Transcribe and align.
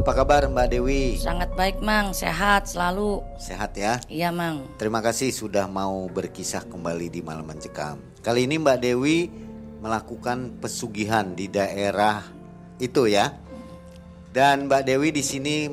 Apa 0.00 0.24
kabar 0.24 0.48
Mbak 0.48 0.72
Dewi? 0.72 1.20
Sangat 1.20 1.52
baik, 1.60 1.84
Mang. 1.84 2.16
Sehat 2.16 2.64
selalu. 2.72 3.20
Sehat 3.36 3.76
ya? 3.76 4.00
Iya, 4.08 4.32
Mang. 4.32 4.64
Terima 4.80 5.04
kasih 5.04 5.28
sudah 5.28 5.68
mau 5.68 6.08
berkisah 6.08 6.64
kembali 6.64 7.12
di 7.12 7.20
Malam 7.20 7.44
Mencekam. 7.44 8.00
Kali 8.24 8.48
ini 8.48 8.56
Mbak 8.56 8.80
Dewi 8.80 9.28
melakukan 9.84 10.56
pesugihan 10.56 11.36
di 11.36 11.52
daerah 11.52 12.24
itu 12.80 13.12
ya. 13.12 13.28
Dan 14.32 14.72
Mbak 14.72 14.88
Dewi 14.88 15.12
di 15.12 15.20
sini 15.20 15.68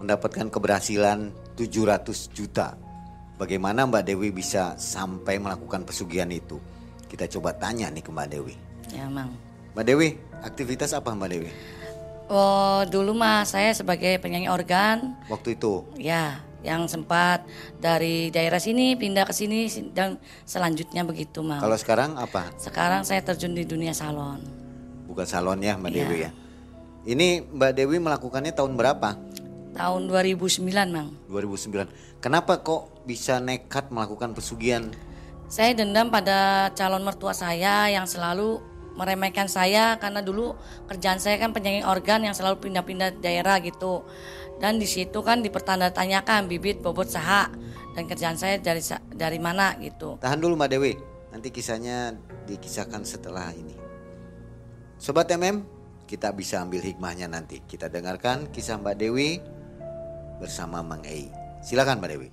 mendapatkan 0.00 0.48
keberhasilan 0.48 1.28
700 1.52 2.32
juta. 2.32 2.80
Bagaimana 3.36 3.84
Mbak 3.84 4.08
Dewi 4.08 4.32
bisa 4.32 4.72
sampai 4.80 5.36
melakukan 5.36 5.84
pesugihan 5.84 6.32
itu? 6.32 6.56
Kita 7.04 7.28
coba 7.28 7.52
tanya 7.52 7.92
nih 7.92 8.00
ke 8.00 8.08
Mbak 8.08 8.28
Dewi. 8.32 8.56
Ya, 8.88 9.04
Mang. 9.04 9.36
Mbak 9.76 9.84
Dewi, 9.84 10.16
aktivitas 10.40 10.96
apa 10.96 11.12
Mbak 11.12 11.28
Dewi? 11.28 11.52
Oh, 12.28 12.84
dulu 12.84 13.16
mah 13.16 13.42
saya 13.42 13.72
sebagai 13.72 14.20
penyanyi 14.20 14.52
organ, 14.52 15.16
Waktu 15.26 15.56
itu 15.56 15.88
ya, 15.96 16.44
yang 16.60 16.84
sempat 16.84 17.40
dari 17.80 18.28
daerah 18.28 18.60
sini 18.60 18.92
pindah 18.94 19.24
ke 19.24 19.32
sini 19.32 19.64
dan 19.96 20.20
selanjutnya 20.44 21.08
begitu, 21.08 21.40
Mang. 21.40 21.56
kalau 21.58 21.72
sekarang 21.74 22.20
apa? 22.20 22.52
Sekarang 22.60 23.00
saya 23.00 23.24
terjun 23.24 23.56
di 23.56 23.64
dunia 23.64 23.96
salon. 23.96 24.44
Bukan 25.08 25.24
salon 25.24 25.64
ya 25.64 25.80
Mbak 25.80 25.88
Iya. 25.88 25.96
Dewi 26.04 26.16
ya. 26.20 26.30
Ini 27.08 27.28
Mbak 27.48 27.72
Dewi 27.72 27.96
melakukannya 27.96 28.52
tahun 28.52 28.76
berapa? 28.76 29.16
Tahun 29.72 30.02
2009, 30.04 30.68
Mang. 30.92 31.08
2009. 31.32 31.88
Kenapa 32.20 32.60
kok 32.60 33.08
bisa 33.08 33.40
nekat 33.40 33.88
melakukan 33.88 34.36
pesugihan? 34.36 34.92
Saya 35.48 35.72
dendam 35.72 36.12
pada 36.12 36.68
calon 36.76 37.00
mertua 37.00 37.32
saya 37.32 37.88
yang 37.88 38.04
selalu 38.04 38.60
meremehkan 38.98 39.46
saya 39.46 39.94
karena 40.02 40.18
dulu 40.26 40.58
kerjaan 40.90 41.22
saya 41.22 41.38
kan 41.38 41.54
penyanyi 41.54 41.86
organ 41.86 42.26
yang 42.26 42.34
selalu 42.34 42.58
pindah-pindah 42.66 43.22
daerah 43.22 43.62
gitu. 43.62 44.02
Dan 44.58 44.82
di 44.82 44.90
situ 44.90 45.22
kan 45.22 45.38
dipertandatanyakan 45.38 46.50
bibit 46.50 46.82
bobot 46.82 47.06
saha 47.06 47.46
dan 47.94 48.10
kerjaan 48.10 48.34
saya 48.34 48.58
dari 48.58 48.82
dari 49.14 49.38
mana 49.38 49.78
gitu. 49.78 50.18
Tahan 50.18 50.42
dulu 50.42 50.58
Mbak 50.58 50.70
Dewi. 50.74 50.92
Nanti 51.30 51.54
kisahnya 51.54 52.18
dikisahkan 52.50 53.06
setelah 53.06 53.54
ini. 53.54 53.78
Sobat 54.98 55.30
MM, 55.30 55.62
kita 56.10 56.34
bisa 56.34 56.58
ambil 56.58 56.82
hikmahnya 56.82 57.30
nanti. 57.30 57.62
Kita 57.62 57.86
dengarkan 57.86 58.50
kisah 58.50 58.82
Mbak 58.82 58.96
Dewi 58.98 59.38
bersama 60.42 60.82
Mang 60.82 61.06
Ei. 61.06 61.30
Silakan 61.62 62.02
Mbak 62.02 62.10
Dewi. 62.10 62.28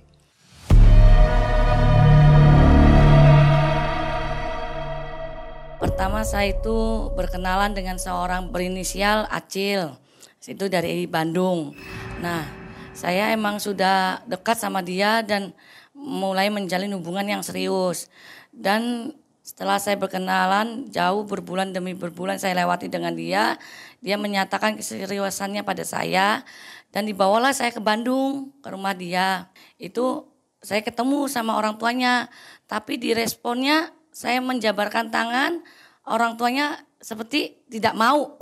Pertama 5.76 6.24
saya 6.24 6.56
itu 6.56 7.12
berkenalan 7.12 7.76
dengan 7.76 8.00
seorang 8.00 8.48
berinisial 8.48 9.28
Acil. 9.28 9.92
Itu 10.40 10.72
dari 10.72 11.04
Bandung. 11.04 11.76
Nah, 12.24 12.48
saya 12.96 13.28
emang 13.36 13.60
sudah 13.60 14.24
dekat 14.24 14.56
sama 14.56 14.80
dia 14.80 15.20
dan 15.20 15.52
mulai 15.92 16.48
menjalin 16.48 16.96
hubungan 16.96 17.28
yang 17.28 17.42
serius. 17.44 18.08
Dan 18.56 19.12
setelah 19.44 19.76
saya 19.76 20.00
berkenalan 20.00 20.88
jauh 20.88 21.28
berbulan 21.28 21.76
demi 21.76 21.92
berbulan 21.92 22.40
saya 22.40 22.56
lewati 22.56 22.88
dengan 22.88 23.12
dia, 23.12 23.60
dia 24.00 24.16
menyatakan 24.16 24.80
keseriusannya 24.80 25.60
pada 25.60 25.84
saya 25.84 26.40
dan 26.88 27.04
dibawalah 27.04 27.52
saya 27.52 27.68
ke 27.68 27.84
Bandung 27.84 28.48
ke 28.64 28.68
rumah 28.72 28.96
dia. 28.96 29.52
Itu 29.76 30.32
saya 30.64 30.80
ketemu 30.80 31.28
sama 31.28 31.60
orang 31.60 31.76
tuanya, 31.76 32.32
tapi 32.64 32.96
di 32.96 33.12
responnya 33.12 33.92
saya 34.16 34.40
menjabarkan 34.40 35.12
tangan, 35.12 35.60
orang 36.08 36.40
tuanya 36.40 36.80
seperti 37.04 37.60
tidak 37.68 37.92
mau 37.92 38.40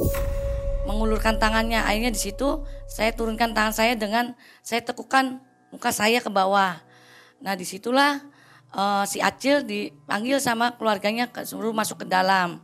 mengulurkan 0.86 1.42
tangannya. 1.42 1.82
Akhirnya 1.82 2.14
di 2.14 2.20
situ 2.30 2.62
saya 2.86 3.10
turunkan 3.10 3.50
tangan 3.50 3.74
saya 3.74 3.98
dengan 3.98 4.38
saya 4.62 4.86
tekukan 4.86 5.42
muka 5.74 5.90
saya 5.90 6.22
ke 6.22 6.30
bawah. 6.30 6.78
Nah 7.42 7.58
di 7.58 7.66
situlah 7.66 8.22
eh, 8.70 9.04
si 9.10 9.18
Acil 9.18 9.66
dipanggil 9.66 10.38
sama 10.38 10.78
keluarganya 10.78 11.26
ke 11.34 11.42
suruh 11.42 11.74
masuk 11.74 12.06
ke 12.06 12.06
dalam. 12.06 12.62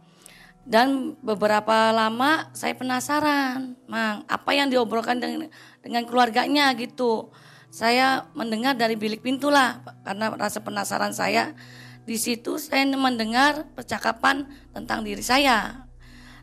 Dan 0.62 1.18
beberapa 1.18 1.90
lama 1.90 2.46
saya 2.54 2.78
penasaran, 2.78 3.74
Mang, 3.90 4.22
apa 4.30 4.54
yang 4.54 4.70
diobrolkan 4.70 5.18
dengan, 5.18 5.50
dengan 5.82 6.06
keluarganya 6.06 6.70
gitu. 6.78 7.34
Saya 7.74 8.30
mendengar 8.38 8.78
dari 8.78 8.94
bilik 8.94 9.18
pintu 9.18 9.50
lah, 9.50 9.82
karena 10.06 10.30
rasa 10.30 10.62
penasaran 10.62 11.10
saya. 11.10 11.58
Di 12.04 12.16
situ 12.16 12.56
saya 12.58 12.84
mendengar 12.96 13.68
percakapan 13.76 14.48
tentang 14.72 15.04
diri 15.06 15.22
saya, 15.22 15.86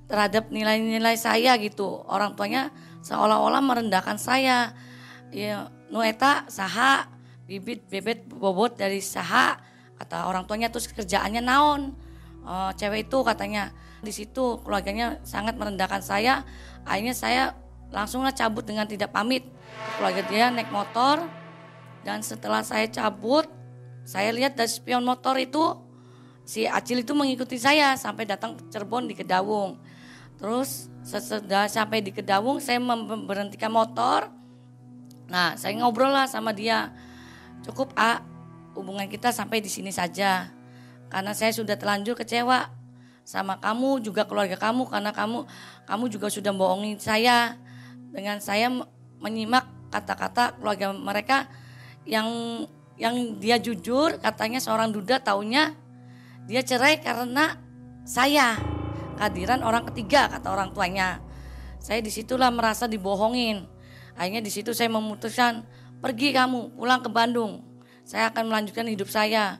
terhadap 0.07 0.50
nilai-nilai 0.50 1.19
saya 1.19 1.59
gitu. 1.59 2.03
Orang 2.07 2.40
tuanya 2.40 2.72
seolah-olah 3.03 3.62
merendahkan 3.62 4.16
saya. 4.18 4.72
Ya, 5.29 5.68
nueta 5.91 6.47
saha, 6.47 7.12
bibit 7.44 7.84
bebet 7.91 8.23
bobot 8.31 8.79
dari 8.79 9.03
saha, 9.03 9.59
kata 10.00 10.28
orang 10.31 10.47
tuanya 10.47 10.72
terus 10.72 10.88
kerjaannya 10.88 11.44
naon. 11.44 11.91
Eh, 12.47 12.72
cewek 12.79 13.12
itu 13.12 13.19
katanya 13.28 13.75
di 14.00 14.16
situ 14.16 14.63
keluarganya 14.63 15.19
sangat 15.28 15.59
merendahkan 15.59 16.00
saya. 16.00 16.47
Akhirnya 16.88 17.12
saya 17.12 17.44
langsunglah 17.91 18.31
cabut 18.31 18.63
dengan 18.63 18.88
tidak 18.88 19.12
pamit. 19.12 19.44
Keluarga 20.00 20.24
dia 20.31 20.47
naik 20.47 20.72
motor 20.72 21.28
dan 22.07 22.24
setelah 22.24 22.63
saya 22.63 22.88
cabut, 22.88 23.51
saya 24.07 24.31
lihat 24.31 24.56
dari 24.56 24.72
spion 24.72 25.03
motor 25.03 25.35
itu 25.35 25.75
si 26.47 26.63
Acil 26.63 27.03
itu 27.03 27.12
mengikuti 27.12 27.59
saya 27.59 27.91
sampai 28.00 28.23
datang 28.23 28.56
ke 28.56 28.72
Cirebon 28.72 29.03
di 29.03 29.19
Kedawung. 29.19 29.75
Terus 30.40 30.88
sesudah 31.03 31.68
sampai 31.68 32.00
di 32.00 32.16
Kedawung 32.16 32.63
saya 32.63 32.79
memberhentikan 32.79 33.68
motor. 33.68 34.31
Nah, 35.28 35.59
saya 35.59 35.75
ngobrol 35.75 36.07
lah 36.07 36.23
sama 36.23 36.56
dia. 36.56 36.95
Cukup 37.68 37.91
A, 38.00 38.23
hubungan 38.79 39.12
kita 39.12 39.35
sampai 39.35 39.59
di 39.59 39.68
sini 39.68 39.91
saja. 39.91 40.56
Karena 41.12 41.35
saya 41.35 41.51
sudah 41.51 41.75
terlanjur 41.75 42.16
kecewa 42.16 42.72
sama 43.28 43.59
kamu 43.59 44.07
juga 44.07 44.24
keluarga 44.24 44.56
kamu 44.56 44.88
karena 44.88 45.12
kamu 45.12 45.44
kamu 45.84 46.03
juga 46.07 46.31
sudah 46.31 46.56
bohongin 46.56 46.95
saya 46.95 47.59
dengan 48.16 48.39
saya 48.39 48.72
menyimak 49.19 49.68
kata-kata 49.91 50.56
keluarga 50.56 50.95
mereka 50.95 51.51
yang 52.07 52.24
yang 52.97 53.38
dia 53.38 53.62
jujur 53.62 54.18
katanya 54.18 54.58
seorang 54.58 54.90
duda 54.90 55.22
taunya 55.22 55.74
dia 56.50 56.66
cerai 56.66 56.97
karena 57.02 57.58
saya. 58.08 58.58
Kehadiran 59.18 59.66
orang 59.66 59.90
ketiga 59.90 60.30
kata 60.30 60.53
orang 60.53 60.69
tuanya. 60.78 61.18
Saya 61.81 62.06
di 62.06 62.13
situlah 62.13 62.53
merasa 62.53 62.86
dibohongin. 62.86 63.66
Akhirnya 64.13 64.46
di 64.46 64.53
situ 64.53 64.78
saya 64.78 64.94
memutuskan 64.94 65.66
pergi 66.02 66.34
kamu 66.34 66.78
pulang 66.78 67.02
ke 67.02 67.09
Bandung. 67.09 67.66
Saya 68.06 68.30
akan 68.30 68.50
melanjutkan 68.53 68.86
hidup 68.86 69.09
saya. 69.09 69.57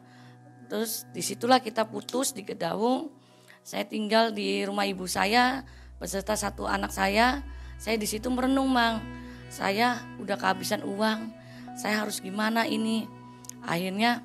Terus 0.70 1.10
di 1.10 1.26
situlah 1.26 1.58
kita 1.58 1.90
putus 1.90 2.38
di 2.38 2.46
Kedawung 2.46 3.18
saya 3.68 3.84
tinggal 3.84 4.32
di 4.32 4.64
rumah 4.64 4.88
ibu 4.88 5.04
saya 5.12 5.68
beserta 6.00 6.40
satu 6.40 6.64
anak 6.64 6.88
saya. 6.88 7.44
Saya 7.76 8.00
di 8.00 8.08
situ 8.08 8.32
merenung 8.32 8.72
mang 8.72 9.04
saya 9.52 10.00
udah 10.24 10.40
kehabisan 10.40 10.88
uang. 10.88 11.36
Saya 11.76 12.00
harus 12.00 12.24
gimana 12.24 12.64
ini 12.64 13.04
akhirnya 13.68 14.24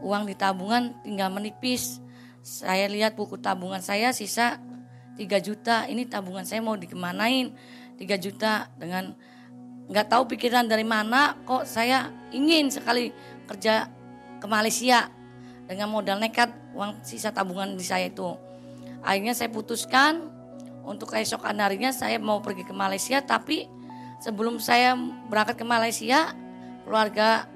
uang 0.00 0.26
di 0.26 0.34
tabungan 0.34 0.96
tinggal 1.04 1.28
menipis. 1.28 2.00
Saya 2.40 2.88
lihat 2.88 3.14
buku 3.14 3.36
tabungan 3.36 3.84
saya 3.84 4.16
sisa 4.16 4.58
3 5.20 5.28
juta. 5.44 5.84
Ini 5.84 6.08
tabungan 6.08 6.48
saya 6.48 6.64
mau 6.64 6.74
dikemanain 6.74 7.52
3 8.00 8.16
juta 8.16 8.72
dengan 8.80 9.12
nggak 9.90 10.06
tahu 10.08 10.22
pikiran 10.32 10.64
dari 10.64 10.86
mana 10.86 11.36
kok 11.44 11.68
saya 11.68 12.08
ingin 12.32 12.72
sekali 12.72 13.12
kerja 13.44 13.90
ke 14.40 14.46
Malaysia 14.48 15.10
dengan 15.68 15.90
modal 15.92 16.16
nekat 16.22 16.48
uang 16.72 17.04
sisa 17.04 17.30
tabungan 17.30 17.76
di 17.76 17.84
saya 17.84 18.08
itu. 18.08 18.32
Akhirnya 19.04 19.36
saya 19.36 19.52
putuskan 19.52 20.32
untuk 20.86 21.12
keesokan 21.12 21.60
harinya 21.60 21.92
saya 21.92 22.16
mau 22.16 22.40
pergi 22.40 22.64
ke 22.64 22.72
Malaysia 22.72 23.20
tapi 23.20 23.68
sebelum 24.24 24.56
saya 24.62 24.96
berangkat 25.28 25.60
ke 25.60 25.66
Malaysia 25.68 26.32
keluarga 26.88 27.46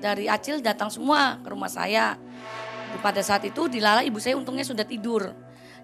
dari 0.00 0.28
Acil 0.28 0.60
datang 0.60 0.92
semua 0.92 1.40
ke 1.40 1.48
rumah 1.48 1.70
saya. 1.70 2.16
Pada 3.02 3.20
saat 3.20 3.44
itu 3.44 3.68
Dilala 3.68 4.00
ibu 4.06 4.16
saya 4.16 4.38
untungnya 4.40 4.64
sudah 4.64 4.84
tidur. 4.86 5.34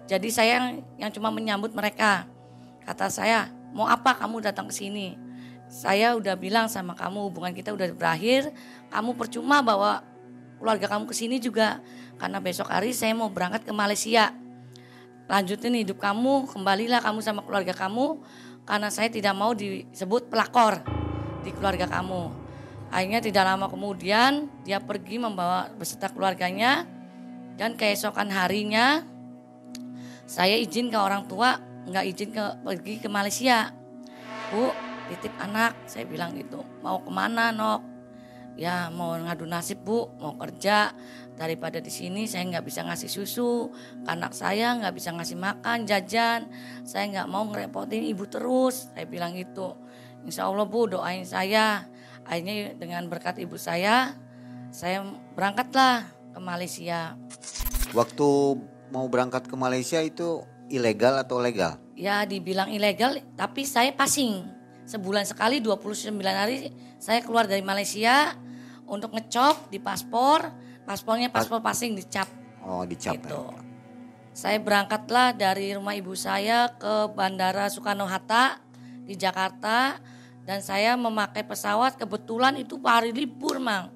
Jadi 0.09 0.27
saya 0.33 0.59
yang, 0.59 0.67
yang 0.99 1.11
cuma 1.13 1.31
menyambut 1.31 1.71
mereka. 1.71 2.27
Kata 2.83 3.07
saya, 3.07 3.47
mau 3.71 3.87
apa 3.87 4.17
kamu 4.19 4.43
datang 4.43 4.67
ke 4.67 4.75
sini? 4.75 5.15
Saya 5.71 6.13
udah 6.19 6.35
bilang 6.35 6.67
sama 6.67 6.93
kamu 6.93 7.31
hubungan 7.31 7.55
kita 7.55 7.71
udah 7.71 7.87
berakhir. 7.95 8.51
Kamu 8.91 9.15
percuma 9.15 9.63
bawa 9.63 10.03
keluarga 10.59 10.91
kamu 10.91 11.07
ke 11.07 11.15
sini 11.15 11.39
juga. 11.39 11.79
Karena 12.19 12.43
besok 12.43 12.69
hari 12.69 12.91
saya 12.91 13.15
mau 13.15 13.31
berangkat 13.31 13.63
ke 13.63 13.71
Malaysia. 13.71 14.35
Lanjutin 15.31 15.79
hidup 15.79 16.03
kamu, 16.03 16.51
kembalilah 16.51 16.99
kamu 16.99 17.19
sama 17.23 17.41
keluarga 17.47 17.71
kamu. 17.71 18.19
Karena 18.67 18.91
saya 18.91 19.07
tidak 19.07 19.33
mau 19.35 19.55
disebut 19.55 20.27
pelakor 20.27 20.83
di 21.43 21.51
keluarga 21.55 21.87
kamu. 21.87 22.42
Akhirnya 22.93 23.25
tidak 23.25 23.49
lama 23.49 23.65
kemudian 23.73 24.53
dia 24.61 24.77
pergi 24.77 25.17
membawa 25.17 25.65
beserta 25.73 26.13
keluarganya 26.13 26.85
dan 27.57 27.73
keesokan 27.73 28.29
harinya 28.29 29.01
saya 30.29 30.55
izin 30.61 30.93
ke 30.93 30.97
orang 31.01 31.25
tua 31.25 31.57
nggak 31.89 32.05
izin 32.05 32.29
ke 32.31 32.43
pergi 32.63 32.93
ke 33.01 33.09
Malaysia. 33.11 33.73
Bu, 34.53 34.71
titip 35.11 35.33
anak. 35.41 35.75
Saya 35.89 36.07
bilang 36.07 36.37
gitu. 36.37 36.63
Mau 36.79 37.03
ke 37.03 37.11
mana, 37.11 37.51
Nok? 37.51 37.81
Ya 38.53 38.93
mau 38.93 39.17
ngadu 39.17 39.49
nasib 39.49 39.81
bu, 39.81 40.13
mau 40.21 40.37
kerja 40.37 40.93
daripada 41.33 41.81
di 41.81 41.89
sini 41.89 42.29
saya 42.29 42.45
nggak 42.45 42.69
bisa 42.69 42.85
ngasih 42.85 43.09
susu, 43.09 43.73
anak 44.05 44.37
saya 44.37 44.77
nggak 44.77 44.93
bisa 44.93 45.09
ngasih 45.09 45.41
makan, 45.41 45.89
jajan, 45.89 46.45
saya 46.85 47.09
nggak 47.09 47.27
mau 47.33 47.49
ngerepotin 47.49 48.05
ibu 48.05 48.29
terus. 48.29 48.93
Saya 48.93 49.09
bilang 49.09 49.33
gitu. 49.33 49.73
Insya 50.21 50.45
Allah 50.45 50.69
bu 50.69 50.85
doain 50.85 51.25
saya. 51.25 51.89
Akhirnya 52.23 52.75
dengan 52.79 53.07
berkat 53.11 53.39
ibu 53.39 53.59
saya, 53.59 54.15
saya 54.71 55.03
berangkatlah 55.35 56.07
ke 56.33 56.39
Malaysia. 56.39 57.19
Waktu 57.93 58.27
mau 58.89 59.05
berangkat 59.11 59.45
ke 59.45 59.55
Malaysia 59.55 59.99
itu 60.01 60.41
ilegal 60.71 61.19
atau 61.19 61.37
legal? 61.37 61.77
Ya 61.93 62.25
dibilang 62.25 62.73
ilegal, 62.73 63.21
tapi 63.37 63.67
saya 63.67 63.93
passing. 63.93 64.49
Sebulan 64.83 65.23
sekali 65.23 65.63
29 65.63 66.09
hari 66.25 66.73
saya 66.99 67.23
keluar 67.23 67.47
dari 67.47 67.63
Malaysia 67.63 68.35
untuk 68.87 69.13
ngecop 69.15 69.69
di 69.71 69.79
paspor. 69.79 70.51
Paspornya 70.83 71.31
paspor 71.31 71.63
passing 71.63 71.95
dicap. 71.95 72.27
Oh 72.63 72.83
dicap 72.83 73.15
Gitu. 73.15 73.31
ya. 73.31 73.59
Saya 74.33 74.57
berangkatlah 74.57 75.37
dari 75.37 75.71
rumah 75.77 75.93
ibu 75.93 76.17
saya 76.17 76.73
ke 76.75 77.13
Bandara 77.13 77.69
Soekarno 77.69 78.09
Hatta 78.09 78.57
di 79.05 79.13
Jakarta 79.13 80.01
dan 80.43 80.59
saya 80.59 80.99
memakai 80.99 81.43
pesawat 81.43 81.95
kebetulan 81.95 82.59
itu 82.59 82.75
hari 82.83 83.15
libur 83.15 83.63
mang. 83.63 83.91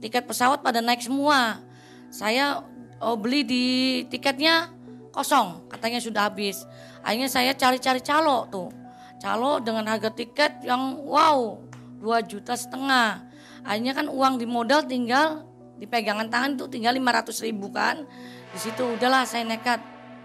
Tiket 0.00 0.24
pesawat 0.24 0.64
pada 0.64 0.80
naik 0.80 1.04
semua. 1.04 1.60
Saya 2.08 2.64
oh, 3.00 3.16
beli 3.16 3.44
di 3.44 3.64
tiketnya 4.08 4.72
kosong 5.12 5.68
katanya 5.68 6.00
sudah 6.00 6.28
habis. 6.28 6.64
Akhirnya 7.04 7.28
saya 7.28 7.52
cari-cari 7.52 8.00
calo 8.00 8.48
tuh. 8.48 8.72
Calo 9.20 9.60
dengan 9.60 9.88
harga 9.88 10.08
tiket 10.12 10.64
yang 10.64 11.04
wow 11.04 11.60
2 12.00 12.32
juta 12.32 12.56
setengah. 12.56 13.24
Akhirnya 13.64 13.96
kan 13.96 14.08
uang 14.08 14.40
di 14.40 14.44
modal 14.48 14.84
tinggal 14.84 15.44
di 15.76 15.84
pegangan 15.84 16.28
tangan 16.28 16.56
itu 16.56 16.64
tinggal 16.68 16.96
500 16.96 17.44
ribu 17.44 17.68
kan. 17.72 18.08
Di 18.52 18.58
situ 18.60 18.96
udahlah 18.96 19.28
saya 19.28 19.44
nekat. 19.44 19.80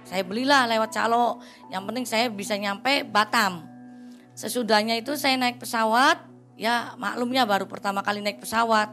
Saya 0.07 0.23
belilah 0.23 0.71
lewat 0.71 0.95
calo. 0.95 1.43
Yang 1.67 1.83
penting 1.83 2.05
saya 2.07 2.25
bisa 2.31 2.55
nyampe 2.55 3.03
Batam 3.03 3.78
Sesudahnya 4.39 4.95
itu 4.95 5.19
saya 5.19 5.35
naik 5.35 5.59
pesawat, 5.59 6.23
ya 6.55 6.95
maklumnya 6.95 7.43
baru 7.43 7.67
pertama 7.67 7.99
kali 7.99 8.23
naik 8.23 8.39
pesawat. 8.39 8.87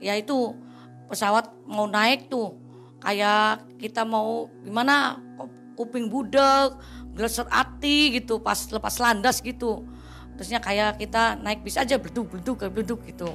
Ya 0.00 0.16
itu 0.16 0.56
pesawat 1.12 1.52
mau 1.68 1.84
naik 1.84 2.32
tuh 2.32 2.56
kayak 3.04 3.68
kita 3.76 4.08
mau 4.08 4.48
gimana 4.64 5.20
kuping 5.76 6.08
budek, 6.08 6.72
geleser 7.12 7.44
hati 7.52 8.16
gitu 8.16 8.40
pas 8.40 8.56
lepas 8.56 8.96
landas 8.96 9.44
gitu. 9.44 9.84
Terusnya 10.40 10.64
kayak 10.64 10.96
kita 10.96 11.36
naik 11.36 11.60
bis 11.60 11.76
aja 11.76 12.00
bleduk 12.00 12.32
bleduk 12.32 12.64
bleduk 12.72 13.04
gitu. 13.04 13.28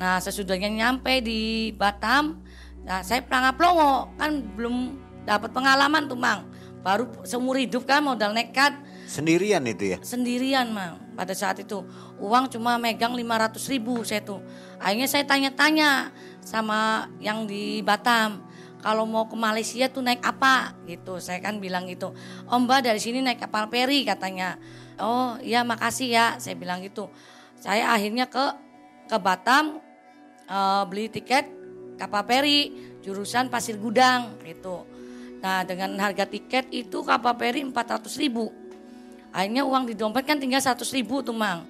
Nah 0.00 0.24
sesudahnya 0.24 0.72
nyampe 0.72 1.20
di 1.20 1.68
Batam, 1.76 2.40
nah 2.88 3.04
saya 3.04 3.20
pelangap 3.20 3.60
longo 3.60 4.08
kan 4.16 4.40
belum 4.56 4.96
dapat 5.28 5.52
pengalaman 5.52 6.08
tuh 6.08 6.16
mang. 6.16 6.48
Baru 6.80 7.12
seumur 7.28 7.60
hidup 7.60 7.84
kan 7.84 8.00
modal 8.00 8.32
nekat 8.32 8.72
Sendirian 9.08 9.64
itu 9.64 9.96
ya? 9.96 9.98
sendirian 10.04 10.68
mang 10.68 11.00
pada 11.16 11.32
saat 11.32 11.64
itu. 11.64 11.80
Uang 12.20 12.52
cuma 12.52 12.76
megang 12.76 13.16
500 13.16 13.56
ribu 13.72 14.04
saya 14.04 14.20
tuh. 14.20 14.44
Akhirnya 14.76 15.08
saya 15.08 15.24
tanya-tanya 15.24 16.12
sama 16.44 17.08
yang 17.16 17.48
di 17.48 17.80
Batam 17.80 18.44
kalau 18.84 19.08
mau 19.08 19.24
ke 19.24 19.32
Malaysia 19.32 19.88
tuh 19.88 20.04
naik 20.04 20.20
apa? 20.20 20.76
Gitu 20.84 21.24
saya 21.24 21.40
kan 21.40 21.56
bilang 21.56 21.88
gitu. 21.88 22.12
Oh 22.52 22.60
mbak 22.60 22.84
dari 22.84 23.00
sini 23.00 23.24
naik 23.24 23.40
kapal 23.48 23.72
peri 23.72 24.04
katanya. 24.04 24.60
Oh 25.00 25.40
iya 25.40 25.64
makasih 25.64 26.12
ya 26.12 26.26
saya 26.36 26.60
bilang 26.60 26.84
gitu. 26.84 27.08
Saya 27.56 27.88
akhirnya 27.96 28.28
ke 28.28 28.44
ke 29.08 29.16
Batam 29.16 29.80
eh, 30.44 30.82
beli 30.84 31.08
tiket 31.08 31.48
kapal 31.96 32.28
peri 32.28 32.76
jurusan 33.00 33.48
Pasir 33.48 33.80
Gudang 33.80 34.36
gitu. 34.44 34.84
Nah 35.40 35.64
dengan 35.64 35.96
harga 35.96 36.28
tiket 36.28 36.68
itu 36.76 37.00
kapal 37.00 37.40
peri 37.40 37.64
400 37.64 38.04
ribu 38.20 38.67
Akhirnya 39.32 39.62
uang 39.64 39.84
di 39.88 39.94
dompet 39.94 40.24
kan 40.24 40.40
tinggal 40.40 40.60
100 40.60 40.80
ribu 40.96 41.20
tuh 41.20 41.36
mang. 41.36 41.68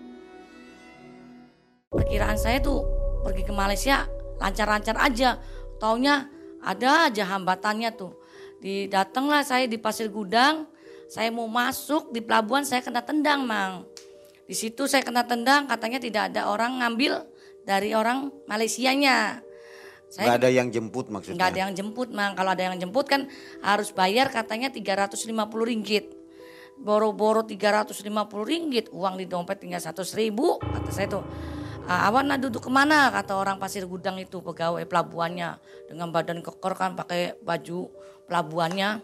Perkiraan 1.88 2.38
saya 2.38 2.60
tuh 2.62 2.84
pergi 3.24 3.42
ke 3.42 3.52
Malaysia 3.52 4.06
lancar-lancar 4.38 4.96
aja. 5.00 5.40
Taunya 5.78 6.26
ada 6.62 7.10
aja 7.10 7.24
hambatannya 7.26 7.90
tuh. 7.94 8.14
Di 8.58 8.90
datanglah 8.90 9.46
saya 9.46 9.70
di 9.70 9.78
Pasir 9.78 10.10
Gudang, 10.10 10.66
saya 11.06 11.30
mau 11.30 11.46
masuk 11.46 12.10
di 12.10 12.18
pelabuhan 12.18 12.66
saya 12.66 12.82
kena 12.82 13.02
tendang 13.02 13.46
mang. 13.46 13.86
Di 14.48 14.56
situ 14.56 14.88
saya 14.88 15.04
kena 15.04 15.28
tendang 15.28 15.68
katanya 15.68 16.00
tidak 16.02 16.22
ada 16.32 16.50
orang 16.50 16.82
ngambil 16.82 17.24
dari 17.62 17.94
orang 17.94 18.32
Malaysianya. 18.48 19.44
Saya 20.08 20.24
Nggak 20.24 20.38
ada 20.40 20.50
yang 20.50 20.68
jemput 20.72 21.06
maksudnya? 21.12 21.36
nggak 21.36 21.48
ada 21.52 21.60
yang 21.68 21.72
jemput 21.76 22.08
mang. 22.16 22.32
Kalau 22.32 22.50
ada 22.56 22.62
yang 22.64 22.76
jemput 22.80 23.06
kan 23.06 23.28
harus 23.60 23.92
bayar 23.92 24.32
katanya 24.32 24.72
350 24.72 25.28
ringgit. 25.68 26.17
Boro-boro 26.78 27.42
350 27.42 28.06
ringgit, 28.46 28.86
uang 28.94 29.18
di 29.18 29.26
dompet 29.26 29.58
tinggal 29.58 29.82
100 29.82 30.14
ribu. 30.14 30.62
Kata 30.62 30.90
saya 30.94 31.10
tuh, 31.10 31.24
"Ah, 31.90 32.06
awak 32.06 32.22
nak 32.24 32.38
duduk 32.38 32.64
ke 32.64 32.70
mana? 32.70 33.10
Kata 33.10 33.34
orang 33.34 33.58
pasir 33.58 33.84
gudang 33.84 34.16
itu 34.22 34.38
pegawai 34.38 34.86
pelabuhannya 34.86 35.58
dengan 35.90 36.08
badan 36.14 36.38
kekor 36.40 36.78
kan 36.78 36.94
pakai 36.94 37.34
baju 37.42 37.90
pelabuhannya. 38.30 39.02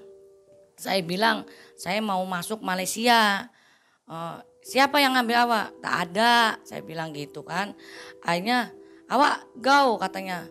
Saya 0.78 1.00
bilang 1.02 1.46
saya 1.74 1.98
mau 1.98 2.22
masuk 2.22 2.62
Malaysia. 2.62 3.50
"Eh, 4.06 4.36
siapa 4.64 4.98
yang 4.98 5.14
ngambil 5.14 5.36
awak? 5.44 5.66
Tak 5.84 5.94
ada. 6.08 6.34
Saya 6.64 6.80
bilang 6.80 7.12
gitu 7.12 7.44
kan. 7.44 7.76
Akhirnya 8.24 8.72
awak 9.12 9.44
gau 9.60 10.00
katanya 10.00 10.48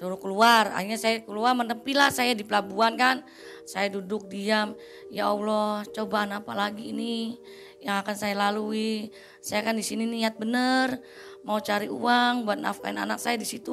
suruh 0.00 0.16
keluar. 0.16 0.72
Akhirnya 0.72 0.96
saya 0.96 1.20
keluar 1.20 1.52
menepilah 1.52 2.08
saya 2.08 2.32
di 2.32 2.40
pelabuhan 2.40 2.96
kan. 2.96 3.20
Saya 3.70 3.86
duduk 3.86 4.26
diam. 4.26 4.74
Ya 5.14 5.30
Allah, 5.30 5.86
cobaan 5.94 6.34
apa 6.34 6.50
lagi 6.58 6.90
ini 6.90 7.38
yang 7.78 8.02
akan 8.02 8.16
saya 8.18 8.34
lalui? 8.34 9.14
Saya 9.38 9.62
kan 9.62 9.78
di 9.78 9.86
sini 9.86 10.10
niat 10.10 10.34
bener 10.42 10.98
mau 11.46 11.62
cari 11.62 11.88
uang 11.88 12.44
buat 12.44 12.58
nafkahin 12.58 12.98
anak 12.98 13.22
saya 13.22 13.38
di 13.38 13.46
situ. 13.46 13.72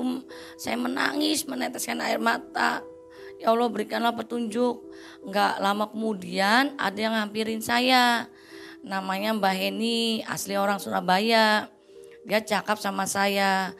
Saya 0.56 0.78
menangis, 0.78 1.50
meneteskan 1.50 2.00
air 2.06 2.22
mata. 2.22 2.86
Ya 3.42 3.54
Allah 3.54 3.70
berikanlah 3.70 4.14
petunjuk. 4.14 4.86
Enggak 5.26 5.58
lama 5.58 5.90
kemudian 5.90 6.78
ada 6.78 6.98
yang 6.98 7.18
hampirin 7.18 7.60
saya. 7.60 8.30
Namanya 8.86 9.36
Mbak 9.36 9.56
Heni, 9.58 10.22
asli 10.24 10.56
orang 10.56 10.80
Surabaya. 10.80 11.68
Dia 12.28 12.44
cakap 12.44 12.76
sama 12.76 13.08
saya, 13.08 13.72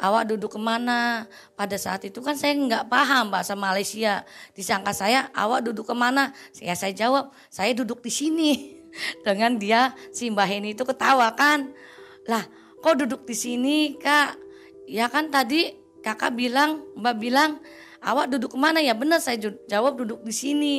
awak 0.00 0.32
duduk 0.32 0.56
ke 0.56 0.60
mana? 0.60 1.24
Pada 1.56 1.76
saat 1.80 2.04
itu 2.04 2.20
kan 2.20 2.36
saya 2.36 2.56
nggak 2.56 2.88
paham 2.88 3.32
bahasa 3.32 3.56
Malaysia. 3.56 4.24
Disangka 4.52 4.92
saya, 4.92 5.28
awak 5.32 5.64
duduk 5.64 5.88
ke 5.88 5.94
mana? 5.96 6.32
Ya 6.58 6.76
saya 6.76 6.92
jawab, 6.92 7.32
saya 7.48 7.72
duduk 7.72 8.04
di 8.04 8.12
sini. 8.12 8.50
Dengan 9.26 9.60
dia, 9.60 9.92
si 10.12 10.32
Mbak 10.32 10.46
Heni 10.48 10.68
itu 10.72 10.84
ketawa 10.84 11.32
kan. 11.36 11.72
Lah, 12.26 12.44
kok 12.80 12.96
duduk 13.02 13.28
di 13.28 13.36
sini 13.36 13.78
kak? 14.00 14.36
Ya 14.86 15.10
kan 15.10 15.28
tadi 15.30 15.74
kakak 16.06 16.38
bilang, 16.38 16.86
mbak 16.94 17.18
bilang, 17.18 17.58
awak 17.98 18.30
duduk 18.30 18.54
ke 18.54 18.58
mana? 18.58 18.78
Ya 18.78 18.94
benar 18.94 19.18
saya 19.18 19.42
jawab 19.66 19.98
duduk 19.98 20.22
di 20.22 20.30
sini. 20.30 20.74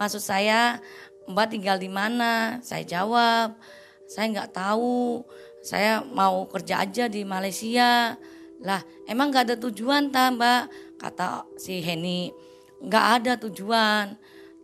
Maksud 0.00 0.24
saya, 0.24 0.80
mbak 1.28 1.52
tinggal 1.52 1.76
di 1.76 1.92
mana? 1.92 2.60
Saya 2.64 2.84
jawab, 2.88 3.60
saya 4.08 4.26
nggak 4.32 4.52
tahu. 4.56 5.24
Saya 5.62 6.02
mau 6.02 6.48
kerja 6.50 6.82
aja 6.82 7.06
di 7.06 7.22
Malaysia. 7.22 8.18
Lah, 8.62 8.80
emang 9.10 9.34
nggak 9.34 9.44
ada 9.50 9.56
tujuan 9.58 10.14
tak 10.14 10.38
mbak? 10.38 10.62
Kata 10.98 11.46
si 11.58 11.82
Heni, 11.82 12.30
nggak 12.78 13.06
ada 13.20 13.32
tujuan. 13.42 14.14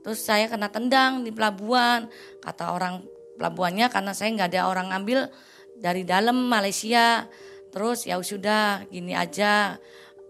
Terus 0.07 0.23
saya 0.23 0.47
kena 0.47 0.71
tendang 0.71 1.27
di 1.27 1.35
pelabuhan. 1.35 2.07
Kata 2.39 2.73
orang 2.73 3.03
pelabuhannya 3.37 3.91
karena 3.91 4.15
saya 4.15 4.35
nggak 4.35 4.51
ada 4.55 4.71
orang 4.71 4.95
ngambil 4.95 5.31
dari 5.79 6.07
dalam 6.07 6.47
Malaysia. 6.47 7.27
Terus 7.75 8.07
ya 8.07 8.17
sudah 8.23 8.87
gini 8.87 9.13
aja. 9.19 9.79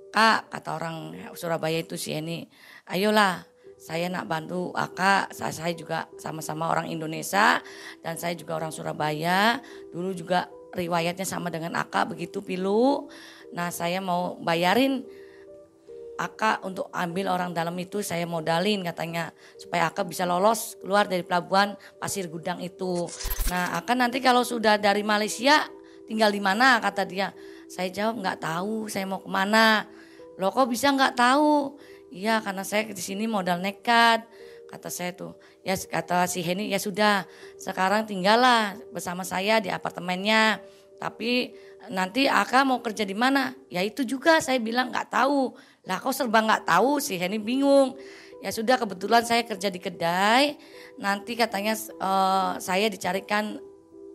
Kak, 0.08 0.48
kata 0.48 0.70
orang 0.72 0.96
Surabaya 1.36 1.84
itu 1.84 2.00
si 2.00 2.16
Heni, 2.16 2.48
ayolah 2.88 3.44
saya 3.78 4.10
nak 4.10 4.26
bantu 4.26 4.74
akak, 4.74 5.30
saya, 5.30 5.54
saya 5.54 5.72
juga 5.72 6.10
sama-sama 6.18 6.66
orang 6.66 6.90
Indonesia 6.90 7.62
dan 8.02 8.18
saya 8.18 8.34
juga 8.34 8.58
orang 8.58 8.74
Surabaya. 8.74 9.62
Dulu 9.94 10.10
juga 10.18 10.50
riwayatnya 10.74 11.22
sama 11.22 11.48
dengan 11.48 11.78
akak 11.78 12.12
begitu 12.12 12.42
pilu. 12.42 13.06
Nah 13.54 13.72
saya 13.72 14.02
mau 14.02 14.36
bayarin 14.40 15.04
akak 16.18 16.66
untuk 16.66 16.90
ambil 16.90 17.30
orang 17.30 17.54
dalam 17.54 17.78
itu 17.78 18.02
saya 18.02 18.26
modalin 18.26 18.82
katanya 18.82 19.30
supaya 19.54 19.86
akak 19.86 20.10
bisa 20.10 20.26
lolos 20.26 20.74
keluar 20.82 21.06
dari 21.06 21.22
pelabuhan 21.22 21.78
pasir 22.02 22.26
gudang 22.26 22.58
itu. 22.58 23.06
Nah 23.48 23.78
akak 23.78 23.94
nanti 23.94 24.18
kalau 24.18 24.42
sudah 24.42 24.76
dari 24.76 25.06
Malaysia 25.06 25.64
tinggal 26.10 26.34
di 26.34 26.42
mana 26.42 26.82
kata 26.82 27.06
dia. 27.06 27.30
Saya 27.68 27.92
jawab 27.92 28.24
nggak 28.24 28.38
tahu 28.42 28.90
saya 28.90 29.06
mau 29.06 29.22
ke 29.22 29.30
mana. 29.30 29.86
Loh 30.40 30.50
kok 30.50 30.66
bisa 30.66 30.90
nggak 30.90 31.14
tahu? 31.14 31.78
Iya 32.08 32.40
karena 32.40 32.64
saya 32.64 32.88
di 32.88 33.04
sini 33.04 33.28
modal 33.28 33.60
nekat 33.60 34.24
Kata 34.68 34.92
saya 34.92 35.16
tuh, 35.16 35.32
ya 35.64 35.72
kata 35.80 36.28
si 36.28 36.44
Heni 36.44 36.68
ya 36.68 36.76
sudah 36.76 37.24
sekarang 37.56 38.04
tinggallah 38.04 38.76
bersama 38.92 39.24
saya 39.24 39.64
di 39.64 39.72
apartemennya. 39.72 40.60
Tapi 41.00 41.56
nanti 41.88 42.30
Aka 42.30 42.64
mau 42.64 42.80
kerja 42.80 43.02
di 43.02 43.16
mana? 43.16 43.52
Ya 43.68 43.84
itu 43.84 44.04
juga 44.04 44.40
saya 44.40 44.60
bilang 44.60 44.92
nggak 44.92 45.12
tahu. 45.12 45.56
Lah 45.88 45.98
kok 46.00 46.12
serba 46.12 46.44
nggak 46.44 46.68
tahu 46.68 47.00
sih 47.00 47.16
Heni 47.16 47.40
bingung. 47.40 47.96
Ya 48.38 48.54
sudah 48.54 48.78
kebetulan 48.78 49.26
saya 49.26 49.42
kerja 49.42 49.68
di 49.68 49.80
kedai. 49.82 50.56
Nanti 51.00 51.34
katanya 51.34 51.74
uh, 51.98 52.60
saya 52.62 52.86
dicarikan 52.86 53.58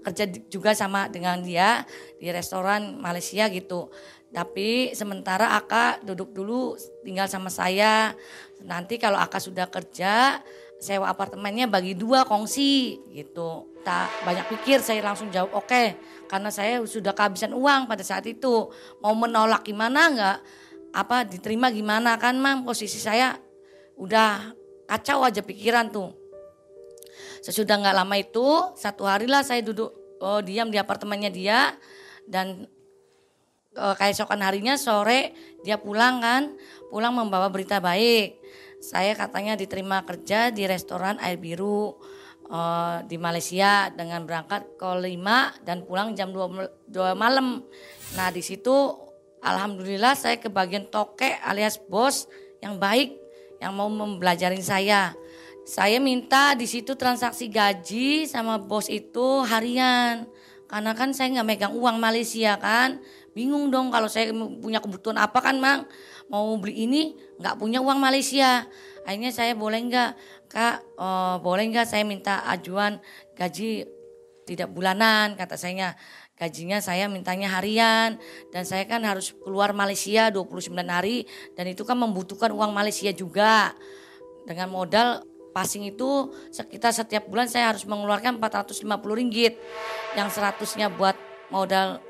kerja 0.03 0.27
juga 0.51 0.75
sama 0.75 1.07
dengan 1.07 1.39
dia 1.39 1.87
di 2.19 2.27
restoran 2.29 2.99
Malaysia 2.99 3.47
gitu. 3.51 3.91
Tapi 4.33 4.91
sementara 4.97 5.55
Aka 5.55 6.01
duduk 6.01 6.33
dulu 6.33 6.73
tinggal 7.05 7.29
sama 7.29 7.53
saya. 7.53 8.17
Nanti 8.65 8.97
kalau 8.97 9.21
Aka 9.21 9.37
sudah 9.37 9.69
kerja, 9.69 10.41
sewa 10.83 11.07
apartemennya 11.07 11.71
bagi 11.71 11.95
dua 11.95 12.27
kongsi 12.27 12.99
gitu. 13.15 13.71
Tak 13.87 14.27
banyak 14.27 14.47
pikir 14.51 14.83
saya 14.83 14.99
langsung 15.03 15.31
jawab 15.31 15.55
oke 15.55 15.67
okay, 15.67 15.95
karena 16.33 16.49
saya 16.49 16.81
sudah 16.81 17.13
kehabisan 17.13 17.53
uang 17.53 17.85
pada 17.85 18.01
saat 18.01 18.25
itu. 18.25 18.73
Mau 19.05 19.13
menolak 19.13 19.61
gimana 19.61 20.09
enggak? 20.09 20.37
Apa 20.89 21.29
diterima 21.29 21.69
gimana 21.69 22.17
kan 22.17 22.33
Mam 22.41 22.65
posisi 22.65 22.97
saya 22.97 23.37
udah 24.01 24.49
kacau 24.89 25.21
aja 25.21 25.45
pikiran 25.45 25.93
tuh. 25.93 26.09
Sesudah 27.45 27.77
nggak 27.77 27.93
lama 28.01 28.15
itu 28.17 28.73
satu 28.73 29.05
hari 29.05 29.29
lah 29.29 29.45
saya 29.45 29.61
duduk 29.61 29.93
oh, 30.25 30.41
diam 30.41 30.73
di 30.73 30.81
apartemennya 30.81 31.29
dia 31.29 31.77
dan 32.25 32.65
uh, 33.77 33.93
keesokan 33.93 34.41
harinya 34.41 34.73
sore 34.73 35.37
dia 35.61 35.77
pulang 35.77 36.17
kan, 36.17 36.49
pulang 36.89 37.13
membawa 37.13 37.45
berita 37.53 37.77
baik. 37.77 38.41
Saya 38.81 39.13
katanya 39.13 39.53
diterima 39.53 40.01
kerja 40.01 40.49
di 40.49 40.65
restoran 40.65 41.21
Air 41.21 41.37
Biru 41.37 41.93
uh, 42.53 43.01
di 43.09 43.17
Malaysia 43.17 43.89
dengan 43.89 44.23
berangkat 44.29 44.77
ke 44.77 44.85
5 44.85 45.65
dan 45.65 45.81
pulang 45.83 46.13
jam 46.13 46.29
2, 46.29 46.93
2 46.93 47.17
malam. 47.17 47.65
Nah, 48.13 48.29
di 48.29 48.45
situ 48.45 48.71
alhamdulillah 49.41 50.13
saya 50.13 50.37
kebagian 50.37 50.87
tokek 50.93 51.41
alias 51.41 51.81
bos 51.81 52.29
yang 52.61 52.77
baik 52.77 53.17
yang 53.57 53.73
mau 53.73 53.89
mempelajarin 53.89 54.61
saya. 54.61 55.17
Saya 55.63 55.97
minta 55.97 56.53
di 56.53 56.67
situ 56.67 56.93
transaksi 56.93 57.49
gaji 57.49 58.27
sama 58.29 58.61
bos 58.61 58.91
itu 58.91 59.41
harian. 59.47 60.29
Karena 60.67 60.91
kan 60.93 61.13
saya 61.13 61.39
nggak 61.39 61.47
megang 61.47 61.73
uang 61.73 61.97
Malaysia 62.01 62.57
kan 62.57 63.01
bingung 63.33 63.73
dong 63.73 63.89
kalau 63.89 64.05
saya 64.05 64.29
punya 64.33 64.77
kebutuhan 64.77 65.17
apa 65.17 65.41
kan 65.41 65.57
mang 65.57 65.89
mau 66.29 66.53
beli 66.61 66.85
ini 66.85 67.01
nggak 67.41 67.57
punya 67.57 67.81
uang 67.81 67.97
Malaysia 67.97 68.65
akhirnya 69.03 69.33
saya 69.33 69.57
boleh 69.57 69.81
nggak 69.89 70.09
kak 70.53 70.85
oh, 71.01 71.41
boleh 71.41 71.65
nggak 71.73 71.89
saya 71.89 72.05
minta 72.05 72.45
ajuan 72.53 73.01
gaji 73.33 73.89
tidak 74.43 74.69
bulanan? 74.71 75.35
kata 75.39 75.55
saya. 75.55 75.95
Gajinya 76.33 76.81
saya 76.81 77.05
mintanya 77.07 77.45
harian 77.55 78.17
dan 78.49 78.65
saya 78.65 78.89
kan 78.89 79.05
harus 79.05 79.31
keluar 79.45 79.69
Malaysia 79.71 80.33
29 80.33 80.73
hari 80.89 81.29
dan 81.53 81.69
itu 81.69 81.85
kan 81.85 81.95
membutuhkan 81.95 82.49
uang 82.51 82.73
Malaysia 82.73 83.13
juga. 83.13 83.71
Dengan 84.43 84.73
modal 84.73 85.23
passing 85.53 85.87
itu 85.87 86.33
sekitar 86.49 86.89
setiap 86.91 87.29
bulan 87.29 87.47
saya 87.47 87.71
harus 87.71 87.85
mengeluarkan 87.85 88.41
450 88.41 88.81
ringgit 89.13 89.55
yang 90.17 90.27
seratusnya 90.27 90.89
buat 90.91 91.15
modal 91.53 92.01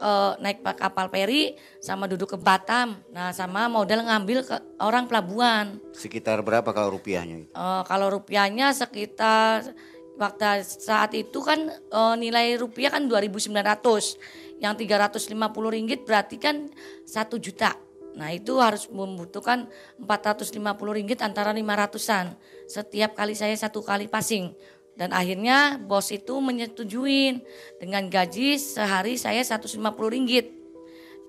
uh, 0.00 0.38
naik 0.40 0.62
kapal 0.62 1.10
peri 1.10 1.54
sama 1.82 2.06
duduk 2.10 2.34
ke 2.34 2.38
Batam. 2.38 2.98
Nah, 3.12 3.34
sama 3.34 3.66
modal 3.66 4.06
ngambil 4.06 4.46
ke 4.46 4.56
orang 4.82 5.06
pelabuhan. 5.06 5.78
Sekitar 5.94 6.42
berapa 6.42 6.66
kalau 6.70 6.98
rupiahnya? 6.98 7.50
Uh, 7.52 7.82
kalau 7.86 8.10
rupiahnya 8.10 8.74
sekitar 8.74 9.74
waktu 10.18 10.66
saat 10.66 11.14
itu 11.14 11.38
kan 11.42 11.70
uh, 11.94 12.14
nilai 12.18 12.58
rupiah 12.58 12.94
kan 12.94 13.06
2.900. 13.06 14.18
Yang 14.58 14.74
350 14.90 15.38
ringgit 15.70 16.00
berarti 16.02 16.36
kan 16.42 16.66
1 17.06 17.38
juta. 17.38 17.78
Nah 18.18 18.34
itu 18.34 18.58
harus 18.58 18.90
membutuhkan 18.90 19.70
450 20.02 20.58
ringgit 20.90 21.22
antara 21.22 21.54
500an 21.54 22.34
setiap 22.66 23.14
kali 23.14 23.38
saya 23.38 23.54
satu 23.54 23.80
kali 23.86 24.10
passing. 24.10 24.50
Dan 24.98 25.14
akhirnya 25.14 25.78
bos 25.78 26.10
itu 26.10 26.42
menyetujuin 26.42 27.38
dengan 27.78 28.10
gaji 28.10 28.58
sehari 28.58 29.14
saya 29.14 29.46
150 29.46 29.78
ringgit. 30.10 30.50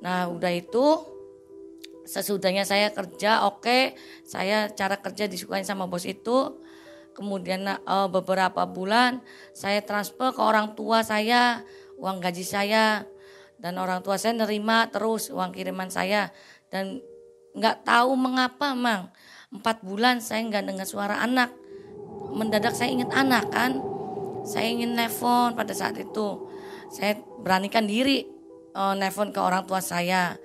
Nah 0.01 0.25
udah 0.25 0.49
itu 0.49 1.05
sesudahnya 2.09 2.65
saya 2.65 2.89
kerja 2.89 3.45
oke 3.45 3.61
okay, 3.61 3.83
saya 4.25 4.73
cara 4.73 4.97
kerja 4.97 5.29
disukain 5.29 5.69
sama 5.69 5.85
bos 5.85 6.09
itu. 6.09 6.65
Kemudian 7.13 7.61
uh, 7.69 8.09
beberapa 8.09 8.65
bulan 8.65 9.21
saya 9.53 9.85
transfer 9.85 10.33
ke 10.33 10.41
orang 10.41 10.73
tua 10.73 11.05
saya 11.05 11.61
uang 12.01 12.23
gaji 12.23 12.47
saya 12.47 13.05
dan 13.59 13.75
orang 13.77 14.01
tua 14.01 14.15
saya 14.15 14.33
nerima 14.33 14.87
terus 14.87 15.27
uang 15.29 15.51
kiriman 15.51 15.91
saya 15.91 16.31
dan 16.71 17.03
nggak 17.53 17.83
tahu 17.83 18.15
mengapa 18.15 18.71
mang 18.71 19.11
empat 19.51 19.83
bulan 19.83 20.23
saya 20.23 20.47
nggak 20.47 20.63
dengar 20.63 20.87
suara 20.87 21.19
anak 21.19 21.51
mendadak 22.33 22.75
saya 22.75 22.91
ingat 22.93 23.11
anak 23.13 23.49
kan. 23.49 23.81
Saya 24.47 24.71
ingin 24.71 24.95
nelfon 24.95 25.53
pada 25.53 25.75
saat 25.75 25.99
itu. 25.99 26.49
Saya 26.89 27.19
beranikan 27.43 27.85
diri 27.85 28.25
uh, 28.73 28.95
nelfon 28.95 29.35
ke 29.35 29.39
orang 29.39 29.67
tua 29.67 29.83
saya. 29.83 30.35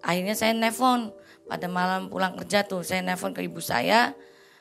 Akhirnya 0.00 0.38
saya 0.38 0.54
nelfon 0.54 1.12
pada 1.48 1.66
malam 1.66 2.08
pulang 2.08 2.36
kerja 2.38 2.64
tuh. 2.64 2.86
Saya 2.86 3.02
nelfon 3.02 3.34
ke 3.34 3.42
ibu 3.44 3.58
saya 3.58 4.14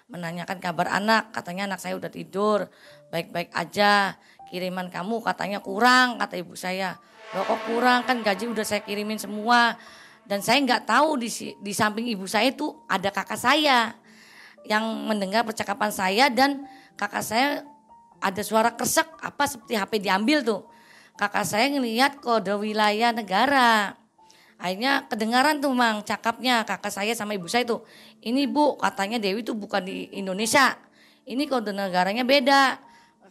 menanyakan 0.08 0.58
kabar 0.58 0.92
anak. 0.92 1.36
Katanya 1.36 1.68
anak 1.70 1.80
saya 1.84 2.00
udah 2.00 2.12
tidur, 2.12 2.68
baik-baik 3.14 3.52
aja. 3.54 4.16
Kiriman 4.48 4.88
kamu 4.88 5.20
katanya 5.22 5.60
kurang 5.60 6.18
kata 6.18 6.40
ibu 6.40 6.56
saya. 6.56 6.96
Loh 7.36 7.44
kok 7.44 7.68
kurang 7.68 8.08
kan 8.08 8.24
gaji 8.24 8.48
udah 8.48 8.64
saya 8.64 8.82
kirimin 8.82 9.20
semua. 9.20 9.76
Dan 10.28 10.44
saya 10.44 10.60
nggak 10.60 10.88
tahu 10.88 11.20
di, 11.20 11.30
di 11.64 11.72
samping 11.72 12.08
ibu 12.12 12.28
saya 12.28 12.52
itu 12.52 12.84
ada 12.88 13.12
kakak 13.12 13.40
saya 13.40 13.96
yang 14.68 14.84
mendengar 15.08 15.48
percakapan 15.48 15.90
saya 15.90 16.28
dan 16.28 16.68
kakak 17.00 17.24
saya 17.24 17.64
ada 18.20 18.42
suara 18.44 18.76
kresek 18.76 19.08
apa 19.24 19.48
seperti 19.48 19.80
HP 19.80 20.04
diambil 20.04 20.44
tuh. 20.44 20.62
Kakak 21.18 21.50
saya 21.50 21.66
ngelihat 21.74 22.22
kode 22.22 22.54
wilayah 22.62 23.10
negara. 23.10 23.98
Akhirnya 24.58 25.06
kedengaran 25.10 25.62
tuh 25.62 25.74
mang 25.74 26.06
cakapnya 26.06 26.62
kakak 26.68 26.94
saya 26.94 27.14
sama 27.18 27.34
ibu 27.34 27.50
saya 27.50 27.66
tuh. 27.66 27.82
Ini 28.22 28.46
bu 28.46 28.78
katanya 28.78 29.18
Dewi 29.18 29.42
tuh 29.42 29.58
bukan 29.58 29.82
di 29.82 30.14
Indonesia. 30.14 30.78
Ini 31.26 31.48
kode 31.50 31.74
negaranya 31.74 32.22
beda. 32.22 32.78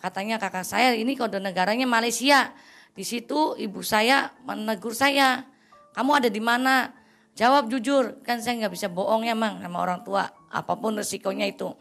Katanya 0.02 0.42
kakak 0.42 0.66
saya 0.66 0.98
ini 0.98 1.14
kode 1.14 1.38
negaranya 1.38 1.86
Malaysia. 1.86 2.50
Di 2.96 3.04
situ 3.04 3.54
ibu 3.60 3.84
saya 3.84 4.34
menegur 4.42 4.96
saya. 4.96 5.46
Kamu 5.94 6.10
ada 6.16 6.28
di 6.32 6.42
mana? 6.42 6.90
Jawab 7.36 7.68
jujur, 7.68 8.24
kan 8.24 8.40
saya 8.40 8.64
nggak 8.64 8.72
bisa 8.72 8.88
bohong 8.88 9.28
ya 9.28 9.36
mang 9.36 9.60
sama 9.60 9.84
orang 9.84 10.00
tua, 10.08 10.24
apa 10.50 10.78
pun 10.78 10.98
resikonya 10.98 11.46
itu. 11.48 11.72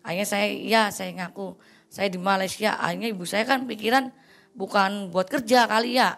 Akhirnya 0.00 0.28
saya, 0.28 0.46
ya 0.48 0.82
saya 0.88 1.12
ngaku, 1.12 1.56
saya 1.92 2.08
di 2.08 2.16
Malaysia. 2.16 2.76
Akhirnya 2.80 3.08
ibu 3.12 3.24
saya 3.28 3.44
kan 3.44 3.68
pikiran 3.68 4.12
bukan 4.56 5.12
buat 5.12 5.28
kerja 5.28 5.68
kali 5.68 6.00
ya. 6.00 6.16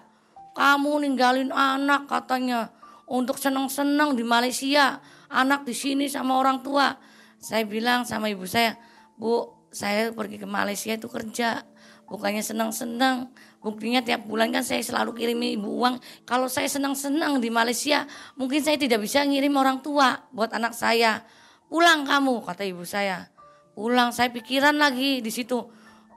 Kamu 0.53 1.03
ninggalin 1.03 1.51
anak 1.51 2.07
katanya 2.07 2.71
untuk 3.09 3.41
senang-senang 3.41 4.15
di 4.15 4.23
Malaysia, 4.23 5.01
anak 5.33 5.65
di 5.65 5.73
sini 5.73 6.07
sama 6.07 6.37
orang 6.39 6.61
tua. 6.61 6.95
Saya 7.43 7.67
bilang 7.67 8.07
sama 8.07 8.31
ibu 8.31 8.47
saya, 8.47 8.79
Bu, 9.19 9.67
saya 9.73 10.13
pergi 10.13 10.39
ke 10.39 10.47
Malaysia 10.47 10.95
itu 10.95 11.09
kerja, 11.11 11.65
bukannya 12.07 12.45
senang-senang 12.45 13.33
Buktinya 13.63 14.03
tiap 14.03 14.27
bulan 14.27 14.51
kan 14.51 14.67
saya 14.67 14.83
selalu 14.83 15.15
kirim 15.15 15.39
ibu 15.39 15.71
uang. 15.71 16.03
Kalau 16.27 16.51
saya 16.51 16.67
senang-senang 16.67 17.39
di 17.39 17.47
Malaysia, 17.47 18.11
mungkin 18.35 18.59
saya 18.59 18.75
tidak 18.75 19.07
bisa 19.07 19.23
ngirim 19.23 19.55
orang 19.55 19.79
tua 19.87 20.19
buat 20.35 20.51
anak 20.51 20.75
saya. 20.75 21.23
Pulang 21.73 22.05
kamu, 22.05 22.45
kata 22.45 22.69
ibu 22.69 22.85
saya. 22.85 23.33
Pulang, 23.73 24.13
saya 24.13 24.29
pikiran 24.29 24.77
lagi 24.77 25.25
di 25.25 25.33
situ. 25.33 25.57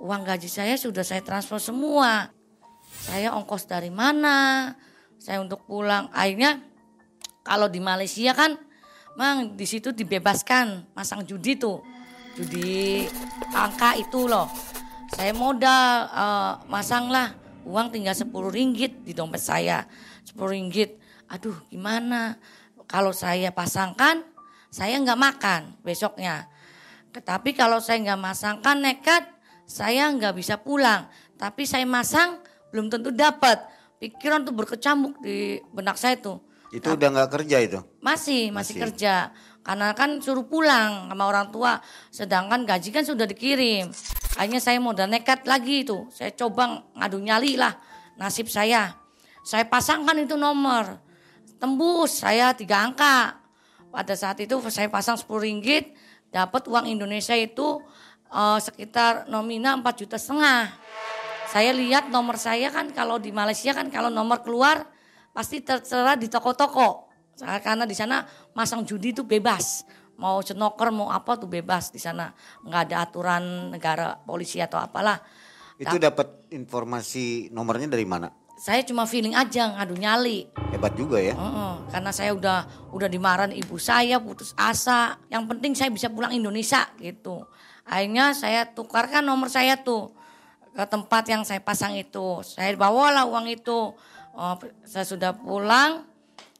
Uang 0.03 0.27
gaji 0.27 0.51
saya 0.51 0.75
sudah 0.75 1.07
saya 1.07 1.23
transfer 1.23 1.63
semua. 1.63 2.27
Saya 3.07 3.31
ongkos 3.31 3.63
dari 3.63 3.87
mana? 3.87 4.75
Saya 5.15 5.39
untuk 5.39 5.63
pulang. 5.63 6.11
Akhirnya 6.11 6.59
kalau 7.47 7.71
di 7.71 7.79
Malaysia 7.79 8.35
kan, 8.35 8.59
mang 9.15 9.55
di 9.55 9.63
situ 9.63 9.95
dibebaskan 9.95 10.91
masang 10.91 11.23
judi 11.23 11.55
tuh, 11.55 11.79
judi 12.35 13.07
angka 13.55 13.95
itu 13.95 14.27
loh 14.27 14.51
saya 15.15 15.31
modal 15.31 16.11
uh, 16.11 16.53
masang 16.67 17.07
lah 17.07 17.31
uang 17.63 17.95
tinggal 17.95 18.11
10 18.11 18.27
ringgit 18.51 19.07
di 19.07 19.15
dompet 19.15 19.39
saya 19.39 19.87
10 20.27 20.35
ringgit 20.35 20.99
aduh 21.31 21.55
gimana 21.71 22.35
kalau 22.85 23.15
saya 23.15 23.55
pasangkan 23.55 24.34
saya 24.75 24.99
nggak 24.99 25.15
makan 25.15 25.61
besoknya 25.87 26.51
tetapi 27.15 27.55
kalau 27.55 27.79
saya 27.79 28.03
nggak 28.03 28.19
masangkan 28.19 28.75
nekat 28.75 29.23
saya 29.63 30.11
nggak 30.11 30.35
bisa 30.35 30.59
pulang 30.59 31.07
tapi 31.39 31.63
saya 31.63 31.87
masang 31.87 32.43
belum 32.75 32.91
tentu 32.91 33.15
dapat 33.15 33.63
pikiran 34.03 34.43
tuh 34.43 34.51
berkecamuk 34.51 35.23
di 35.23 35.63
benak 35.71 35.95
saya 35.95 36.19
tuh 36.19 36.43
itu 36.75 36.91
udah 36.91 37.07
nggak 37.07 37.31
kerja 37.31 37.57
itu 37.63 37.79
masih, 38.03 38.51
masih 38.51 38.51
masih 38.51 38.75
kerja 38.83 39.15
Karena 39.65 39.97
kan 39.97 40.21
suruh 40.21 40.45
pulang 40.45 41.09
sama 41.09 41.25
orang 41.25 41.49
tua, 41.49 41.81
sedangkan 42.13 42.69
gaji 42.69 42.93
kan 42.93 43.01
sudah 43.01 43.25
dikirim. 43.25 43.89
Akhirnya 44.37 44.61
saya 44.61 44.77
modal 44.77 45.09
nekat 45.09 45.49
lagi 45.49 45.81
itu. 45.81 46.05
Saya 46.13 46.29
coba 46.37 46.85
ngadu 46.93 47.17
nyali 47.17 47.57
lah 47.57 47.73
nasib 48.13 48.45
saya. 48.45 48.93
Saya 49.41 49.65
pasangkan 49.65 50.21
itu 50.21 50.37
nomor. 50.37 51.01
Tembus 51.57 52.21
saya 52.21 52.53
tiga 52.53 52.85
angka. 52.85 53.44
Pada 53.95 54.11
saat 54.11 54.35
itu 54.43 54.59
saya 54.67 54.91
pasang 54.91 55.15
10 55.15 55.23
ringgit, 55.39 55.95
dapat 56.27 56.67
uang 56.67 56.91
Indonesia 56.91 57.31
itu 57.31 57.79
uh, 58.27 58.59
sekitar 58.59 59.31
nominal 59.31 59.79
4 59.79 60.01
juta 60.03 60.19
setengah. 60.19 60.67
Saya 61.47 61.71
lihat 61.71 62.11
nomor 62.11 62.35
saya 62.35 62.67
kan 62.75 62.91
kalau 62.91 63.15
di 63.23 63.31
Malaysia 63.31 63.71
kan 63.71 63.87
kalau 63.87 64.11
nomor 64.11 64.43
keluar 64.43 64.83
pasti 65.31 65.63
tertera 65.63 66.19
di 66.19 66.27
toko-toko. 66.27 67.07
Karena 67.39 67.87
di 67.87 67.95
sana 67.95 68.27
masang 68.51 68.83
judi 68.83 69.15
itu 69.15 69.23
bebas. 69.23 69.87
Mau 70.19 70.43
snoker 70.43 70.91
mau 70.91 71.07
apa 71.07 71.39
tuh 71.39 71.47
bebas 71.47 71.95
di 71.95 71.99
sana. 72.03 72.35
Nggak 72.67 72.81
ada 72.91 72.95
aturan 72.99 73.43
negara 73.71 74.19
polisi 74.19 74.59
atau 74.59 74.75
apalah. 74.75 75.23
Itu 75.79 75.95
dapat 75.95 76.51
informasi 76.51 77.47
nomornya 77.55 77.87
dari 77.87 78.03
mana? 78.03 78.27
Saya 78.65 78.81
cuma 78.81 79.05
feeling 79.05 79.37
aja 79.37 79.77
ngadu 79.77 79.93
nyali. 79.93 80.49
Hebat 80.73 80.97
juga 80.97 81.21
ya. 81.21 81.37
Uh 81.37 81.45
-uh, 81.45 81.73
karena 81.93 82.09
saya 82.09 82.33
udah 82.33 82.65
udah 82.89 83.05
dimarahin 83.05 83.53
ibu 83.53 83.77
saya 83.77 84.17
putus 84.17 84.57
asa. 84.57 85.21
Yang 85.29 85.53
penting 85.53 85.71
saya 85.77 85.93
bisa 85.93 86.09
pulang 86.09 86.33
Indonesia 86.33 86.89
gitu. 86.97 87.45
Akhirnya 87.85 88.33
saya 88.33 88.65
tukarkan 88.65 89.21
nomor 89.21 89.53
saya 89.53 89.77
tuh 89.77 90.09
ke 90.73 90.81
tempat 90.81 91.29
yang 91.29 91.45
saya 91.45 91.61
pasang 91.61 91.93
itu. 91.93 92.41
Saya 92.41 92.73
bawalah 92.73 93.29
uang 93.29 93.53
itu. 93.53 93.93
Oh, 94.33 94.55
saya 94.81 95.05
sudah 95.05 95.37
pulang 95.37 96.01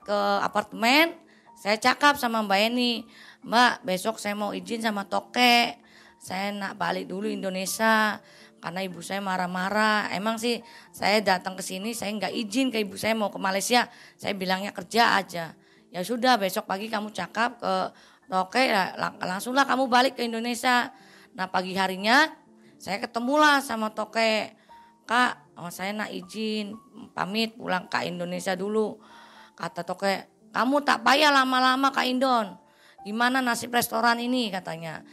ke 0.06 0.20
apartemen. 0.46 1.18
Saya 1.58 1.82
cakap 1.82 2.22
sama 2.22 2.46
Mbak 2.46 2.60
Eni, 2.70 3.02
Mbak 3.42 3.82
besok 3.82 4.22
saya 4.22 4.38
mau 4.38 4.54
izin 4.54 4.86
sama 4.86 5.10
Toke. 5.10 5.82
Saya 6.22 6.54
nak 6.54 6.78
balik 6.78 7.10
dulu 7.10 7.26
Indonesia 7.26 8.22
karena 8.60 8.82
ibu 8.84 9.00
saya 9.04 9.22
marah-marah. 9.22 10.12
Emang 10.12 10.40
sih 10.42 10.60
saya 10.92 11.22
datang 11.22 11.56
ke 11.56 11.64
sini 11.64 11.92
saya 11.96 12.12
nggak 12.16 12.34
izin 12.34 12.72
ke 12.74 12.82
ibu 12.82 12.96
saya 12.98 13.14
mau 13.14 13.30
ke 13.30 13.40
Malaysia. 13.40 13.88
Saya 14.16 14.34
bilangnya 14.36 14.76
kerja 14.76 15.20
aja. 15.20 15.54
Ya 15.94 16.02
sudah 16.04 16.36
besok 16.36 16.68
pagi 16.68 16.92
kamu 16.92 17.12
cakap 17.16 17.62
ke 17.62 17.76
Toke 18.26 18.74
lang 18.74 19.22
langsunglah 19.22 19.70
kamu 19.70 19.86
balik 19.86 20.18
ke 20.18 20.26
Indonesia. 20.26 20.90
Nah 21.38 21.46
pagi 21.46 21.78
harinya 21.78 22.26
saya 22.82 22.98
ketemulah 23.02 23.62
sama 23.62 23.94
Toke. 23.94 24.54
Kak, 25.06 25.54
oh 25.62 25.70
saya 25.70 25.94
nak 25.94 26.10
izin 26.10 26.74
pamit 27.14 27.54
pulang 27.54 27.86
ke 27.86 28.10
Indonesia 28.10 28.58
dulu. 28.58 28.98
Kata 29.54 29.86
Toke, 29.86 30.50
kamu 30.50 30.82
tak 30.82 31.06
payah 31.06 31.30
lama-lama 31.30 31.94
Kak 31.94 32.10
Indon. 32.10 32.58
Gimana 33.06 33.38
nasib 33.38 33.70
restoran 33.70 34.18
ini 34.18 34.50
katanya. 34.50 35.06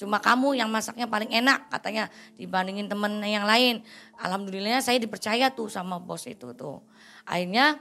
Cuma 0.00 0.18
kamu 0.18 0.58
yang 0.58 0.68
masaknya 0.68 1.06
paling 1.06 1.30
enak 1.30 1.70
katanya 1.70 2.10
dibandingin 2.34 2.90
temen 2.90 3.22
yang 3.22 3.46
lain. 3.46 3.80
Alhamdulillah 4.18 4.82
saya 4.82 4.98
dipercaya 4.98 5.54
tuh 5.54 5.70
sama 5.70 6.02
bos 6.02 6.26
itu 6.26 6.52
tuh. 6.52 6.82
Akhirnya 7.24 7.78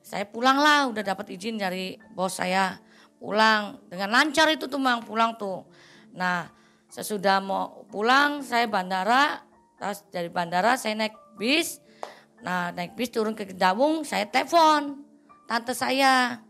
saya 0.00 0.24
pulang 0.24 0.58
lah 0.58 0.88
udah 0.88 1.04
dapat 1.04 1.36
izin 1.36 1.60
dari 1.60 2.00
bos 2.16 2.40
saya. 2.40 2.80
Pulang 3.20 3.84
dengan 3.92 4.16
lancar 4.16 4.48
itu 4.48 4.64
tuh 4.64 4.80
mang 4.80 5.04
pulang 5.04 5.36
tuh. 5.36 5.68
Nah 6.16 6.48
Sesudah 6.90 7.38
mau 7.38 7.86
pulang 7.86 8.42
saya 8.42 8.66
bandara, 8.66 9.46
terus 9.78 10.02
dari 10.10 10.26
bandara 10.26 10.74
saya 10.74 10.98
naik 10.98 11.14
bis. 11.38 11.78
Nah 12.42 12.74
naik 12.74 12.98
bis 12.98 13.14
turun 13.14 13.38
ke 13.38 13.46
Kedawung, 13.46 14.02
saya 14.02 14.26
telepon 14.26 15.06
tante 15.46 15.70
saya. 15.70 16.42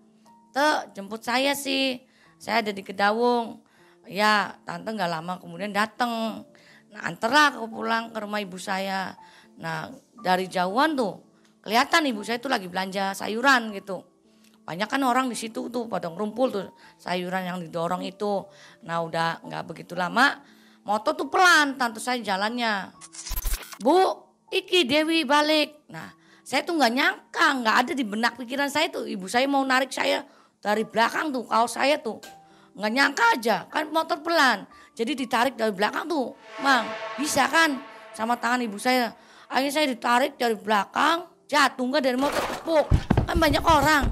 Te 0.51 0.89
jemput 0.97 1.21
saya 1.21 1.53
sih, 1.53 2.01
saya 2.41 2.65
ada 2.65 2.73
di 2.73 2.81
Kedawung. 2.81 3.61
Ya 4.09 4.57
tante 4.65 4.93
nggak 4.93 5.11
lama 5.11 5.37
kemudian 5.43 5.75
datang. 5.75 6.45
Nah 6.91 7.01
anterlah 7.07 7.55
aku 7.55 7.69
pulang 7.69 8.11
ke 8.15 8.19
rumah 8.21 8.41
ibu 8.41 8.57
saya. 8.57 9.15
Nah 9.61 9.91
dari 10.21 10.49
jauhan 10.49 10.97
tuh 10.97 11.21
kelihatan 11.61 12.09
ibu 12.09 12.25
saya 12.25 12.41
tuh 12.41 12.51
lagi 12.51 12.67
belanja 12.67 13.13
sayuran 13.13 13.71
gitu. 13.77 14.03
Banyak 14.65 14.87
kan 14.87 15.03
orang 15.03 15.27
di 15.27 15.35
situ 15.35 15.67
tuh 15.67 15.91
pada 15.91 16.07
ngumpul 16.07 16.47
tuh 16.51 16.71
sayuran 16.99 17.43
yang 17.43 17.59
didorong 17.59 18.07
itu. 18.07 18.47
Nah 18.87 19.03
udah 19.03 19.43
nggak 19.43 19.63
begitu 19.67 19.99
lama, 19.99 20.39
motor 20.87 21.19
tuh 21.19 21.27
pelan 21.27 21.75
tante 21.75 21.99
saya 21.99 22.23
jalannya. 22.23 22.95
Bu, 23.83 23.97
iki 24.53 24.87
Dewi 24.87 25.27
balik. 25.27 25.91
Nah 25.91 26.15
saya 26.47 26.67
tuh 26.67 26.79
nggak 26.79 26.93
nyangka, 26.93 27.47
nggak 27.63 27.77
ada 27.87 27.93
di 27.95 28.05
benak 28.07 28.35
pikiran 28.35 28.71
saya 28.71 28.91
tuh. 28.91 29.07
Ibu 29.07 29.27
saya 29.31 29.47
mau 29.47 29.63
narik 29.63 29.91
saya 29.95 30.27
dari 30.59 30.83
belakang 30.83 31.31
tuh, 31.31 31.47
kaos 31.47 31.75
saya 31.75 31.99
tuh. 31.99 32.19
Nggak 32.75 32.93
nyangka 32.95 33.25
aja, 33.35 33.57
kan 33.67 33.91
motor 33.91 34.23
pelan. 34.23 34.65
Jadi 34.95 35.13
ditarik 35.17 35.55
dari 35.59 35.73
belakang 35.75 36.07
tuh, 36.07 36.37
Mang, 36.61 36.87
bisa 37.17 37.49
kan? 37.51 37.81
Sama 38.15 38.37
tangan 38.37 38.63
ibu 38.63 38.77
saya. 38.77 39.15
Akhirnya 39.51 39.73
saya 39.75 39.87
ditarik 39.91 40.39
dari 40.39 40.55
belakang, 40.55 41.27
jatuh 41.51 41.85
nggak 41.87 42.03
dari 42.05 42.19
motor 42.19 42.43
tepuk. 42.43 42.87
Kan 43.27 43.37
banyak 43.39 43.65
orang. 43.67 44.05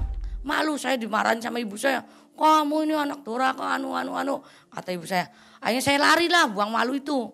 Malu 0.43 0.75
saya 0.79 0.95
dimarahin 0.95 1.39
sama 1.39 1.59
ibu 1.59 1.75
saya. 1.75 2.03
Kamu 2.39 2.87
ini 2.87 2.95
anak 2.95 3.23
durhaka 3.27 3.75
anu 3.75 3.91
anu 3.91 4.15
anu. 4.15 4.35
Kata 4.71 4.95
ibu 4.95 5.03
saya. 5.03 5.27
Akhirnya 5.59 5.83
saya 5.83 5.99
lari 5.99 6.31
lah 6.31 6.47
buang 6.47 6.71
malu 6.71 6.95
itu. 6.95 7.27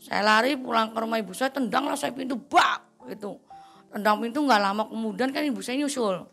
Saya 0.00 0.24
lari 0.24 0.56
pulang 0.56 0.92
ke 0.92 0.98
rumah 1.00 1.20
ibu 1.20 1.36
saya 1.36 1.52
tendang 1.52 1.84
lah 1.88 1.96
saya 1.96 2.16
pintu 2.16 2.40
bak 2.40 3.04
gitu. 3.12 3.36
Tendang 3.92 4.16
pintu 4.20 4.44
nggak 4.44 4.60
lama 4.60 4.88
kemudian 4.88 5.28
kan 5.32 5.44
ibu 5.44 5.60
saya 5.60 5.80
nyusul. 5.80 6.24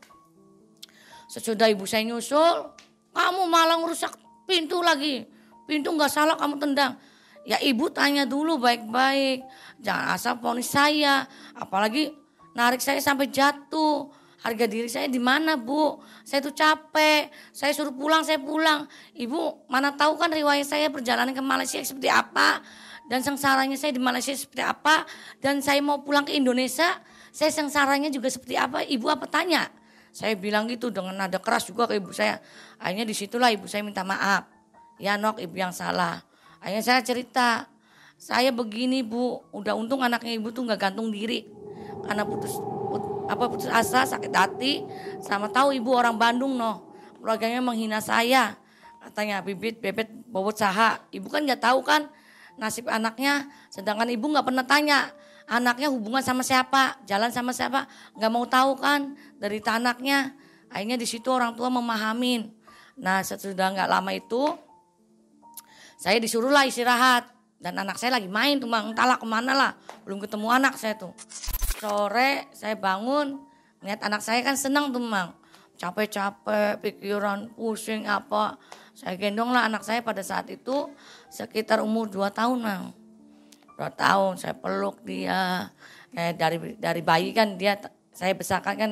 Sesudah 1.28 1.68
ibu 1.68 1.84
saya 1.84 2.08
nyusul, 2.08 2.72
kamu 3.12 3.48
malah 3.48 3.80
ngerusak 3.84 4.23
pintu 4.46 4.80
lagi. 4.84 5.26
Pintu 5.64 5.92
nggak 5.96 6.12
salah 6.12 6.36
kamu 6.36 6.60
tendang. 6.60 7.00
Ya 7.44 7.60
ibu 7.60 7.92
tanya 7.92 8.24
dulu 8.24 8.60
baik-baik. 8.60 9.44
Jangan 9.84 10.16
asal 10.16 10.40
ponis 10.40 10.72
saya. 10.72 11.28
Apalagi 11.56 12.12
narik 12.56 12.80
saya 12.80 13.00
sampai 13.04 13.28
jatuh 13.28 14.08
harga 14.44 14.66
diri 14.68 14.92
saya 14.92 15.08
di 15.08 15.18
mana 15.24 15.56
bu 15.56 16.04
saya 16.28 16.44
tuh 16.44 16.52
capek 16.52 17.32
saya 17.56 17.72
suruh 17.72 17.96
pulang 17.96 18.28
saya 18.28 18.44
pulang 18.44 18.86
ibu 19.16 19.64
mana 19.72 19.96
tahu 19.96 20.20
kan 20.20 20.28
riwayat 20.28 20.68
saya 20.68 20.92
perjalanan 20.92 21.32
ke 21.32 21.40
Malaysia 21.40 21.80
seperti 21.80 22.12
apa 22.12 22.60
dan 23.08 23.24
sengsaranya 23.24 23.80
saya 23.80 23.96
di 23.96 24.04
Malaysia 24.04 24.36
seperti 24.36 24.60
apa 24.60 25.08
dan 25.40 25.64
saya 25.64 25.80
mau 25.80 26.04
pulang 26.04 26.28
ke 26.28 26.36
Indonesia 26.36 27.00
saya 27.32 27.56
sengsaranya 27.56 28.12
juga 28.12 28.28
seperti 28.28 28.60
apa 28.60 28.84
ibu 28.84 29.08
apa 29.08 29.24
tanya 29.32 29.72
saya 30.13 30.38
bilang 30.38 30.69
gitu 30.69 30.93
dengan 30.93 31.17
nada 31.17 31.41
keras 31.41 31.65
juga 31.65 31.89
ke 31.89 31.97
ibu 31.97 32.13
saya. 32.13 32.38
Akhirnya 32.78 33.10
di 33.10 33.17
situlah 33.17 33.49
ibu 33.49 33.65
saya 33.65 33.82
minta 33.82 34.06
maaf. 34.06 34.45
Ya 35.02 35.17
nok 35.17 35.41
ibu 35.41 35.58
yang 35.58 35.73
salah. 35.73 36.21
Akhirnya 36.62 36.86
saya 36.86 37.02
cerita 37.02 37.65
saya 38.21 38.54
begini 38.54 39.02
bu. 39.02 39.41
Udah 39.49 39.73
untung 39.73 40.06
anaknya 40.06 40.38
ibu 40.38 40.54
tuh 40.54 40.69
nggak 40.69 40.78
gantung 40.78 41.10
diri. 41.10 41.49
Karena 42.06 42.21
putus 42.30 42.54
apa 43.26 43.43
putus 43.49 43.65
asa 43.73 44.06
sakit 44.06 44.30
hati. 44.30 44.86
Sama 45.26 45.49
tahu 45.49 45.73
ibu 45.73 45.89
orang 45.97 46.21
Bandung 46.21 46.62
noh. 46.62 46.93
Keluarganya 47.17 47.65
menghina 47.65 47.97
saya. 47.97 48.54
Katanya 49.02 49.41
bibit 49.41 49.82
bebet 49.82 50.13
bobot 50.30 50.54
saha. 50.54 51.02
Ibu 51.10 51.26
kan 51.26 51.41
nggak 51.41 51.65
tahu 51.65 51.82
kan 51.82 52.06
nasib 52.62 52.86
anaknya. 52.86 53.49
Sedangkan 53.73 54.06
ibu 54.13 54.30
nggak 54.30 54.45
pernah 54.45 54.62
tanya 54.62 55.10
anaknya 55.47 55.91
hubungan 55.91 56.23
sama 56.23 56.41
siapa 56.43 56.99
jalan 57.04 57.32
sama 57.32 57.52
siapa 57.52 57.88
nggak 58.15 58.32
mau 58.32 58.45
tahu 58.47 58.80
kan 58.80 59.15
dari 59.44 59.60
anaknya 59.60 60.32
akhirnya 60.72 60.96
di 60.96 61.04
situ 61.04 61.28
orang 61.28 61.52
tua 61.60 61.68
memahamin. 61.68 62.48
Nah 63.04 63.20
sesudah 63.20 63.76
nggak 63.76 63.92
lama 63.92 64.16
itu 64.16 64.56
saya 66.00 66.16
disuruhlah 66.24 66.64
istirahat. 66.64 67.28
Dan 67.64 67.80
anak 67.80 67.96
saya 67.96 68.20
lagi 68.20 68.28
main 68.28 68.60
tuh 68.60 68.68
bang 68.68 68.92
entahlah 68.92 69.16
ke 69.16 69.24
mana 69.24 69.56
lah. 69.56 69.72
Belum 70.04 70.20
ketemu 70.20 70.52
anak 70.52 70.76
saya 70.76 71.00
tuh. 71.00 71.16
Sore 71.80 72.52
saya 72.52 72.76
bangun 72.76 73.40
lihat 73.80 74.04
anak 74.04 74.20
saya 74.20 74.44
kan 74.44 74.60
senang 74.60 74.92
tuh 74.92 75.00
mang. 75.00 75.32
Capek-capek 75.80 76.84
pikiran 76.84 77.56
pusing 77.56 78.04
apa. 78.04 78.60
Saya 78.92 79.16
gendong 79.16 79.56
lah 79.56 79.72
anak 79.72 79.88
saya 79.88 80.04
pada 80.04 80.20
saat 80.20 80.52
itu 80.52 80.92
sekitar 81.32 81.80
umur 81.80 82.12
2 82.12 82.36
tahun 82.36 82.60
mang. 82.60 82.92
2 83.80 83.92
tahun 83.96 84.36
saya 84.36 84.60
peluk 84.60 85.00
dia. 85.08 85.72
Kayak 86.12 86.36
dari 86.36 86.58
dari 86.76 87.00
bayi 87.00 87.32
kan 87.32 87.56
dia 87.56 87.80
saya 88.12 88.36
besarkan 88.36 88.76
kan 88.76 88.92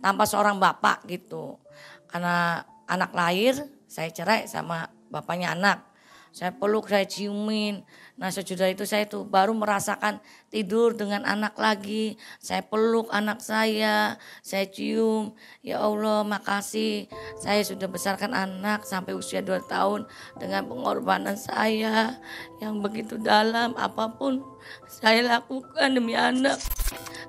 tanpa 0.00 0.24
seorang 0.24 0.56
bapak 0.56 1.06
gitu 1.08 1.60
karena 2.08 2.64
anak 2.88 3.14
lahir 3.14 3.54
saya 3.86 4.10
cerai 4.10 4.50
sama 4.50 4.90
bapaknya 5.08 5.54
anak 5.54 5.90
saya 6.30 6.54
peluk, 6.54 6.86
saya 6.86 7.02
ciumin. 7.10 7.82
Nah 8.14 8.30
sesudah 8.30 8.70
itu 8.70 8.86
saya 8.86 9.02
tuh 9.10 9.26
baru 9.26 9.50
merasakan 9.50 10.22
tidur 10.46 10.94
dengan 10.94 11.26
anak 11.26 11.58
lagi. 11.58 12.14
Saya 12.38 12.62
peluk 12.62 13.10
anak 13.10 13.42
saya, 13.42 14.14
saya 14.38 14.70
cium. 14.70 15.34
Ya 15.66 15.82
Allah 15.82 16.22
makasih 16.22 17.10
saya 17.42 17.66
sudah 17.66 17.90
besarkan 17.90 18.30
anak 18.30 18.86
sampai 18.86 19.18
usia 19.18 19.42
2 19.42 19.66
tahun 19.66 20.06
dengan 20.38 20.70
pengorbanan 20.70 21.34
saya 21.34 22.22
yang 22.62 22.78
begitu 22.78 23.18
dalam 23.18 23.74
apa 23.74 24.14
pun 24.14 24.38
saya 24.86 25.26
lakukan 25.26 25.98
demi 25.98 26.14
anak. 26.14 26.62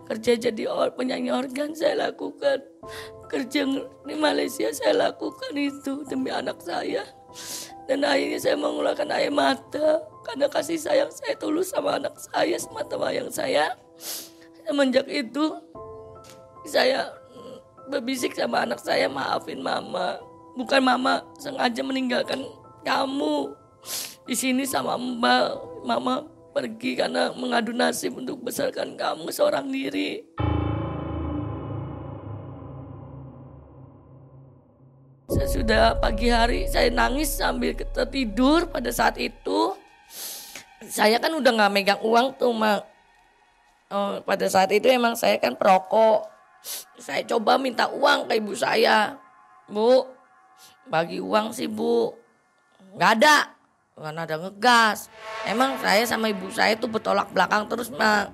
Kerja 0.08 0.38
jadi 0.38 0.64
penyanyi 0.96 1.32
organ 1.32 1.76
saya 1.76 2.10
lakukan. 2.10 2.64
Kerja 3.32 3.64
di 4.06 4.16
Malaysia 4.18 4.68
saya 4.76 5.10
lakukan 5.10 5.56
itu 5.56 6.04
demi 6.08 6.32
anak 6.34 6.60
saya. 6.64 7.08
Dan 7.88 8.04
akhirnya 8.08 8.40
saya 8.40 8.56
mengeluarkan 8.60 9.10
air 9.12 9.32
mata 9.32 10.04
karena 10.24 10.48
kasih 10.48 10.78
sayang 10.78 11.12
saya 11.12 11.36
tulus 11.36 11.74
sama 11.74 11.98
anak 11.98 12.16
saya, 12.20 12.56
sama 12.60 12.84
teman 12.86 13.12
yang 13.12 13.30
saya. 13.32 13.76
Semenjak 14.68 15.08
itu 15.10 15.58
saya 16.68 17.10
berbisik 17.90 18.38
sama 18.38 18.64
anak 18.64 18.80
saya, 18.80 19.12
maafin 19.12 19.60
mama. 19.60 20.20
Bukan 20.56 20.84
mama 20.84 21.24
sengaja 21.40 21.82
meninggalkan 21.84 22.44
kamu 22.84 23.56
di 24.28 24.36
sini 24.36 24.64
sama 24.68 24.96
mbak. 25.00 25.58
Mama 25.82 26.28
pergi 26.52 27.00
karena 27.00 27.32
mengadu 27.32 27.72
nasib 27.72 28.20
untuk 28.20 28.44
besarkan 28.44 29.00
kamu 29.00 29.32
seorang 29.32 29.72
diri. 29.72 30.24
Saya 35.32 35.48
sudah 35.48 35.84
pagi 35.96 36.28
hari 36.28 36.68
saya 36.68 36.92
nangis 36.92 37.40
sambil 37.40 37.72
tertidur 37.72 38.68
pada 38.68 38.92
saat 38.92 39.16
itu. 39.16 39.80
Saya 40.84 41.24
kan 41.24 41.32
udah 41.32 41.52
nggak 41.56 41.72
megang 41.72 42.02
uang 42.04 42.36
tuh 42.36 42.52
mak. 42.52 42.84
Oh, 43.92 44.20
pada 44.24 44.48
saat 44.52 44.72
itu 44.76 44.92
emang 44.92 45.16
saya 45.16 45.40
kan 45.40 45.56
perokok. 45.56 46.28
Saya 47.00 47.24
coba 47.28 47.56
minta 47.56 47.88
uang 47.92 48.28
ke 48.28 48.40
ibu 48.40 48.52
saya. 48.56 49.16
Bu, 49.72 50.04
bagi 50.88 51.24
uang 51.24 51.56
sih 51.56 51.72
bu. 51.72 52.12
Nggak 52.96 53.12
ada. 53.24 53.61
Karena 54.02 54.26
ada 54.26 54.36
ngegas. 54.42 55.14
Emang 55.46 55.78
saya 55.78 56.02
sama 56.10 56.34
ibu 56.34 56.50
saya 56.50 56.74
tuh 56.74 56.90
bertolak 56.90 57.30
belakang 57.30 57.70
terus 57.70 57.94
mak. 57.94 58.34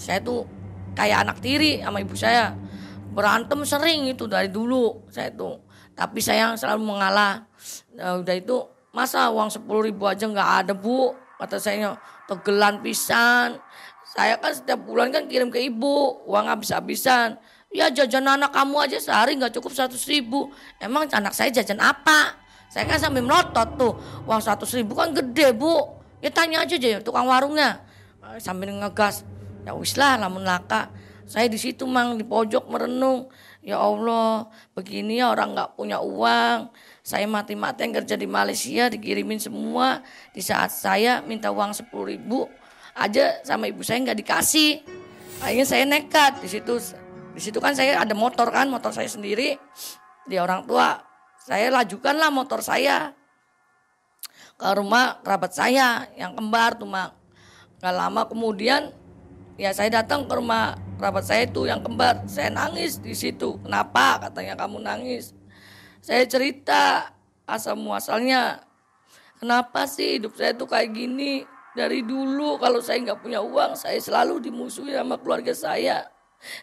Saya 0.00 0.24
tuh 0.24 0.48
kayak 0.96 1.28
anak 1.28 1.44
tiri 1.44 1.84
sama 1.84 2.00
ibu 2.00 2.16
saya. 2.16 2.56
Berantem 3.12 3.62
sering 3.62 4.10
itu 4.10 4.24
dari 4.24 4.48
dulu 4.48 5.06
saya 5.12 5.30
tuh 5.30 5.64
tapi 5.94 6.18
saya 6.18 6.58
selalu 6.58 6.82
mengalah. 6.82 7.46
Nah, 7.94 8.18
udah 8.18 8.34
itu 8.34 8.66
masa 8.90 9.30
uang 9.30 9.50
sepuluh 9.50 9.86
ribu 9.86 10.04
aja 10.10 10.26
nggak 10.26 10.50
ada 10.66 10.72
bu. 10.74 11.14
Kata 11.38 11.58
saya 11.58 11.94
tegelan 12.26 12.82
pisan. 12.82 13.58
Saya 14.14 14.38
kan 14.38 14.54
setiap 14.54 14.86
bulan 14.86 15.10
kan 15.10 15.26
kirim 15.26 15.50
ke 15.50 15.58
ibu 15.62 16.22
uang 16.26 16.46
habis-habisan. 16.46 17.38
Ya 17.74 17.90
jajan 17.90 18.26
anak 18.26 18.54
kamu 18.54 18.86
aja 18.86 18.98
sehari 19.02 19.34
nggak 19.34 19.58
cukup 19.58 19.74
seratus 19.74 20.06
ribu. 20.06 20.50
Emang 20.78 21.10
anak 21.10 21.34
saya 21.34 21.50
jajan 21.50 21.82
apa? 21.82 22.38
Saya 22.72 22.84
kan 22.90 22.98
sambil 22.98 23.22
melotot 23.22 23.68
tuh. 23.76 23.92
Uang 24.28 24.40
seratus 24.40 24.74
ribu 24.74 24.96
kan 24.96 25.12
gede 25.14 25.54
bu. 25.54 26.00
Ya 26.24 26.32
tanya 26.32 26.64
aja 26.64 26.74
aja 26.74 27.00
tukang 27.04 27.28
warungnya. 27.28 27.84
Sambil 28.40 28.72
ngegas. 28.72 29.22
Ya 29.64 29.72
wis 29.76 29.96
lah 29.96 30.16
lamun 30.20 30.44
laka. 30.44 30.92
Saya 31.24 31.48
di 31.48 31.56
situ 31.56 31.88
mang 31.88 32.20
di 32.20 32.24
pojok 32.24 32.68
merenung. 32.68 33.32
Ya 33.64 33.80
Allah, 33.80 34.52
begini 34.76 35.24
ya 35.24 35.32
orang 35.32 35.56
nggak 35.56 35.80
punya 35.80 35.96
uang. 35.96 36.68
Saya 37.00 37.24
mati-matian 37.24 37.96
kerja 37.96 38.12
di 38.12 38.28
Malaysia, 38.28 38.92
dikirimin 38.92 39.40
semua. 39.40 40.04
Di 40.36 40.44
saat 40.44 40.68
saya 40.68 41.24
minta 41.24 41.48
uang 41.48 41.72
sepuluh 41.72 42.12
ribu 42.12 42.44
aja 42.92 43.40
sama 43.40 43.66
ibu 43.66 43.80
saya 43.80 44.04
nggak 44.04 44.20
dikasih. 44.20 44.84
Akhirnya 45.40 45.64
saya 45.64 45.84
nekat 45.88 46.44
di 46.44 46.48
situ. 46.52 46.76
Di 47.34 47.40
situ 47.40 47.56
kan 47.58 47.72
saya 47.72 48.04
ada 48.04 48.12
motor 48.12 48.52
kan, 48.52 48.68
motor 48.68 48.92
saya 48.92 49.08
sendiri. 49.08 49.56
Di 50.28 50.36
orang 50.36 50.68
tua, 50.68 51.00
saya 51.44 51.68
lajukanlah 51.68 52.32
motor 52.32 52.64
saya. 52.64 53.12
Ke 54.56 54.68
rumah 54.72 55.20
kerabat 55.20 55.52
saya 55.52 56.08
yang 56.16 56.32
kembar 56.32 56.80
tuh 56.80 56.88
mak. 56.88 57.12
Gak 57.84 57.92
lama 57.92 58.24
kemudian 58.24 58.96
ya 59.60 59.76
saya 59.76 60.00
datang 60.00 60.24
ke 60.24 60.32
rumah 60.32 60.72
kerabat 60.96 61.28
saya 61.28 61.44
itu 61.44 61.68
yang 61.68 61.84
kembar. 61.84 62.24
Saya 62.24 62.48
nangis 62.48 62.96
di 62.96 63.12
situ. 63.12 63.60
Kenapa? 63.60 64.24
Katanya 64.24 64.56
kamu 64.56 64.80
nangis. 64.80 65.36
Saya 66.00 66.24
cerita 66.24 67.12
asal 67.44 67.76
muasalnya. 67.76 68.64
Kenapa 69.36 69.84
sih 69.84 70.16
hidup 70.16 70.40
saya 70.40 70.56
tuh 70.56 70.64
kayak 70.64 70.96
gini? 70.96 71.44
Dari 71.76 72.00
dulu 72.06 72.56
kalau 72.56 72.80
saya 72.80 73.04
nggak 73.04 73.20
punya 73.20 73.44
uang 73.44 73.76
saya 73.76 73.98
selalu 73.98 74.38
dimusuhi 74.48 74.94
sama 74.94 75.18
keluarga 75.18 75.50
saya 75.50 76.13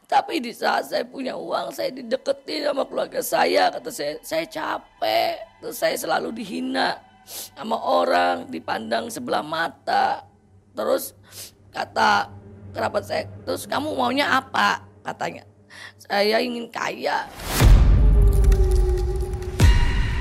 tapi 0.05 0.43
di 0.43 0.51
saat 0.53 0.89
saya 0.89 1.03
punya 1.07 1.35
uang 1.37 1.73
saya 1.73 1.89
dideketin 1.93 2.67
sama 2.69 2.83
keluarga 2.85 3.21
saya. 3.23 3.71
Kata 3.71 3.89
saya 3.89 4.19
saya 4.21 4.45
capek. 4.45 5.35
Terus 5.61 5.77
saya 5.77 5.95
selalu 5.97 6.29
dihina 6.35 6.99
sama 7.25 7.77
orang 7.77 8.49
dipandang 8.49 9.07
sebelah 9.07 9.45
mata. 9.45 10.25
Terus 10.73 11.13
kata 11.71 12.31
kerabat 12.71 13.03
saya 13.03 13.23
terus 13.43 13.67
kamu 13.67 13.93
maunya 13.95 14.27
apa? 14.31 14.83
Katanya 15.03 15.43
saya 15.97 16.37
ingin 16.43 16.67
kaya. 16.67 17.27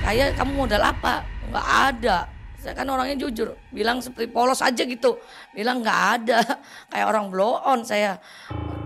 Kaya 0.00 0.32
kamu 0.34 0.52
modal 0.54 0.82
apa? 0.82 1.22
Nggak 1.50 1.68
ada. 1.68 2.18
Saya 2.60 2.76
kan 2.76 2.84
orangnya 2.92 3.16
jujur 3.16 3.56
bilang 3.72 4.04
seperti 4.04 4.28
polos 4.28 4.60
aja 4.60 4.84
gitu. 4.84 5.16
Bilang 5.56 5.80
nggak 5.80 6.00
ada. 6.20 6.40
Kayak 6.92 7.06
orang 7.08 7.26
blow 7.32 7.56
on 7.64 7.84
saya 7.84 8.20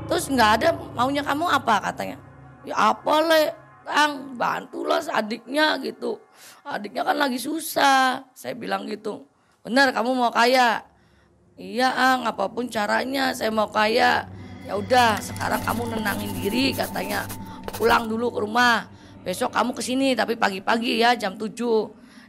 terus 0.06 0.28
nggak 0.28 0.50
ada 0.60 0.68
maunya 0.96 1.22
kamu 1.24 1.44
apa 1.48 1.90
katanya 1.90 2.16
ya 2.64 2.94
apa 2.94 3.14
le 3.24 3.42
Kang 3.84 4.40
bantulah 4.40 5.04
adiknya 5.12 5.76
gitu 5.84 6.16
adiknya 6.64 7.04
kan 7.04 7.20
lagi 7.20 7.36
susah 7.36 8.24
saya 8.32 8.56
bilang 8.56 8.88
gitu 8.88 9.28
benar 9.60 9.92
kamu 9.92 10.16
mau 10.16 10.32
kaya 10.32 10.80
Iya 11.54 11.86
ang, 11.94 12.26
apa 12.26 12.50
pun 12.50 12.66
caranya 12.66 13.30
saya 13.30 13.54
mau 13.54 13.70
kaya. 13.70 14.26
Ya 14.66 14.74
udah, 14.74 15.22
sekarang 15.22 15.62
kamu 15.62 15.94
nenangin 15.94 16.34
diri 16.34 16.74
katanya. 16.74 17.22
Pulang 17.78 18.10
dulu 18.10 18.34
ke 18.34 18.38
rumah. 18.42 18.90
Besok 19.22 19.54
kamu 19.54 19.70
ke 19.72 19.82
sini 19.84 20.18
tapi 20.18 20.34
pagi-pagi 20.34 20.98
ya 20.98 21.14
jam 21.14 21.38
7. 21.38 21.54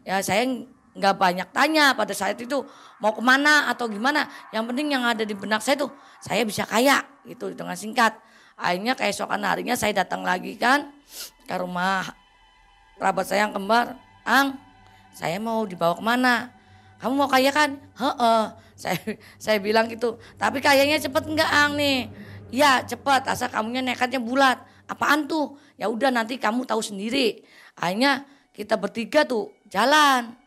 Ya 0.06 0.22
saya 0.22 0.46
nggak 0.96 1.16
banyak 1.20 1.48
tanya 1.52 1.92
pada 1.92 2.16
saat 2.16 2.40
itu 2.40 2.64
mau 3.04 3.12
ke 3.12 3.20
mana 3.20 3.68
atau 3.68 3.92
gimana. 3.92 4.32
Yang 4.56 4.64
penting 4.72 4.88
yang 4.96 5.04
ada 5.04 5.28
di 5.28 5.36
benak 5.36 5.60
saya 5.60 5.76
tuh 5.76 5.92
saya 6.24 6.48
bisa 6.48 6.64
kaya 6.64 7.04
gitu 7.28 7.52
dengan 7.52 7.76
singkat. 7.76 8.16
Akhirnya 8.56 8.96
keesokan 8.96 9.44
harinya 9.44 9.76
saya 9.76 9.92
datang 9.92 10.24
lagi 10.24 10.56
kan 10.56 10.96
ke 11.44 11.56
rumah 11.60 12.08
kerabat 12.96 13.28
saya 13.28 13.44
yang 13.46 13.54
kembar. 13.54 14.00
Ang, 14.26 14.58
saya 15.12 15.38
mau 15.38 15.68
dibawa 15.68 15.94
ke 16.00 16.04
mana? 16.04 16.50
Kamu 17.04 17.14
mau 17.14 17.30
kaya 17.30 17.52
kan? 17.52 17.76
Heeh 18.00 18.44
saya 18.82 19.00
saya 19.36 19.58
bilang 19.60 19.92
gitu. 19.92 20.16
Tapi 20.40 20.64
kayaknya 20.64 21.00
cepet 21.04 21.24
enggak 21.28 21.52
ang 21.52 21.76
nih? 21.76 22.08
Ya 22.56 22.84
cepet, 22.88 23.28
asal 23.28 23.52
kamunya 23.52 23.84
nekatnya 23.84 24.24
bulat. 24.24 24.64
Apaan 24.88 25.28
tuh? 25.28 25.60
Ya 25.76 25.92
udah 25.92 26.08
nanti 26.08 26.40
kamu 26.40 26.64
tahu 26.64 26.80
sendiri. 26.80 27.44
Akhirnya 27.76 28.24
kita 28.56 28.80
bertiga 28.80 29.28
tuh 29.28 29.52
jalan. 29.68 30.45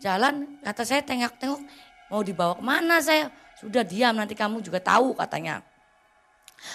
Jalan 0.00 0.58
kata 0.64 0.82
saya 0.82 1.04
tengok-tengok 1.04 1.60
mau 2.08 2.24
dibawa 2.24 2.56
ke 2.56 2.64
mana 2.64 2.98
saya. 3.04 3.28
Sudah 3.60 3.84
diam 3.84 4.16
nanti 4.16 4.32
kamu 4.32 4.64
juga 4.64 4.80
tahu 4.80 5.12
katanya. 5.12 5.60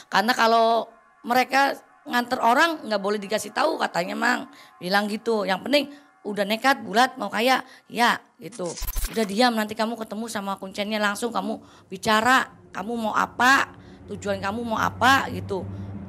Karena 0.08 0.38
kalau 0.38 0.86
mereka 1.26 1.74
nganter 2.06 2.38
orang 2.38 2.86
nggak 2.86 3.02
boleh 3.02 3.18
dikasih 3.18 3.50
tahu 3.50 3.82
katanya 3.82 4.14
mang. 4.14 4.42
Bilang 4.78 5.10
gitu. 5.10 5.44
Yang 5.44 5.60
penting 5.66 5.86
udah 6.26 6.42
nekat 6.42 6.82
bulat 6.82 7.22
mau 7.22 7.30
kaya 7.30 7.62
ya 7.86 8.18
gitu 8.42 8.66
udah 9.14 9.26
diam 9.30 9.54
nanti 9.54 9.78
kamu 9.78 9.94
ketemu 9.94 10.26
sama 10.26 10.58
kuncennya 10.58 10.98
langsung 10.98 11.30
kamu 11.30 11.62
bicara 11.86 12.50
kamu 12.74 12.98
mau 12.98 13.14
apa 13.14 13.78
tujuan 14.10 14.42
kamu 14.42 14.66
mau 14.66 14.82
apa 14.82 15.30
gitu 15.30 15.62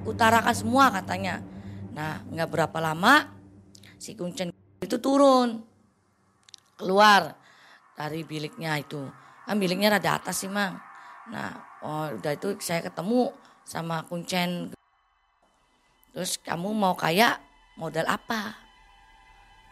utarakan 0.09 0.57
semua 0.57 0.88
katanya 0.88 1.44
nah 1.92 2.24
nggak 2.33 2.48
berapa 2.48 2.79
lama 2.81 3.29
si 4.00 4.16
kuncen 4.16 4.57
itu 4.81 4.96
turun 4.96 5.61
keluar 6.77 7.35
dari 7.97 8.23
biliknya 8.23 8.77
itu. 8.77 9.09
Kan 9.49 9.57
biliknya 9.57 9.97
rada 9.97 10.21
atas 10.21 10.45
sih 10.45 10.53
mang. 10.53 10.77
Nah 11.33 11.51
oh, 11.83 12.12
udah 12.15 12.33
itu 12.37 12.55
saya 12.61 12.85
ketemu 12.85 13.33
sama 13.65 14.05
kuncen. 14.07 14.71
Terus 16.12 16.39
kamu 16.41 16.73
mau 16.77 16.95
kaya 16.95 17.41
modal 17.81 18.07
apa? 18.07 18.57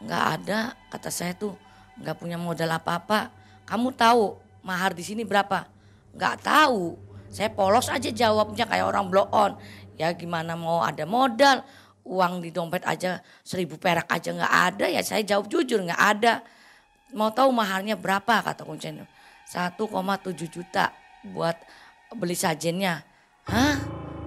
Nggak 0.00 0.24
ada 0.40 0.74
kata 0.90 1.12
saya 1.12 1.36
tuh. 1.36 1.54
Nggak 2.00 2.16
punya 2.18 2.40
modal 2.40 2.74
apa-apa. 2.74 3.30
Kamu 3.64 3.94
tahu 3.94 4.34
mahar 4.66 4.96
di 4.96 5.04
sini 5.06 5.22
berapa? 5.22 5.68
Nggak 6.16 6.36
tahu. 6.42 6.98
Saya 7.30 7.50
polos 7.50 7.90
aja 7.90 8.10
jawabnya 8.10 8.66
kayak 8.66 8.86
orang 8.88 9.06
blow 9.10 9.26
on. 9.30 9.56
Ya 9.94 10.10
gimana 10.14 10.58
mau 10.58 10.82
ada 10.82 11.06
modal? 11.06 11.62
Uang 12.04 12.44
di 12.44 12.52
dompet 12.52 12.84
aja 12.84 13.24
seribu 13.40 13.80
perak 13.80 14.04
aja 14.12 14.30
nggak 14.34 14.54
ada. 14.74 14.86
Ya 14.90 15.00
saya 15.00 15.24
jawab 15.24 15.48
jujur 15.48 15.80
nggak 15.80 16.02
ada 16.02 16.44
mau 17.12 17.28
tahu 17.34 17.52
maharnya 17.52 17.98
berapa 17.98 18.40
kata 18.40 18.64
kuncen 18.64 19.04
1,7 19.50 19.76
juta 20.48 20.94
buat 21.34 21.58
beli 22.16 22.38
sajennya 22.38 23.04
hah 23.44 23.76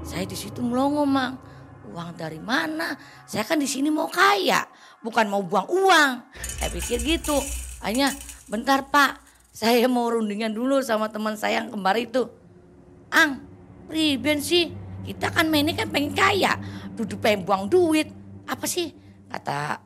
saya 0.06 0.28
di 0.30 0.38
situ 0.38 0.62
melongo 0.62 1.08
mang 1.08 1.42
uang 1.88 2.14
dari 2.14 2.38
mana 2.38 2.94
saya 3.26 3.42
kan 3.48 3.58
di 3.58 3.66
sini 3.66 3.90
mau 3.90 4.06
kaya 4.12 4.68
bukan 5.02 5.26
mau 5.30 5.40
buang 5.40 5.68
uang. 5.70 6.12
Saya 6.58 6.70
pikir 6.74 7.00
gitu. 7.04 7.38
Hanya 7.84 8.14
bentar 8.50 8.90
pak, 8.90 9.22
saya 9.54 9.86
mau 9.86 10.10
rundingan 10.10 10.54
dulu 10.54 10.82
sama 10.82 11.10
teman 11.12 11.38
saya 11.38 11.64
yang 11.64 11.70
kembar 11.70 11.98
itu. 11.98 12.30
Ang, 13.14 13.44
priben 13.88 14.42
sih? 14.42 14.74
Kita 15.08 15.32
kan 15.32 15.48
mainnya 15.48 15.72
kan 15.72 15.88
pengen 15.88 16.12
kaya, 16.12 16.60
duduk 16.98 17.24
pengen 17.24 17.48
buang 17.48 17.72
duit. 17.72 18.12
Apa 18.44 18.68
sih? 18.68 18.92
Kata 19.32 19.80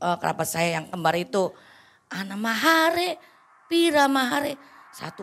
uh, 0.00 0.16
kerabat 0.16 0.48
saya 0.48 0.80
yang 0.80 0.88
kembar 0.88 1.12
itu. 1.18 1.52
Ana 2.10 2.34
mahare, 2.34 3.16
pira 3.70 4.10
mahare. 4.10 4.58
1,7 4.90 5.22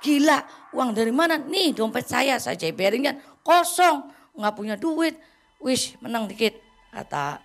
gila 0.00 0.38
uang 0.72 0.96
dari 0.96 1.12
mana? 1.12 1.36
Nih 1.36 1.76
dompet 1.76 2.08
saya 2.08 2.40
saya 2.40 2.56
jeberin 2.56 3.04
kan 3.04 3.16
kosong. 3.44 4.08
Nggak 4.32 4.54
punya 4.56 4.74
duit. 4.80 5.20
Wish 5.60 6.00
menang 6.00 6.24
dikit 6.24 6.56
kata 6.88 7.44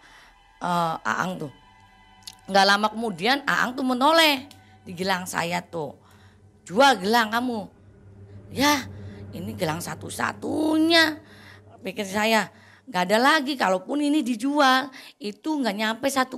uh, 0.64 0.96
Aang 1.04 1.44
tuh. 1.44 1.52
Nggak 2.48 2.66
lama 2.66 2.88
kemudian 2.96 3.44
Aang 3.44 3.76
tuh 3.76 3.84
menoleh 3.84 4.48
di 4.88 4.96
gelang 4.96 5.28
saya 5.28 5.60
tuh. 5.60 5.92
Jual 6.64 7.04
gelang 7.04 7.36
kamu. 7.36 7.68
Ya 8.56 8.88
ini 9.36 9.52
gelang 9.60 9.84
satu-satunya. 9.84 11.20
Pikir 11.84 12.08
saya 12.08 12.48
nggak 12.84 13.04
ada 13.08 13.18
lagi 13.20 13.56
kalaupun 13.56 14.04
ini 14.04 14.20
dijual 14.20 14.92
itu 15.16 15.50
nggak 15.56 15.76
nyampe 15.76 16.08
1,7 16.08 16.36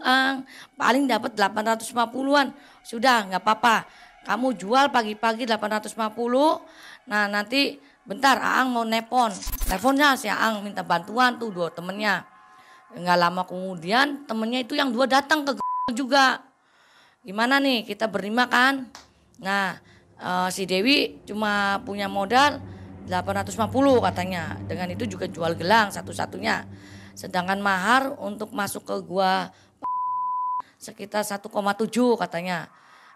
ang. 0.00 0.46
Paling 0.78 1.04
dapat 1.10 1.34
850-an 1.34 2.54
sudah 2.86 3.30
nggak 3.30 3.42
apa-apa. 3.42 3.76
Kamu 4.24 4.56
jual 4.56 4.88
pagi-pagi 4.88 5.44
850 5.44 7.04
nah 7.04 7.28
nanti 7.28 7.76
bentar 8.06 8.38
Aang 8.40 8.72
mau 8.72 8.86
nepon. 8.86 9.34
Teleponnya 9.66 10.16
si 10.16 10.30
Aang 10.30 10.64
minta 10.64 10.84
bantuan 10.84 11.36
tuh 11.36 11.50
dua 11.50 11.68
temennya. 11.72 12.24
Nggak 12.94 13.18
lama 13.18 13.42
kemudian 13.44 14.24
temennya 14.28 14.62
itu 14.62 14.78
yang 14.78 14.94
dua 14.94 15.10
datang 15.10 15.42
ke 15.42 15.58
juga. 15.92 16.40
Gimana 17.24 17.58
nih 17.58 17.82
kita 17.84 18.06
berlima 18.06 18.46
kan? 18.46 18.88
Nah 19.40 19.80
uh, 20.20 20.48
si 20.48 20.68
Dewi 20.68 21.20
cuma 21.26 21.82
punya 21.82 22.06
modal 22.06 22.60
850 23.06 24.00
katanya. 24.00 24.56
Dengan 24.64 24.88
itu 24.92 25.04
juga 25.04 25.28
jual 25.28 25.54
gelang 25.56 25.92
satu-satunya. 25.92 26.64
Sedangkan 27.14 27.62
mahar 27.62 28.16
untuk 28.18 28.50
masuk 28.50 28.84
ke 28.84 28.96
gua 29.04 29.52
sekitar 30.80 31.24
1,7 31.24 31.48
katanya. 32.20 32.68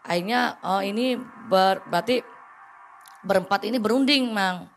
Akhirnya 0.07 0.57
oh 0.65 0.81
ini 0.81 1.21
ber, 1.51 1.85
berarti 1.91 2.25
berempat 3.27 3.67
ini 3.69 3.77
berunding, 3.77 4.31
Mang. 4.31 4.71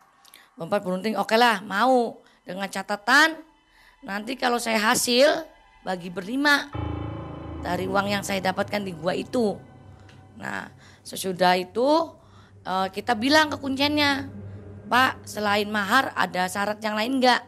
Berempat 0.58 0.80
berunding, 0.84 1.14
oke 1.16 1.36
lah 1.38 1.64
mau. 1.64 2.20
Dengan 2.42 2.66
catatan 2.66 3.38
nanti 4.02 4.34
kalau 4.34 4.58
saya 4.58 4.82
hasil 4.82 5.46
bagi 5.86 6.10
berlima 6.10 6.66
dari 7.62 7.86
uang 7.86 8.10
yang 8.10 8.26
saya 8.26 8.42
dapatkan 8.42 8.82
di 8.82 8.92
gua 8.98 9.14
itu. 9.14 9.54
Nah, 10.42 10.66
sesudah 11.06 11.54
itu 11.54 12.10
uh, 12.66 12.88
kita 12.90 13.14
bilang 13.14 13.54
ke 13.54 13.56
kunciannya, 13.62 14.41
Pak 14.92 15.24
selain 15.24 15.72
mahar 15.72 16.12
ada 16.12 16.44
syarat 16.52 16.76
yang 16.84 16.92
lain 16.92 17.16
enggak? 17.16 17.40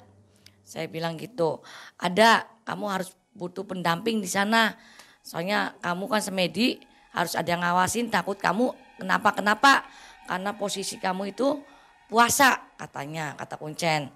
Saya 0.64 0.88
bilang 0.88 1.20
gitu, 1.20 1.60
ada 2.00 2.48
kamu 2.64 2.88
harus 2.88 3.12
butuh 3.36 3.68
pendamping 3.68 4.24
di 4.24 4.30
sana. 4.32 4.72
Soalnya 5.20 5.76
kamu 5.84 6.08
kan 6.08 6.24
semedi 6.24 6.80
harus 7.12 7.36
ada 7.36 7.44
yang 7.44 7.60
ngawasin 7.60 8.08
takut 8.08 8.40
kamu 8.40 8.72
kenapa-kenapa. 8.96 9.84
Karena 10.24 10.56
posisi 10.56 10.96
kamu 10.96 11.36
itu 11.36 11.60
puasa 12.08 12.64
katanya, 12.80 13.36
kata 13.36 13.60
Kuncen. 13.60 14.08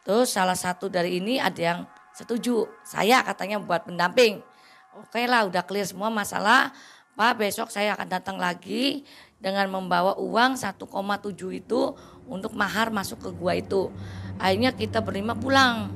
Terus 0.00 0.32
salah 0.32 0.56
satu 0.56 0.88
dari 0.88 1.20
ini 1.20 1.36
ada 1.36 1.60
yang 1.60 1.80
setuju. 2.16 2.64
Saya 2.80 3.20
katanya 3.20 3.60
buat 3.60 3.84
pendamping. 3.84 4.40
Oke 4.96 5.28
lah 5.28 5.44
udah 5.44 5.68
clear 5.68 5.84
semua 5.84 6.08
masalah. 6.08 6.72
Pak 7.18 7.36
besok 7.36 7.68
saya 7.68 7.94
akan 7.98 8.08
datang 8.08 8.36
lagi 8.40 9.04
dengan 9.40 9.68
membawa 9.72 10.16
uang 10.20 10.56
1,7 10.56 10.84
itu 11.52 11.80
untuk 12.28 12.52
mahar 12.52 12.92
masuk 12.92 13.24
ke 13.24 13.30
gua 13.32 13.56
itu. 13.56 13.88
Akhirnya 14.36 14.72
kita 14.72 15.00
berlima 15.00 15.36
pulang. 15.36 15.92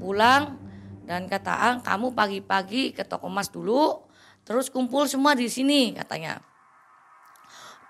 Pulang 0.00 0.58
dan 1.06 1.28
kata 1.28 1.52
Ang, 1.52 1.76
kamu 1.84 2.16
pagi-pagi 2.16 2.96
ke 2.96 3.04
toko 3.04 3.28
emas 3.28 3.50
dulu, 3.52 4.02
terus 4.42 4.72
kumpul 4.72 5.06
semua 5.06 5.36
di 5.36 5.46
sini 5.46 5.92
katanya. 5.94 6.40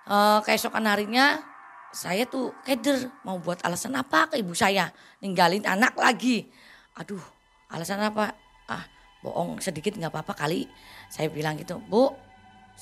E, 0.09 0.17
keesokan 0.45 0.85
harinya 0.89 1.41
saya 1.93 2.25
tuh 2.25 2.57
keder 2.65 3.13
mau 3.23 3.37
buat 3.37 3.61
alasan 3.63 3.93
apa 3.95 4.33
ke 4.33 4.41
ibu 4.41 4.57
saya 4.57 4.91
ninggalin 5.21 5.63
anak 5.69 5.93
lagi. 5.95 6.49
Aduh, 6.97 7.21
alasan 7.69 8.01
apa? 8.01 8.33
Ah, 8.69 8.85
bohong 9.21 9.61
sedikit 9.61 9.95
nggak 9.95 10.13
apa-apa 10.13 10.35
kali. 10.35 10.67
Saya 11.13 11.29
bilang 11.29 11.61
gitu, 11.61 11.77
Bu, 11.79 12.13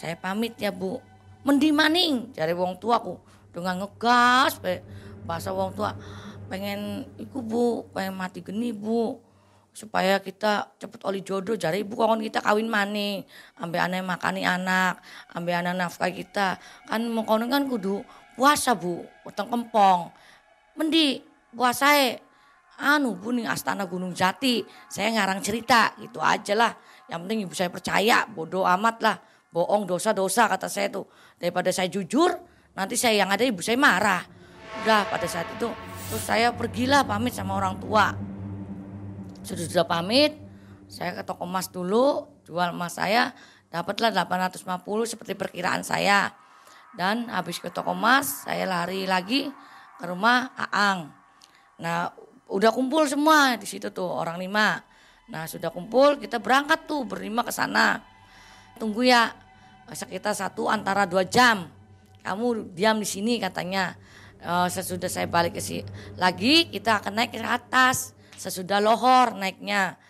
saya 0.01 0.17
pamit 0.17 0.57
ya 0.57 0.73
Bu. 0.73 0.97
Mendi 1.45 1.69
maning 1.69 2.33
cari 2.33 2.57
wong 2.57 2.81
tua 2.81 2.97
aku 2.97 3.21
dengan 3.53 3.85
ngegas 3.85 4.57
bahasa 5.29 5.53
wong 5.53 5.77
tua 5.77 5.93
pengen 6.49 7.05
iku 7.21 7.45
bu 7.45 7.85
pengen 7.93 8.17
mati 8.17 8.41
geni 8.41 8.73
bu. 8.73 9.21
Supaya 9.71 10.19
kita 10.19 10.73
cepet 10.81 11.01
oli 11.07 11.21
jodoh. 11.21 11.55
Cari 11.55 11.85
ibu 11.85 11.95
kon 11.95 12.19
kita 12.25 12.41
kawin 12.41 12.67
maning. 12.67 13.23
Ambil 13.61 13.81
aneh 13.85 14.01
makani 14.01 14.43
anak 14.43 15.05
ambil 15.37 15.61
anak 15.61 15.77
nafkah 15.77 16.11
kita. 16.11 16.57
Kan 16.89 17.07
mau 17.13 17.23
kan 17.29 17.65
kudu 17.69 18.01
puasa 18.35 18.73
bu. 18.73 19.05
Utang 19.29 19.53
kempong. 19.53 20.11
Mendi 20.75 21.23
puasa 21.55 21.93
e 21.93 22.19
anu 22.83 23.15
bu 23.15 23.37
nih 23.37 23.47
astana 23.47 23.85
gunung 23.87 24.17
jati. 24.17 24.65
Saya 24.91 25.13
ngarang 25.15 25.39
cerita 25.45 25.95
gitu 26.03 26.19
aja 26.19 26.57
lah. 26.59 26.73
Yang 27.07 27.19
penting 27.23 27.39
ibu 27.47 27.55
saya 27.55 27.71
percaya 27.71 28.27
bodoh 28.27 28.67
amat 28.67 28.97
lah 29.05 29.17
bohong 29.51 29.87
dosa-dosa 29.87 30.47
kata 30.47 30.71
saya 30.71 30.91
tuh. 30.91 31.07
Daripada 31.37 31.71
saya 31.75 31.91
jujur 31.91 32.31
nanti 32.75 32.95
saya 32.95 33.23
yang 33.27 33.31
ada 33.31 33.43
ibu 33.43 33.63
saya 33.63 33.79
marah. 33.79 34.23
Udah 34.83 35.07
pada 35.11 35.27
saat 35.27 35.51
itu 35.51 35.69
terus 36.11 36.27
saya 36.27 36.51
pergilah 36.51 37.07
pamit 37.07 37.35
sama 37.35 37.59
orang 37.59 37.79
tua. 37.79 38.15
Sudah 39.47 39.67
sudah 39.67 39.87
pamit 39.87 40.35
saya 40.91 41.15
ke 41.15 41.23
toko 41.23 41.47
emas 41.47 41.71
dulu 41.71 42.27
jual 42.43 42.75
emas 42.75 42.99
saya 42.99 43.31
dapatlah 43.71 44.11
850 44.11 44.67
seperti 45.07 45.35
perkiraan 45.39 45.87
saya. 45.87 46.35
Dan 46.91 47.31
habis 47.31 47.63
ke 47.63 47.71
toko 47.71 47.95
emas 47.95 48.47
saya 48.47 48.67
lari 48.67 49.07
lagi 49.07 49.47
ke 49.99 50.05
rumah 50.07 50.51
Aang. 50.59 51.11
Nah 51.79 52.11
udah 52.51 52.71
kumpul 52.75 53.07
semua 53.07 53.55
di 53.55 53.67
situ 53.67 53.95
tuh 53.95 54.11
orang 54.11 54.43
lima. 54.43 54.83
Nah 55.31 55.47
sudah 55.47 55.71
kumpul 55.71 56.19
kita 56.19 56.43
berangkat 56.43 56.91
tuh 56.91 57.07
berlima 57.07 57.47
ke 57.47 57.55
sana. 57.55 58.03
Tunggu 58.75 59.07
ya 59.07 59.31
sekitar 59.93 60.35
satu 60.35 60.71
antara 60.71 61.07
dua 61.07 61.27
jam. 61.27 61.69
Kamu 62.21 62.77
diam 62.77 63.01
di 63.01 63.09
sini 63.09 63.41
katanya. 63.41 63.97
Uh, 64.41 64.65
sesudah 64.73 65.13
saya 65.13 65.29
balik 65.29 65.53
ke 65.53 65.61
sini 65.61 65.85
lagi 66.17 66.73
kita 66.73 67.05
akan 67.05 67.13
naik 67.13 67.37
ke 67.37 67.45
atas. 67.45 68.17
Sesudah 68.41 68.81
lohor 68.81 69.37
naiknya. 69.37 70.01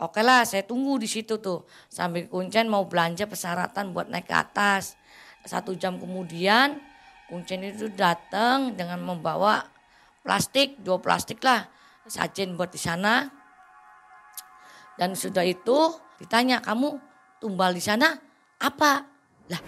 Oke 0.00 0.24
lah 0.24 0.48
saya 0.48 0.64
tunggu 0.64 0.96
di 0.96 1.04
situ 1.04 1.36
tuh. 1.36 1.68
Sambil 1.92 2.24
kuncen 2.26 2.72
mau 2.72 2.88
belanja 2.88 3.28
persyaratan 3.28 3.92
buat 3.92 4.08
naik 4.08 4.26
ke 4.28 4.36
atas. 4.36 4.96
Satu 5.44 5.76
jam 5.76 6.00
kemudian 6.00 6.80
kuncen 7.28 7.68
itu 7.68 7.92
datang 7.92 8.72
dengan 8.72 8.98
membawa 9.04 9.68
plastik, 10.24 10.80
dua 10.80 10.96
plastik 10.96 11.44
lah. 11.44 11.68
Sajen 12.08 12.56
buat 12.56 12.72
di 12.72 12.80
sana. 12.80 13.28
Dan 14.96 15.12
sudah 15.12 15.44
itu 15.44 15.92
ditanya 16.16 16.64
kamu 16.64 16.96
tumbal 17.44 17.76
di 17.76 17.84
sana 17.84 18.16
apa? 18.56 19.15
Lah, 19.46 19.60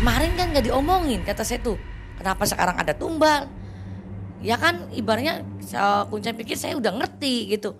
kemarin 0.00 0.32
kan 0.32 0.46
gak 0.56 0.64
diomongin 0.64 1.20
kata 1.22 1.44
saya 1.44 1.60
tuh. 1.60 1.76
Kenapa 2.16 2.48
sekarang 2.48 2.76
ada 2.80 2.96
tumbal? 2.96 3.50
Ya 4.42 4.58
kan 4.58 4.90
ibaratnya 4.90 5.44
kuncen 6.10 6.34
pikir 6.34 6.58
saya 6.58 6.74
udah 6.74 6.94
ngerti 6.98 7.52
gitu. 7.52 7.78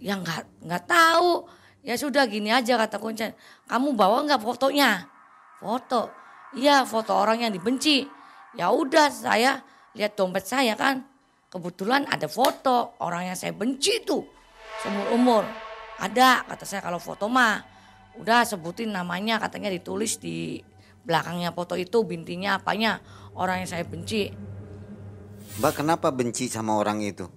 Ya 0.00 0.20
nggak 0.20 0.64
nggak 0.64 0.84
tahu. 0.84 1.48
Ya 1.84 1.96
sudah 1.96 2.28
gini 2.28 2.52
aja 2.52 2.76
kata 2.76 3.00
kuncen. 3.00 3.32
Kamu 3.68 3.96
bawa 3.96 4.24
nggak 4.24 4.40
fotonya? 4.40 5.08
Foto. 5.60 6.12
Iya 6.56 6.84
foto 6.84 7.16
orang 7.16 7.44
yang 7.44 7.52
dibenci. 7.52 8.04
Ya 8.56 8.68
udah 8.72 9.08
saya 9.08 9.64
lihat 9.96 10.16
dompet 10.16 10.44
saya 10.44 10.76
kan. 10.76 11.04
Kebetulan 11.48 12.04
ada 12.08 12.28
foto 12.28 12.98
orang 13.00 13.32
yang 13.32 13.36
saya 13.36 13.56
benci 13.56 14.04
tuh. 14.04 14.24
Seumur 14.84 15.08
umur. 15.16 15.44
Ada 16.00 16.44
kata 16.44 16.64
saya 16.68 16.80
kalau 16.84 17.00
foto 17.00 17.28
mah 17.32 17.73
udah 18.18 18.46
sebutin 18.46 18.94
namanya 18.94 19.42
katanya 19.42 19.70
ditulis 19.70 20.18
di 20.22 20.62
belakangnya 21.04 21.52
foto 21.52 21.76
itu 21.76 22.02
bintinya 22.02 22.58
apanya 22.58 22.98
orang 23.36 23.62
yang 23.62 23.70
saya 23.70 23.84
benci. 23.84 24.32
Mbak 25.60 25.84
kenapa 25.84 26.10
benci 26.10 26.50
sama 26.50 26.74
orang 26.74 27.04
itu? 27.04 27.28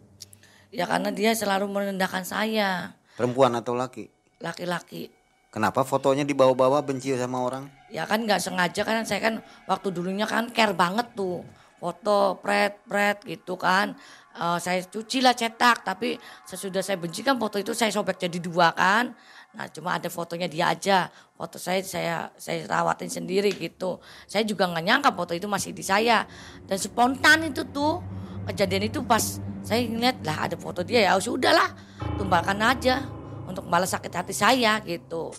Ya 0.73 0.89
karena 0.89 1.13
dia 1.13 1.35
selalu 1.37 1.69
merendahkan 1.69 2.23
saya. 2.25 2.97
Perempuan 3.17 3.53
atau 3.57 3.77
laki? 3.77 4.09
Laki-laki. 4.41 5.09
Kenapa 5.49 5.81
fotonya 5.81 6.27
dibawa-bawa 6.27 6.83
benci 6.85 7.15
sama 7.17 7.41
orang? 7.41 7.65
Ya 7.89 8.05
kan 8.05 8.27
nggak 8.27 8.41
sengaja 8.43 8.81
kan 8.83 9.07
saya 9.07 9.21
kan 9.23 9.35
waktu 9.65 9.89
dulunya 9.95 10.27
kan 10.27 10.51
care 10.51 10.75
banget 10.75 11.17
tuh 11.17 11.41
foto 11.79 12.37
pret 12.41 12.77
pret 12.85 13.21
gitu 13.25 13.57
kan. 13.57 13.95
Uh, 14.37 14.61
saya 14.61 14.85
cuci 14.85 15.25
lah 15.25 15.33
cetak 15.33 15.81
tapi 15.81 16.13
sesudah 16.45 16.85
saya 16.85 17.01
benci 17.01 17.25
kan 17.25 17.41
foto 17.41 17.57
itu 17.57 17.73
saya 17.73 17.89
sobek 17.89 18.21
jadi 18.21 18.37
dua 18.37 18.69
kan 18.69 19.17
Nah, 19.55 19.65
cuma 19.71 19.95
ada 19.95 20.11
fotonya 20.11 20.51
dia 20.51 20.69
aja. 20.69 21.07
Foto 21.37 21.55
saya 21.55 21.79
saya 21.85 22.29
saya 22.35 22.67
rawatin 22.67 23.07
sendiri 23.07 23.53
gitu. 23.55 24.01
Saya 24.27 24.43
juga 24.43 24.67
nggak 24.67 24.83
nyangka 24.83 25.09
foto 25.15 25.31
itu 25.31 25.47
masih 25.47 25.71
di 25.71 25.81
saya. 25.85 26.27
Dan 26.67 26.75
spontan 26.75 27.47
itu 27.47 27.63
tuh 27.71 28.03
kejadian 28.49 28.91
itu 28.91 28.99
pas 29.07 29.39
saya 29.63 29.83
ngeliat 29.87 30.23
lah 30.23 30.47
ada 30.47 30.55
foto 30.55 30.79
dia 30.79 31.03
ya 31.03 31.19
sudahlah 31.19 31.75
tumbalkan 32.15 32.55
aja 32.63 33.03
untuk 33.47 33.67
balas 33.67 33.91
sakit 33.91 34.11
hati 34.11 34.33
saya 34.35 34.79
gitu. 34.83 35.31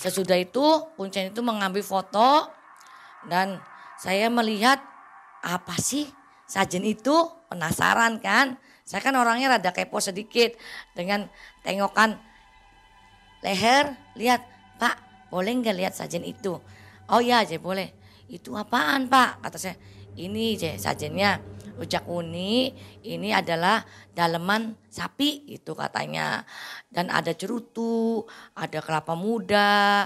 Sesudah 0.00 0.36
itu 0.40 0.64
kuncen 0.96 1.32
itu 1.32 1.40
mengambil 1.44 1.84
foto 1.84 2.48
dan 3.28 3.60
saya 4.00 4.32
melihat 4.32 4.80
apa 5.44 5.76
sih 5.76 6.08
sajen 6.48 6.84
itu 6.88 7.12
penasaran 7.52 8.16
kan. 8.20 8.56
Saya 8.88 9.04
kan 9.04 9.14
orangnya 9.14 9.54
rada 9.54 9.70
kepo 9.70 10.02
sedikit 10.02 10.56
dengan 10.96 11.30
tengokan 11.62 12.18
leher 13.40 13.96
lihat 14.16 14.44
Pak 14.80 15.28
boleh 15.28 15.52
nggak 15.60 15.76
lihat 15.76 15.92
sajen 15.96 16.24
itu? 16.24 16.58
Oh 17.10 17.20
iya 17.20 17.42
aja 17.42 17.56
boleh. 17.58 17.92
Itu 18.30 18.54
apaan 18.54 19.10
Pak? 19.10 19.42
Kata 19.42 19.58
saya 19.58 19.74
ini 20.18 20.58
aja 20.58 20.76
sajennya 20.90 21.40
rujak 21.80 22.04
uni 22.04 22.76
ini 23.08 23.32
adalah 23.32 23.80
daleman 24.12 24.76
sapi 24.92 25.48
itu 25.48 25.72
katanya 25.72 26.44
dan 26.92 27.08
ada 27.08 27.32
cerutu 27.32 28.28
ada 28.52 28.84
kelapa 28.84 29.16
muda 29.16 30.04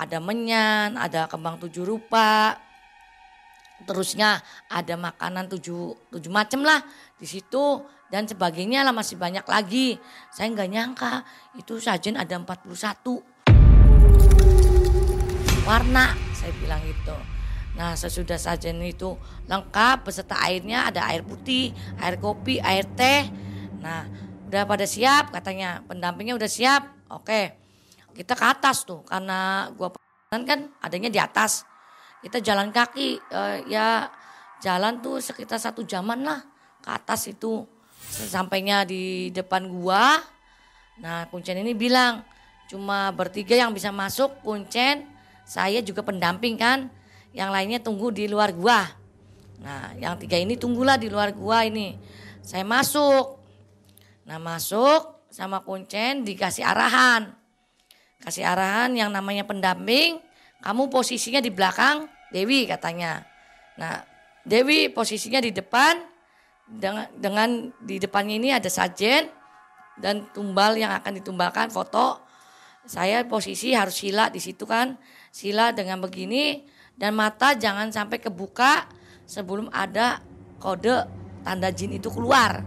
ada 0.00 0.18
menyan 0.22 0.96
ada 0.96 1.28
kembang 1.28 1.60
tujuh 1.60 1.84
rupa 1.84 2.56
terusnya 3.84 4.40
ada 4.72 4.96
makanan 4.96 5.52
tujuh 5.52 6.08
tujuh 6.08 6.32
macam 6.32 6.64
lah 6.64 6.80
di 7.20 7.28
situ 7.28 7.84
dan 8.10 8.26
sebagainya 8.26 8.82
lah 8.82 8.92
masih 8.92 9.16
banyak 9.16 9.46
lagi 9.46 9.96
saya 10.34 10.50
nggak 10.50 10.70
nyangka 10.70 11.24
itu 11.56 11.78
sajen 11.78 12.18
ada 12.18 12.36
41 12.36 12.76
warna 15.64 16.12
saya 16.34 16.52
bilang 16.58 16.82
itu 16.84 17.40
Nah 17.80 17.94
sesudah 17.94 18.36
sajen 18.36 18.76
itu 18.82 19.14
lengkap 19.46 20.04
beserta 20.04 20.36
airnya 20.42 20.90
ada 20.90 21.06
air 21.08 21.22
putih, 21.22 21.70
air 21.96 22.18
kopi, 22.18 22.58
air 22.58 22.84
teh. 22.98 23.30
Nah 23.80 24.04
udah 24.50 24.66
pada 24.66 24.84
siap 24.84 25.30
katanya 25.30 25.80
pendampingnya 25.86 26.34
udah 26.34 26.50
siap. 26.50 27.08
Oke 27.08 27.56
kita 28.12 28.34
ke 28.34 28.44
atas 28.44 28.84
tuh 28.84 29.06
karena 29.06 29.70
gua 29.78 29.94
kan 30.28 30.68
adanya 30.82 31.08
di 31.08 31.16
atas. 31.16 31.64
Kita 32.20 32.42
jalan 32.42 32.68
kaki 32.68 33.16
uh, 33.32 33.64
ya 33.64 34.10
jalan 34.60 35.00
tuh 35.00 35.22
sekitar 35.22 35.56
satu 35.56 35.86
jaman 35.86 36.26
lah 36.26 36.44
ke 36.84 36.90
atas 36.90 37.30
itu. 37.30 37.64
Sampainya 38.10 38.82
di 38.82 39.30
depan 39.30 39.70
gua. 39.70 40.18
Nah 40.98 41.30
kuncen 41.30 41.62
ini 41.62 41.72
bilang 41.72 42.26
cuma 42.66 43.14
bertiga 43.14 43.54
yang 43.54 43.70
bisa 43.70 43.94
masuk 43.94 44.42
kuncen. 44.42 45.06
Saya 45.46 45.82
juga 45.82 46.02
pendamping 46.02 46.58
kan 46.58 46.90
yang 47.30 47.54
lainnya 47.54 47.78
tunggu 47.78 48.10
di 48.10 48.26
luar 48.26 48.50
gua. 48.54 48.86
Nah, 49.60 49.92
yang 50.00 50.16
tiga 50.16 50.40
ini 50.40 50.56
tunggulah 50.56 50.96
di 50.96 51.12
luar 51.12 51.36
gua 51.36 51.68
ini. 51.68 51.94
Saya 52.40 52.64
masuk. 52.64 53.36
Nah, 54.24 54.40
masuk 54.40 55.28
sama 55.28 55.60
kuncen 55.62 56.24
dikasih 56.24 56.64
arahan. 56.64 57.30
Kasih 58.20 58.44
arahan 58.44 58.92
yang 58.96 59.08
namanya 59.12 59.48
pendamping, 59.48 60.20
kamu 60.60 60.92
posisinya 60.92 61.40
di 61.40 61.48
belakang 61.48 62.04
Dewi 62.32 62.68
katanya. 62.68 63.24
Nah, 63.80 64.04
Dewi 64.44 64.92
posisinya 64.92 65.40
di 65.40 65.52
depan 65.52 65.96
dengan, 66.70 67.06
dengan 67.18 67.48
di 67.82 67.98
depannya 67.98 68.34
ini 68.38 68.50
ada 68.54 68.70
sajen 68.70 69.26
dan 69.98 70.30
tumbal 70.30 70.78
yang 70.78 70.94
akan 70.94 71.18
ditumbalkan 71.18 71.68
foto. 71.74 72.22
Saya 72.86 73.26
posisi 73.26 73.74
harus 73.74 73.98
sila 73.98 74.30
di 74.30 74.38
situ 74.38 74.64
kan. 74.64 74.94
Sila 75.34 75.74
dengan 75.74 75.98
begini 75.98 76.64
dan 76.94 77.18
mata 77.18 77.58
jangan 77.58 77.90
sampai 77.90 78.22
kebuka 78.22 78.86
sebelum 79.26 79.66
ada 79.74 80.22
kode 80.62 81.06
tanda 81.42 81.68
jin 81.74 81.98
itu 81.98 82.08
keluar. 82.08 82.62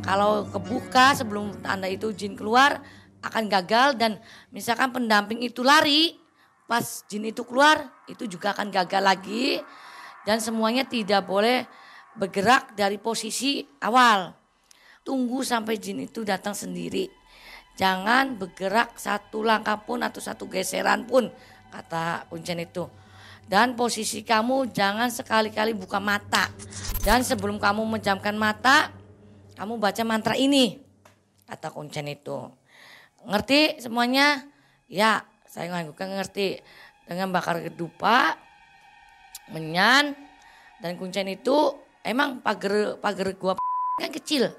Kalau 0.00 0.48
kebuka 0.48 1.12
sebelum 1.12 1.60
tanda 1.60 1.86
itu 1.86 2.10
jin 2.16 2.32
keluar 2.32 2.80
akan 3.20 3.52
gagal 3.52 4.00
dan 4.00 4.16
misalkan 4.48 4.96
pendamping 4.96 5.44
itu 5.44 5.60
lari 5.60 6.16
pas 6.64 7.04
jin 7.10 7.28
itu 7.28 7.44
keluar 7.44 7.92
itu 8.08 8.24
juga 8.24 8.56
akan 8.56 8.72
gagal 8.72 9.02
lagi 9.02 9.60
dan 10.24 10.40
semuanya 10.40 10.88
tidak 10.88 11.28
boleh 11.28 11.68
bergerak 12.16 12.74
dari 12.74 12.98
posisi 12.98 13.62
awal. 13.82 14.32
Tunggu 15.06 15.42
sampai 15.42 15.80
jin 15.80 16.04
itu 16.04 16.22
datang 16.26 16.52
sendiri. 16.52 17.08
Jangan 17.78 18.36
bergerak 18.36 19.00
satu 19.00 19.40
langkah 19.40 19.80
pun 19.80 20.04
atau 20.04 20.20
satu 20.20 20.44
geseran 20.50 21.08
pun 21.08 21.32
kata 21.72 22.28
kuncen 22.28 22.60
itu. 22.60 22.84
Dan 23.50 23.74
posisi 23.74 24.22
kamu 24.22 24.70
jangan 24.70 25.10
sekali-kali 25.10 25.74
buka 25.74 25.98
mata. 25.98 26.46
Dan 27.02 27.26
sebelum 27.26 27.58
kamu 27.58 27.82
menjamkan 27.82 28.36
mata, 28.38 28.94
kamu 29.58 29.80
baca 29.80 30.02
mantra 30.06 30.38
ini. 30.38 30.78
Kata 31.50 31.74
kuncen 31.74 32.06
itu. 32.06 32.46
Ngerti 33.26 33.82
semuanya? 33.82 34.46
Ya, 34.86 35.26
saya 35.50 35.66
nganggukkan 35.74 36.20
ngerti. 36.20 36.62
Dengan 37.10 37.34
bakar 37.34 37.58
kedupa, 37.58 38.38
menyan, 39.50 40.14
dan 40.78 40.94
kuncen 40.94 41.26
itu 41.26 41.74
emang 42.04 42.40
pagar 42.40 42.96
pagar 42.98 43.28
gua 43.36 43.52
kan 44.02 44.12
kecil. 44.12 44.52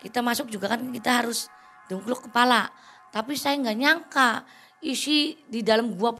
Kita 0.00 0.20
masuk 0.20 0.52
juga 0.52 0.72
kan 0.72 0.80
kita 0.92 1.24
harus 1.24 1.48
dungkluk 1.88 2.28
kepala. 2.28 2.68
Tapi 3.12 3.32
saya 3.38 3.56
nggak 3.56 3.78
nyangka 3.78 4.28
isi 4.84 5.40
di 5.48 5.64
dalam 5.64 5.96
gua 5.96 6.16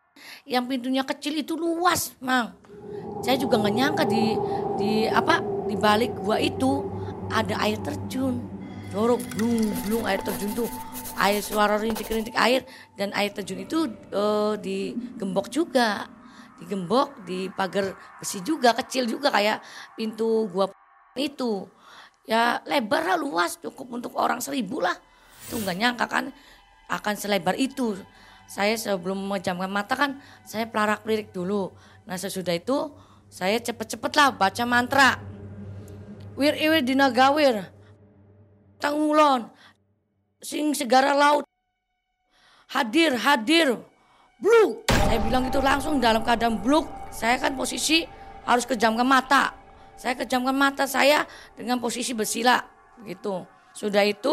yang 0.52 0.66
pintunya 0.66 1.06
kecil 1.06 1.38
itu 1.38 1.54
luas, 1.54 2.14
Mang. 2.22 2.56
Saya 3.20 3.36
juga 3.36 3.60
nggak 3.60 3.74
nyangka 3.76 4.04
di 4.08 4.34
di 4.80 4.90
apa 5.06 5.44
di 5.68 5.76
balik 5.76 6.16
gua 6.18 6.40
itu 6.40 6.86
ada 7.30 7.54
air 7.62 7.78
terjun. 7.80 8.42
Dorok 8.90 9.22
blung 9.38 9.70
blung 9.86 10.04
air 10.08 10.18
terjun 10.26 10.50
tuh. 10.52 10.70
Air 11.20 11.44
suara 11.44 11.78
rintik-rintik 11.78 12.34
air 12.34 12.66
dan 12.98 13.14
air 13.14 13.30
terjun 13.30 13.62
itu 13.62 13.86
uh, 14.10 14.58
digembok 14.58 15.46
juga. 15.52 16.10
Digembok 16.60 17.24
di 17.24 17.48
pagar 17.48 17.96
besi 18.20 18.44
juga 18.44 18.76
kecil 18.76 19.08
juga 19.08 19.32
kayak 19.32 19.64
pintu 19.96 20.46
gua 20.52 20.68
itu. 21.16 21.64
Ya 22.28 22.60
lebar 22.68 23.08
lah 23.08 23.18
luas 23.18 23.56
cukup 23.56 23.88
untuk 23.96 24.12
orang 24.20 24.44
seribu 24.44 24.84
lah. 24.84 24.94
Tuh 25.48 25.56
nggak 25.56 25.76
nyangka 25.80 26.06
kan 26.06 26.24
akan 26.90 27.14
selebar 27.16 27.56
itu 27.56 27.96
saya 28.50 28.74
sebelum 28.74 29.30
memejamkan 29.30 29.70
mata 29.70 29.94
kan 29.94 30.18
saya 30.42 30.66
pelarak 30.66 31.06
lirik 31.06 31.30
dulu. 31.30 31.70
Nah 32.04 32.18
sesudah 32.18 32.58
itu 32.58 32.90
saya 33.30 33.62
cepet-cepet 33.62 34.12
lah 34.18 34.34
baca 34.34 34.64
mantra. 34.66 35.22
Wir 36.34 36.58
iwir 36.58 36.82
dina 36.82 37.14
gawir. 37.14 37.70
Tangulon. 38.82 39.46
Sing 40.42 40.74
segara 40.74 41.14
laut. 41.14 41.46
Hadir, 42.74 43.14
hadir. 43.14 43.78
Bluk. 44.42 44.89
Saya 45.10 45.26
bilang 45.26 45.42
itu 45.42 45.58
langsung 45.58 45.98
dalam 45.98 46.22
keadaan 46.22 46.62
bluk. 46.62 46.86
Saya 47.10 47.34
kan 47.42 47.58
posisi 47.58 48.06
harus 48.46 48.62
kejamkan 48.62 49.02
mata. 49.02 49.50
Saya 49.98 50.14
kejamkan 50.14 50.54
mata 50.54 50.86
saya 50.86 51.26
dengan 51.58 51.82
posisi 51.82 52.14
bersila. 52.14 52.62
Gitu. 53.02 53.42
Sudah 53.74 54.06
itu 54.06 54.30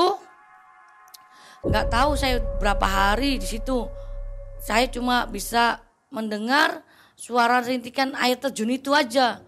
nggak 1.66 1.90
tahu 1.90 2.14
saya 2.14 2.38
berapa 2.62 2.86
hari 2.86 3.42
di 3.42 3.48
situ 3.50 3.90
saya 4.62 4.86
cuma 4.86 5.26
bisa 5.26 5.82
mendengar 6.14 6.86
suara 7.18 7.58
rintikan 7.66 8.14
air 8.14 8.38
terjun 8.38 8.70
itu 8.70 8.94
aja. 8.94 9.42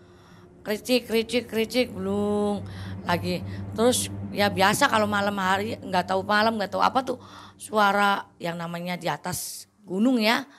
Kericik, 0.66 1.06
kericik, 1.06 1.46
kericik, 1.46 1.94
belum 1.94 2.66
lagi. 3.06 3.46
Terus 3.78 4.10
ya 4.34 4.50
biasa 4.50 4.90
kalau 4.90 5.06
malam 5.06 5.38
hari 5.38 5.78
nggak 5.78 6.10
tahu 6.10 6.26
malam 6.26 6.58
nggak 6.58 6.74
tahu 6.74 6.82
apa 6.82 7.06
tuh 7.06 7.22
suara 7.54 8.26
yang 8.42 8.58
namanya 8.58 8.98
di 8.98 9.06
atas 9.06 9.70
gunung 9.86 10.18
ya. 10.18 10.50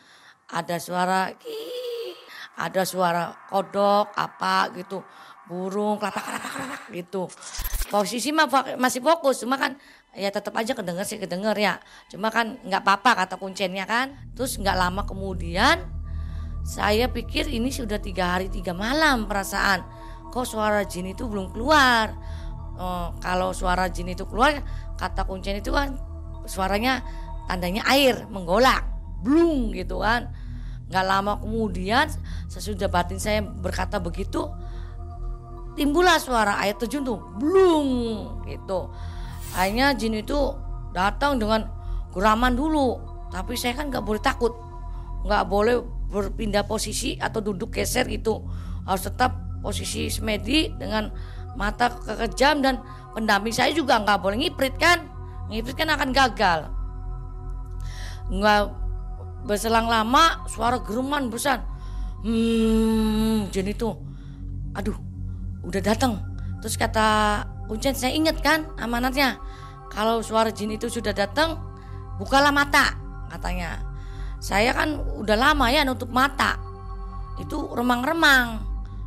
Ada 0.51 0.77
suara 0.83 1.31
ada 2.61 2.83
suara 2.85 3.33
kodok 3.49 4.13
apa 4.15 4.75
gitu. 4.77 5.01
Burung 5.51 5.99
kelapak 5.99 6.91
gitu. 6.95 7.27
Posisi 7.91 8.31
mah 8.31 8.47
masih 8.79 9.03
fokus 9.03 9.43
cuma 9.43 9.59
kan 9.59 9.75
ya 10.15 10.31
tetap 10.31 10.55
aja 10.55 10.79
kedenger 10.79 11.03
sih 11.03 11.19
kedenger 11.19 11.59
ya. 11.59 11.75
Cuma 12.07 12.31
kan 12.31 12.63
nggak 12.63 12.83
apa-apa 12.87 13.27
kata 13.27 13.35
kuncennya 13.35 13.83
kan. 13.87 14.15
Terus 14.39 14.59
nggak 14.63 14.77
lama 14.79 15.03
kemudian 15.07 15.91
saya 16.63 17.11
pikir 17.11 17.51
ini 17.51 17.73
sudah 17.73 17.99
tiga 17.99 18.39
hari 18.39 18.47
tiga 18.47 18.71
malam 18.77 19.27
perasaan. 19.27 19.83
Kok 20.31 20.47
suara 20.47 20.87
jin 20.87 21.11
itu 21.11 21.27
belum 21.27 21.51
keluar? 21.51 22.15
Oh, 22.81 23.11
kalau 23.19 23.51
suara 23.51 23.91
jin 23.91 24.15
itu 24.15 24.25
keluar 24.31 24.57
kata 24.95 25.27
kuncen 25.27 25.59
itu 25.59 25.75
kan 25.75 25.99
suaranya 26.47 27.03
tandanya 27.45 27.83
air 27.91 28.25
menggolak 28.31 28.87
blung 29.21 29.73
gitu 29.77 30.01
kan 30.01 30.33
nggak 30.91 31.07
lama 31.07 31.39
kemudian 31.39 32.11
sesudah 32.51 32.91
batin 32.91 33.23
saya 33.23 33.45
berkata 33.47 34.03
begitu 34.03 34.51
timbullah 35.79 36.19
suara 36.19 36.59
air 36.67 36.75
terjun 36.75 37.07
tuh 37.07 37.23
blung 37.39 38.43
gitu 38.49 38.91
Akhirnya 39.55 39.91
jin 39.99 40.15
itu 40.15 40.55
datang 40.95 41.39
dengan 41.43 41.67
geraman 42.15 42.55
dulu. 42.55 42.99
Tapi 43.31 43.55
saya 43.59 43.79
kan 43.79 43.91
nggak 43.91 44.05
boleh 44.05 44.23
takut. 44.23 44.55
Nggak 45.27 45.45
boleh 45.51 45.77
berpindah 46.11 46.67
posisi 46.67 47.19
atau 47.19 47.43
duduk 47.43 47.75
geser 47.75 48.07
gitu. 48.07 48.43
Harus 48.87 49.07
tetap 49.07 49.63
posisi 49.63 50.11
semedi 50.11 50.71
dengan 50.71 51.11
mata 51.59 51.91
kekejam 51.91 52.63
dan 52.63 52.79
pendamping 53.13 53.55
saya 53.55 53.75
juga 53.75 53.99
nggak 54.03 54.19
boleh 54.23 54.39
ngiprit 54.47 54.75
kan. 54.79 55.07
Ngiprit 55.51 55.77
kan 55.79 55.91
akan 55.91 56.11
gagal. 56.15 56.61
nggak 58.31 58.63
berselang 59.45 59.89
lama 59.89 60.45
suara 60.49 60.81
geruman 60.81 61.29
besar. 61.33 61.65
Hmm 62.21 63.49
jin 63.49 63.69
itu 63.69 63.89
aduh 64.77 64.95
udah 65.65 65.81
datang 65.83 66.21
terus 66.61 66.77
kata 66.77 67.43
Kuncen 67.71 67.95
saya 67.95 68.11
ingat 68.11 68.43
kan 68.43 68.67
amanatnya? 68.83 69.39
Kalau 69.95 70.19
suara 70.27 70.51
jin 70.51 70.75
itu 70.75 70.91
sudah 70.91 71.15
datang 71.15 71.55
bukalah 72.19 72.51
mata 72.51 72.99
katanya. 73.31 73.79
Saya 74.43 74.75
kan 74.75 74.99
udah 74.99 75.39
lama 75.39 75.71
ya 75.71 75.87
nutup 75.87 76.11
mata. 76.11 76.59
Itu 77.39 77.71
remang-remang 77.71 78.59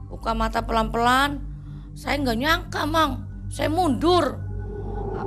buka 0.08 0.32
mata 0.32 0.64
pelan-pelan. 0.64 1.44
Saya 1.92 2.24
nggak 2.24 2.40
nyangka 2.40 2.88
mang. 2.88 3.28
Saya 3.52 3.68
mundur. 3.68 4.40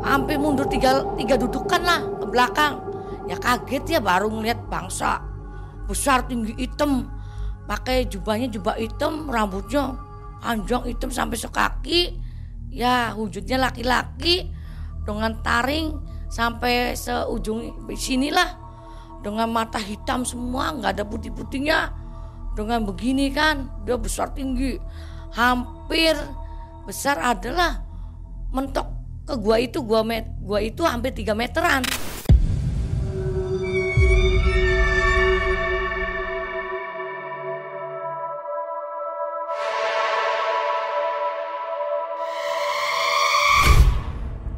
Hampir 0.01 0.41
mundur 0.41 0.65
tiga, 0.73 1.05
tiga 1.21 1.37
dudukan 1.37 1.83
lah 1.85 2.01
ke 2.17 2.27
belakang 2.33 2.81
ya 3.27 3.37
kaget 3.39 3.99
ya 3.99 4.01
baru 4.01 4.31
ngeliat 4.31 4.71
bangsa 4.71 5.23
besar 5.87 6.27
tinggi 6.27 6.55
hitam. 6.59 7.07
Pakai 7.67 8.07
jubahnya 8.07 8.47
jubah 8.47 8.79
hitam 8.79 9.27
rambutnya 9.27 9.99
panjang 10.39 10.87
hitam 10.87 11.11
sampai 11.11 11.39
sekaki. 11.39 12.01
Ya 12.71 13.15
wujudnya 13.15 13.59
laki-laki 13.59 14.51
dengan 15.03 15.39
taring 15.43 15.95
sampai 16.31 16.95
seujung 16.95 17.91
sinilah. 17.95 18.63
Dengan 19.23 19.51
mata 19.51 19.83
hitam 19.83 20.23
semua 20.23 20.71
nggak 20.79 21.01
ada 21.01 21.05
putih-putihnya. 21.07 21.91
Dengan 22.55 22.87
begini 22.87 23.35
kan 23.35 23.67
dia 23.83 23.99
besar 23.99 24.31
tinggi. 24.31 24.79
Hampir 25.35 26.15
besar 26.87 27.19
adalah 27.19 27.83
mentok 28.55 28.87
ke 29.27 29.35
gua 29.43 29.59
itu 29.59 29.83
gua 29.83 30.07
met, 30.07 30.23
gua 30.39 30.63
itu 30.63 30.87
hampir 30.87 31.11
3 31.11 31.35
meteran 31.35 31.83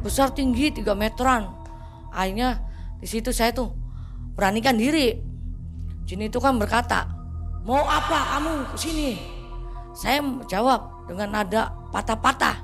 besar 0.08 0.32
tinggi 0.32 0.72
3 0.72 0.88
meteran. 0.96 1.52
Akhirnya 2.08 2.64
di 2.96 3.04
situ 3.04 3.28
saya 3.28 3.52
tuh 3.52 3.76
beranikan 4.32 4.80
diri. 4.80 5.20
Jin 6.08 6.24
itu 6.24 6.40
kan 6.40 6.56
berkata, 6.56 7.04
mau 7.68 7.84
apa 7.84 8.40
kamu 8.40 8.72
ke 8.72 8.76
sini? 8.80 9.10
Saya 9.92 10.24
jawab 10.48 11.04
dengan 11.04 11.36
nada 11.36 11.68
patah-patah. 11.92 12.56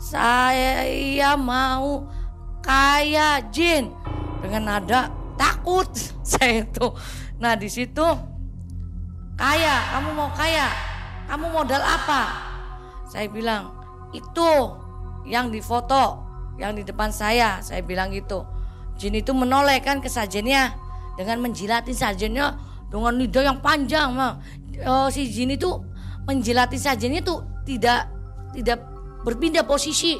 Saya 0.00 1.36
mau 1.36 2.08
kaya 2.64 3.44
jin 3.52 3.92
dengan 4.40 4.64
nada 4.64 5.12
takut 5.36 5.92
saya 6.24 6.64
itu. 6.64 6.88
Nah 7.36 7.52
di 7.52 7.68
situ 7.68 8.06
kaya, 9.36 9.74
kamu 9.92 10.08
mau 10.16 10.30
kaya, 10.32 10.72
kamu 11.28 11.46
modal 11.52 11.84
apa? 11.84 12.22
Saya 13.12 13.28
bilang 13.28 13.76
itu 14.16 14.50
yang 15.28 15.52
difoto 15.52 16.23
yang 16.58 16.74
di 16.78 16.82
depan 16.86 17.10
saya. 17.10 17.58
Saya 17.60 17.82
bilang 17.82 18.14
gitu. 18.14 18.46
Jin 18.94 19.18
itu 19.18 19.34
menoleh 19.34 19.82
kan 19.82 19.98
ke 19.98 20.06
sajennya 20.06 20.74
dengan 21.18 21.42
menjilatin 21.42 21.94
sajennya 21.94 22.54
dengan 22.90 23.18
lidah 23.18 23.42
yang 23.42 23.58
panjang. 23.58 24.14
Mah. 24.14 24.38
Oh, 24.86 25.06
si 25.10 25.26
jin 25.30 25.54
itu 25.54 25.70
menjilati 26.26 26.78
sajennya 26.78 27.22
itu 27.22 27.34
tidak 27.66 28.10
tidak 28.54 28.78
berpindah 29.26 29.66
posisi. 29.66 30.18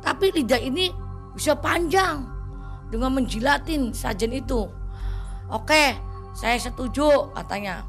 Tapi 0.00 0.32
lidah 0.32 0.60
ini 0.60 0.88
bisa 1.36 1.56
panjang 1.58 2.24
dengan 2.88 3.12
menjilatin 3.12 3.92
sajen 3.92 4.32
itu. 4.32 4.64
Oke, 5.52 5.96
saya 6.32 6.56
setuju 6.56 7.36
katanya. 7.36 7.84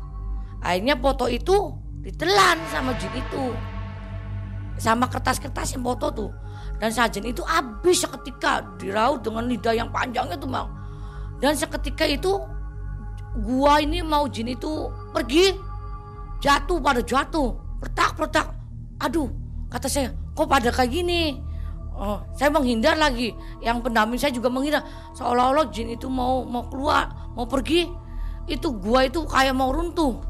Akhirnya 0.59 0.97
foto 0.97 1.29
itu 1.29 1.71
ditelan 2.03 2.57
sama 2.67 2.97
jin 2.99 3.13
itu. 3.15 3.45
Sama 4.77 5.09
kertas-kertas 5.09 5.73
yang 5.73 5.81
foto 5.81 6.07
tuh 6.13 6.31
dan 6.77 6.93
sajen 6.93 7.25
itu 7.25 7.41
habis 7.41 8.05
seketika 8.05 8.61
diraut 8.77 9.25
dengan 9.25 9.49
lidah 9.49 9.73
yang 9.73 9.89
panjangnya 9.89 10.37
tuh 10.37 10.49
bang. 10.49 10.67
Dan 11.41 11.53
seketika 11.57 12.05
itu 12.05 12.37
gua 13.41 13.81
ini 13.81 14.01
mau 14.05 14.29
jin 14.29 14.53
itu 14.53 14.89
pergi 15.13 15.53
jatuh 16.41 16.77
pada 16.81 17.01
jatuh 17.01 17.53
pertak 17.81 18.13
pertak 18.17 18.47
aduh 19.01 19.29
kata 19.69 19.89
saya 19.89 20.09
kok 20.33 20.45
pada 20.45 20.69
kayak 20.69 20.93
gini? 20.93 21.41
Oh, 21.97 22.21
saya 22.37 22.53
menghindar 22.53 22.93
lagi. 22.93 23.33
Yang 23.57 23.89
pendamping 23.89 24.21
saya 24.21 24.29
juga 24.29 24.53
menghindar. 24.53 24.85
Seolah-olah 25.17 25.73
jin 25.73 25.97
itu 25.97 26.05
mau 26.05 26.45
mau 26.45 26.69
keluar 26.69 27.33
mau 27.33 27.49
pergi. 27.49 27.89
Itu 28.45 28.77
gua 28.77 29.09
itu 29.09 29.25
kayak 29.25 29.57
mau 29.57 29.73
runtuh. 29.73 30.21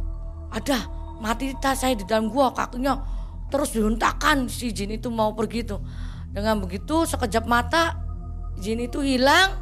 Ada 0.48 0.88
mati 1.20 1.52
tas 1.60 1.84
saya 1.84 2.00
di 2.00 2.08
dalam 2.08 2.32
gua 2.32 2.56
kakinya 2.56 3.18
terus 3.48 3.72
dihuntakan 3.72 4.52
si 4.52 4.76
jin 4.76 4.92
itu 4.96 5.08
mau 5.08 5.32
pergi 5.32 5.64
tuh 5.64 5.80
dengan 6.38 6.62
begitu 6.62 7.02
sekejap 7.10 7.50
mata 7.50 7.98
jin 8.62 8.78
itu 8.86 9.02
hilang 9.02 9.58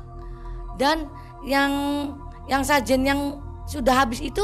dan 0.76 1.08
yang 1.48 1.72
yang 2.52 2.68
sajen 2.68 3.08
yang 3.08 3.40
sudah 3.64 4.04
habis 4.04 4.20
itu 4.20 4.44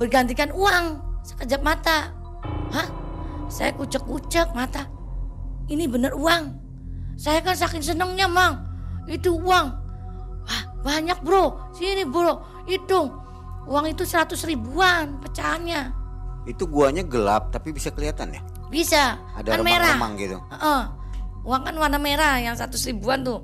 bergantikan 0.00 0.48
uang 0.56 1.04
sekejap 1.20 1.60
mata. 1.60 2.16
Hah? 2.72 2.88
Saya 3.52 3.76
kucek-kucek 3.76 4.56
mata. 4.56 4.88
Ini 5.68 5.84
bener 5.84 6.16
uang. 6.16 6.56
Saya 7.20 7.44
kan 7.44 7.56
saking 7.56 7.84
senengnya, 7.84 8.24
Mang. 8.24 8.64
Itu 9.04 9.36
uang. 9.36 9.66
Wah, 10.48 10.62
banyak, 10.80 11.20
Bro. 11.20 11.72
Sini, 11.76 12.08
Bro. 12.08 12.40
Hitung. 12.64 13.12
Uang 13.68 13.84
itu 13.90 14.04
seratus 14.08 14.48
ribuan 14.48 15.20
pecahannya. 15.20 15.92
Itu 16.48 16.64
guanya 16.68 17.04
gelap 17.04 17.52
tapi 17.52 17.72
bisa 17.76 17.92
kelihatan 17.92 18.32
ya? 18.32 18.40
Bisa. 18.72 19.20
Ada 19.36 19.60
kan 19.60 19.64
merah. 19.64 19.96
gitu. 20.16 20.40
Uh, 20.52 20.88
uang 21.48 21.64
kan 21.64 21.74
warna 21.80 21.96
merah 21.96 22.36
yang 22.36 22.52
satu 22.52 22.76
ribuan 22.76 23.24
tuh. 23.24 23.40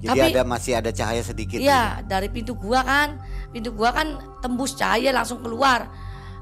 Jadi 0.00 0.16
Tapi, 0.16 0.32
ada 0.32 0.42
masih 0.48 0.72
ada 0.80 0.90
cahaya 0.94 1.20
sedikit. 1.20 1.60
Iya, 1.60 2.00
gitu. 2.00 2.08
dari 2.08 2.28
pintu 2.32 2.52
gua 2.56 2.80
kan, 2.86 3.20
pintu 3.52 3.74
gua 3.76 3.92
kan 3.92 4.16
tembus 4.40 4.72
cahaya 4.78 5.12
langsung 5.12 5.44
keluar. 5.44 5.92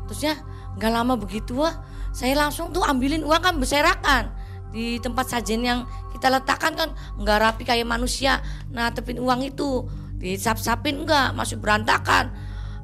Terusnya 0.07 0.39
nggak 0.79 0.93
lama 0.93 1.19
begitu 1.19 1.59
wah, 1.59 1.75
saya 2.15 2.39
langsung 2.39 2.71
tuh 2.71 2.87
ambilin 2.87 3.27
uang 3.27 3.43
kan 3.43 3.55
berserakan 3.59 4.31
di 4.71 5.01
tempat 5.01 5.33
sajen 5.33 5.65
yang 5.65 5.89
kita 6.13 6.29
letakkan 6.29 6.77
kan 6.77 6.89
nggak 7.19 7.39
rapi 7.43 7.65
kayak 7.67 7.89
manusia. 7.89 8.45
Nah, 8.71 8.93
tepin 8.93 9.19
uang 9.19 9.43
itu 9.43 9.89
disap-sapin 10.21 11.03
enggak, 11.03 11.33
masih 11.33 11.57
berantakan. 11.59 12.31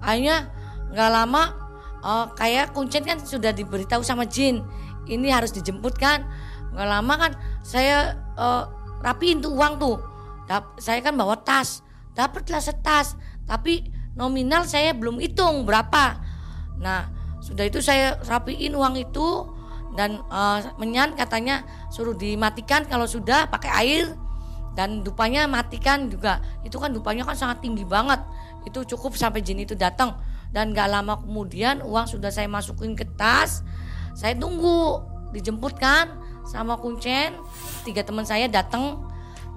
Akhirnya 0.01 0.51
nggak 0.91 1.11
lama 1.13 1.43
uh, 2.01 2.27
kayak 2.33 2.73
kuncen 2.73 3.05
kan 3.05 3.21
sudah 3.21 3.53
diberitahu 3.53 4.01
sama 4.01 4.25
jin, 4.25 4.65
ini 5.05 5.29
harus 5.29 5.53
dijemput 5.53 6.01
kan 6.01 6.25
nggak 6.73 6.89
lama 6.89 7.15
kan 7.17 7.33
saya 7.61 8.17
uh, 8.37 8.69
rapiin 9.05 9.45
tuh 9.45 9.53
uang 9.53 9.77
tuh. 9.79 9.97
Dap, 10.49 10.77
saya 10.83 10.99
kan 11.05 11.15
bawa 11.15 11.39
tas. 11.41 11.85
Dapatlah 12.13 12.61
setas 12.61 13.17
tapi 13.49 13.89
nominal 14.17 14.69
saya 14.69 14.93
belum 14.93 15.21
hitung 15.21 15.65
berapa. 15.65 16.21
Nah 16.81 17.09
sudah 17.41 17.65
itu 17.67 17.81
saya 17.81 18.21
rapiin 18.25 18.77
uang 18.77 19.01
itu 19.01 19.49
dan 19.97 20.21
uh, 20.33 20.61
menyan 20.81 21.13
katanya 21.17 21.65
suruh 21.93 22.17
dimatikan 22.17 22.89
kalau 22.89 23.05
sudah 23.05 23.49
pakai 23.49 23.71
air 23.85 24.05
dan 24.73 25.05
dupanya 25.05 25.45
matikan 25.49 26.09
juga. 26.09 26.41
Itu 26.65 26.81
kan 26.81 26.93
dupanya 26.93 27.29
kan 27.29 27.37
sangat 27.37 27.65
tinggi 27.65 27.85
banget. 27.85 28.21
Itu 28.65 28.85
cukup 28.85 29.17
sampai 29.17 29.45
jin 29.45 29.61
itu 29.61 29.77
datang. 29.77 30.17
Dan 30.53 30.77
gak 30.77 30.93
lama 30.93 31.17
kemudian 31.17 31.81
uang 31.81 32.05
sudah 32.05 32.29
saya 32.29 32.45
masukin 32.45 32.93
ke 32.93 33.09
tas 33.17 33.65
saya 34.13 34.37
tunggu 34.37 35.01
dijemput 35.33 35.81
kan 35.81 36.21
sama 36.47 36.79
Kuncen. 36.79 37.39
Tiga 37.87 38.07
teman 38.07 38.27
saya 38.27 38.47
datang 38.47 39.03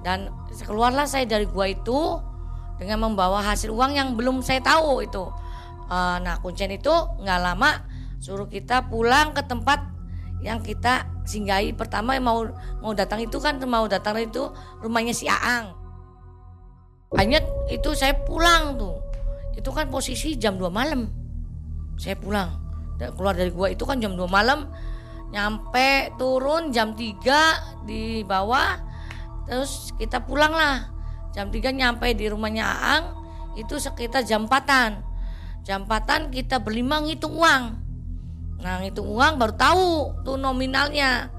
dan 0.06 0.30
keluarlah 0.66 1.10
saya 1.10 1.26
dari 1.26 1.50
gua 1.50 1.70
itu 1.70 2.22
dengan 2.78 3.08
membawa 3.10 3.42
hasil 3.42 3.72
uang 3.72 3.96
yang 3.96 4.10
belum 4.14 4.44
saya 4.44 4.62
tahu 4.62 5.04
itu. 5.06 5.26
Uh, 5.86 6.18
nah 6.22 6.42
Kuncen 6.42 6.74
itu 6.74 6.92
nggak 6.92 7.40
lama 7.42 7.86
suruh 8.18 8.50
kita 8.50 8.90
pulang 8.90 9.38
ke 9.38 9.46
tempat 9.46 9.86
yang 10.42 10.62
kita 10.62 11.06
singgahi. 11.26 11.74
Pertama 11.74 12.18
mau 12.22 12.46
mau 12.82 12.94
datang 12.94 13.22
itu 13.22 13.38
kan 13.38 13.58
mau 13.66 13.86
datang 13.86 14.18
itu 14.22 14.50
rumahnya 14.82 15.14
si 15.14 15.26
Aang. 15.30 15.74
Hanya 17.16 17.40
itu 17.72 17.94
saya 17.94 18.18
pulang 18.26 18.76
tuh. 18.76 18.98
Itu 19.56 19.72
kan 19.72 19.88
posisi 19.88 20.36
jam 20.36 20.60
2 20.60 20.68
malam. 20.68 21.08
Saya 21.96 22.20
pulang. 22.20 22.60
Keluar 23.00 23.36
dari 23.36 23.52
gua 23.52 23.72
itu 23.72 23.88
kan 23.88 24.02
jam 24.02 24.18
2 24.18 24.26
malam 24.28 24.68
nyampe 25.34 26.14
turun 26.18 26.70
jam 26.70 26.94
3 26.94 27.86
di 27.88 28.22
bawah 28.26 28.78
terus 29.46 29.94
kita 29.98 30.26
pulang 30.26 30.54
lah 30.54 30.90
jam 31.34 31.50
3 31.50 31.74
nyampe 31.74 32.14
di 32.14 32.30
rumahnya 32.30 32.66
Aang 32.66 33.06
itu 33.56 33.80
sekitar 33.80 34.24
jam 34.28 34.46
4 34.48 35.06
jam 35.66 35.90
4 35.90 36.30
kita 36.30 36.62
berlima 36.62 37.02
ngitung 37.02 37.34
uang. 37.42 37.64
Nah 38.62 38.86
ngitung 38.86 39.10
uang 39.10 39.42
baru 39.42 39.54
tahu 39.58 39.92
tuh 40.22 40.38
nominalnya. 40.38 41.34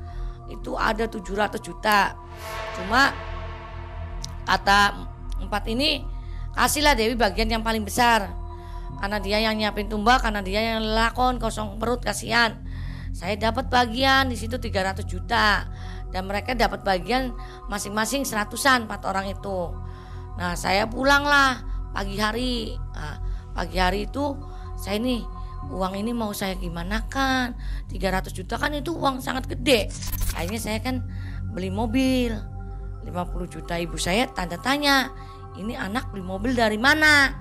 Itu 0.51 0.75
ada 0.75 1.07
700 1.07 1.63
juta. 1.63 2.19
Cuma 2.75 3.15
kata 4.43 5.07
empat 5.47 5.63
ini 5.71 6.03
kasihlah 6.59 6.99
Dewi 6.99 7.15
bagian 7.15 7.47
yang 7.47 7.63
paling 7.63 7.87
besar. 7.87 8.35
Karena 8.99 9.23
dia 9.23 9.39
yang 9.39 9.55
nyiapin 9.55 9.87
tumbal 9.87 10.19
karena 10.19 10.43
dia 10.43 10.75
yang 10.75 10.83
lakon 10.83 11.39
kosong 11.39 11.79
perut 11.79 12.03
kasihan 12.03 12.66
saya 13.17 13.41
dapat 13.41 13.73
bagian 13.73 14.29
di 14.29 14.37
situ 14.37 14.61
300 14.61 15.01
juta. 15.09 15.65
Dan 16.13 16.29
mereka 16.29 16.53
dapat 16.53 16.85
bagian 16.85 17.33
masing-masing 17.73 18.29
seratusan 18.29 18.85
empat 18.85 19.09
orang 19.09 19.33
itu. 19.33 19.73
Nah 20.37 20.53
saya 20.53 20.85
pulanglah 20.85 21.65
pagi 21.97 22.21
hari. 22.21 22.77
Nah, 22.93 23.17
pagi 23.57 23.81
hari 23.81 24.05
itu 24.05 24.37
saya 24.77 25.01
nih 25.01 25.25
uang 25.73 25.97
ini 25.97 26.13
mau 26.13 26.31
saya 26.37 26.61
gimana 26.61 27.09
kan 27.09 27.57
300 27.89 28.37
juta 28.37 28.61
kan 28.61 28.77
itu 28.77 28.93
uang 28.93 29.25
sangat 29.25 29.49
gede. 29.49 29.89
Akhirnya 30.37 30.61
saya 30.61 30.79
kan 30.85 31.01
beli 31.57 31.73
mobil. 31.73 32.37
50 33.09 33.17
juta 33.49 33.81
ibu 33.81 33.97
saya 33.97 34.29
tanda 34.29 34.61
tanya 34.61 35.09
ini 35.57 35.73
anak 35.73 36.13
beli 36.13 36.21
mobil 36.21 36.53
dari 36.53 36.77
mana? 36.77 37.33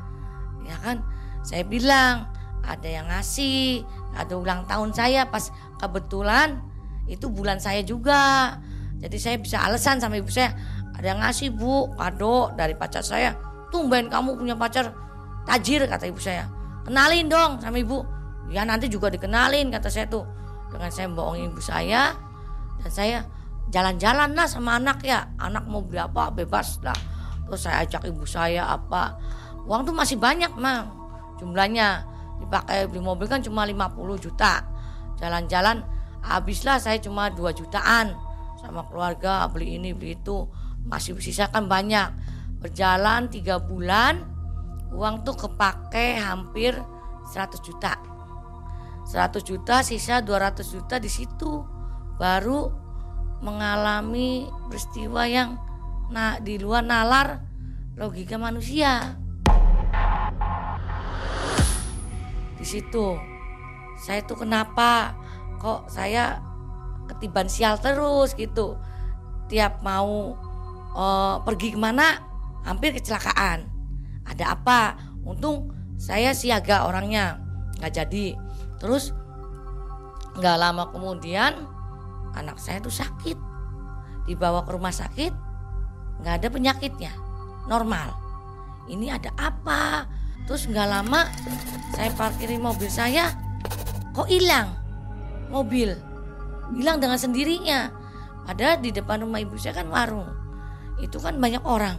Ya 0.64 0.80
kan 0.80 1.04
saya 1.44 1.68
bilang 1.68 2.32
ada 2.66 2.88
yang 2.90 3.06
ngasih 3.12 3.86
ada 4.18 4.34
ulang 4.40 4.66
tahun 4.66 4.96
saya 4.96 5.30
pas 5.30 5.54
kebetulan 5.80 6.62
itu 7.06 7.30
bulan 7.30 7.62
saya 7.62 7.86
juga. 7.86 8.56
Jadi 9.00 9.18
saya 9.22 9.38
bisa 9.38 9.62
alasan 9.62 10.02
sama 10.02 10.18
ibu 10.18 10.32
saya 10.32 10.56
ada 10.96 11.06
yang 11.12 11.20
ngasih 11.20 11.52
bu 11.52 11.92
kado 12.00 12.56
dari 12.56 12.74
pacar 12.74 13.04
saya. 13.04 13.36
Tumben 13.70 14.08
kamu 14.08 14.40
punya 14.40 14.56
pacar 14.56 14.96
tajir 15.44 15.84
kata 15.86 16.08
ibu 16.08 16.18
saya. 16.18 16.48
Kenalin 16.88 17.28
dong 17.28 17.60
sama 17.60 17.76
ibu. 17.76 18.02
Ya 18.48 18.64
nanti 18.64 18.88
juga 18.88 19.12
dikenalin 19.12 19.70
kata 19.70 19.92
saya 19.92 20.08
tuh. 20.08 20.24
Dengan 20.72 20.90
saya 20.92 21.12
bohongin 21.12 21.52
ibu 21.52 21.62
saya 21.62 22.16
dan 22.82 22.92
saya 22.92 23.18
jalan-jalan 23.70 24.32
lah 24.34 24.48
sama 24.48 24.80
anak 24.80 25.04
ya. 25.04 25.28
Anak 25.36 25.68
mau 25.68 25.84
beli 25.84 26.00
apa 26.00 26.32
bebas 26.32 26.80
lah. 26.82 26.96
Terus 27.46 27.60
saya 27.68 27.84
ajak 27.84 28.08
ibu 28.08 28.24
saya 28.24 28.64
apa. 28.72 29.20
Uang 29.68 29.84
tuh 29.84 29.94
masih 29.94 30.16
banyak 30.16 30.56
mang. 30.56 30.90
Jumlahnya 31.38 32.08
dipakai 32.40 32.88
beli 32.88 33.04
mobil 33.04 33.28
kan 33.28 33.44
cuma 33.44 33.68
50 33.68 34.24
juta 34.24 34.75
jalan-jalan 35.20 35.86
habislah 36.26 36.82
saya 36.82 36.98
cuma 36.98 37.30
2 37.30 37.54
jutaan. 37.54 38.18
Sama 38.60 38.88
keluarga 38.90 39.46
beli 39.52 39.78
ini 39.78 39.94
beli 39.94 40.18
itu. 40.18 40.50
Masih 40.86 41.18
sisa 41.22 41.50
kan 41.50 41.70
banyak. 41.70 42.10
Berjalan 42.62 43.30
tiga 43.30 43.62
bulan 43.62 44.26
uang 44.90 45.22
tuh 45.22 45.38
kepake 45.38 46.18
hampir 46.18 46.74
100 47.30 47.62
juta. 47.62 47.94
100 49.06 49.46
juta 49.46 49.86
sisa 49.86 50.22
200 50.26 50.66
juta 50.66 50.98
di 50.98 51.10
situ. 51.12 51.62
Baru 52.18 52.74
mengalami 53.44 54.50
peristiwa 54.72 55.28
yang 55.30 55.60
nah 56.10 56.40
di 56.42 56.58
luar 56.58 56.82
nalar 56.82 57.44
logika 58.00 58.40
manusia. 58.42 59.20
Di 62.56 62.66
situ 62.66 63.35
saya 63.96 64.22
tuh 64.28 64.44
kenapa? 64.44 65.16
Kok 65.60 65.88
saya 65.88 66.44
ketiban 67.08 67.48
sial 67.48 67.80
terus 67.80 68.36
gitu. 68.36 68.76
Tiap 69.48 69.82
mau 69.86 70.36
uh, 70.94 71.36
pergi 71.46 71.74
ke 71.74 71.80
mana 71.80 72.20
hampir 72.66 72.92
kecelakaan. 72.98 73.70
Ada 74.26 74.58
apa? 74.58 74.98
Untung 75.26 75.72
saya 75.96 76.36
siaga 76.36 76.86
orangnya 76.86 77.40
nggak 77.80 77.94
jadi. 77.94 78.36
Terus 78.82 79.16
nggak 80.36 80.58
lama 80.60 80.92
kemudian 80.92 81.66
anak 82.36 82.60
saya 82.60 82.84
tuh 82.84 82.94
sakit. 82.94 83.38
Dibawa 84.26 84.66
ke 84.66 84.74
rumah 84.74 84.92
sakit 84.92 85.34
nggak 86.22 86.36
ada 86.42 86.48
penyakitnya. 86.52 87.14
Normal. 87.70 88.14
Ini 88.86 89.18
ada 89.18 89.34
apa? 89.38 90.06
Terus 90.46 90.70
nggak 90.70 90.90
lama 90.90 91.26
saya 91.98 92.14
parkirin 92.14 92.62
mobil 92.62 92.90
saya 92.90 93.45
kok 94.16 94.28
hilang 94.32 94.72
mobil 95.50 95.94
hilang 96.74 96.98
dengan 96.98 97.20
sendirinya. 97.20 97.94
Padahal 98.46 98.82
di 98.82 98.90
depan 98.90 99.22
rumah 99.22 99.42
ibu 99.42 99.58
saya 99.58 99.82
kan 99.82 99.90
warung. 99.90 100.30
Itu 100.98 101.22
kan 101.22 101.38
banyak 101.38 101.62
orang. 101.66 101.98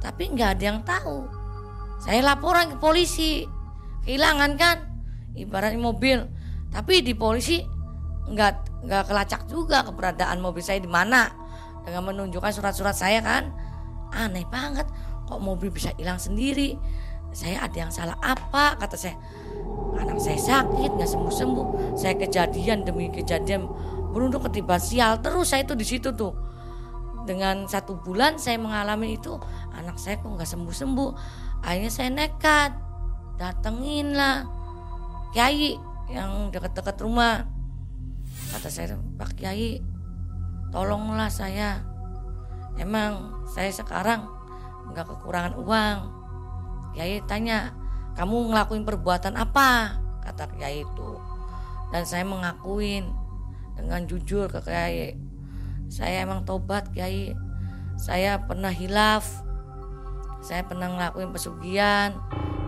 Tapi 0.00 0.32
nggak 0.32 0.50
ada 0.56 0.64
yang 0.64 0.80
tahu. 0.84 1.28
Saya 2.00 2.24
laporan 2.24 2.72
ke 2.72 2.76
polisi. 2.78 3.44
Kehilangan 4.06 4.52
kan? 4.56 4.76
Ibarat 5.36 5.76
mobil. 5.76 6.24
Tapi 6.72 7.00
di 7.04 7.16
polisi 7.16 7.60
nggak 8.28 8.84
nggak 8.84 9.04
kelacak 9.08 9.42
juga 9.48 9.82
keberadaan 9.84 10.38
mobil 10.40 10.60
saya 10.60 10.78
di 10.80 10.88
mana. 10.88 11.28
Dengan 11.84 12.04
menunjukkan 12.12 12.52
surat-surat 12.52 12.94
saya 12.94 13.24
kan. 13.24 13.48
Aneh 14.12 14.44
banget. 14.48 14.84
Kok 15.28 15.40
mobil 15.40 15.72
bisa 15.72 15.92
hilang 15.96 16.20
sendiri? 16.20 16.76
Saya 17.32 17.64
ada 17.64 17.76
yang 17.76 17.92
salah 17.92 18.16
apa? 18.20 18.78
Kata 18.80 18.96
saya. 18.96 19.16
Anak 19.98 20.22
saya 20.22 20.38
sakit 20.38 20.90
nggak 20.94 21.10
sembuh-sembuh. 21.10 21.98
Saya 21.98 22.14
kejadian 22.16 22.86
demi 22.86 23.10
kejadian 23.10 23.68
beruntung 24.12 24.42
ketiba 24.48 24.80
sial 24.80 25.20
terus 25.20 25.52
saya 25.52 25.64
itu 25.64 25.76
di 25.76 25.86
situ 25.86 26.10
tuh 26.16 26.32
dengan 27.28 27.68
satu 27.68 28.00
bulan 28.00 28.40
saya 28.40 28.56
mengalami 28.56 29.20
itu 29.20 29.36
anak 29.76 30.00
saya 30.00 30.16
kok 30.16 30.32
nggak 30.32 30.48
sembuh 30.48 30.74
sembuh 30.74 31.10
akhirnya 31.60 31.92
saya 31.92 32.08
nekat 32.08 32.72
datengin 33.36 34.16
lah 34.16 34.48
kiai 35.36 35.76
yang 36.08 36.48
dekat-dekat 36.48 36.96
rumah 37.04 37.44
kata 38.56 38.72
saya 38.72 38.96
pak 39.20 39.36
kiai 39.36 39.84
tolonglah 40.72 41.28
saya 41.28 41.84
emang 42.80 43.44
saya 43.52 43.68
sekarang 43.68 44.24
nggak 44.88 45.04
kekurangan 45.04 45.54
uang 45.60 45.98
kiai 46.98 47.22
tanya 47.30 47.70
kamu 48.18 48.50
ngelakuin 48.50 48.82
perbuatan 48.82 49.38
apa? 49.38 50.02
kata 50.26 50.50
kiai 50.58 50.82
itu. 50.82 51.10
Dan 51.94 52.02
saya 52.02 52.26
mengakuin 52.26 53.06
dengan 53.78 54.02
jujur 54.10 54.50
ke 54.50 54.58
kiai 54.66 55.14
saya 55.88 56.26
emang 56.26 56.42
tobat 56.42 56.90
kiai 56.90 57.32
saya 57.96 58.42
pernah 58.44 58.68
hilaf 58.74 59.24
saya 60.44 60.62
pernah 60.66 60.86
ngelakuin 60.90 61.34
pesugihan 61.34 62.14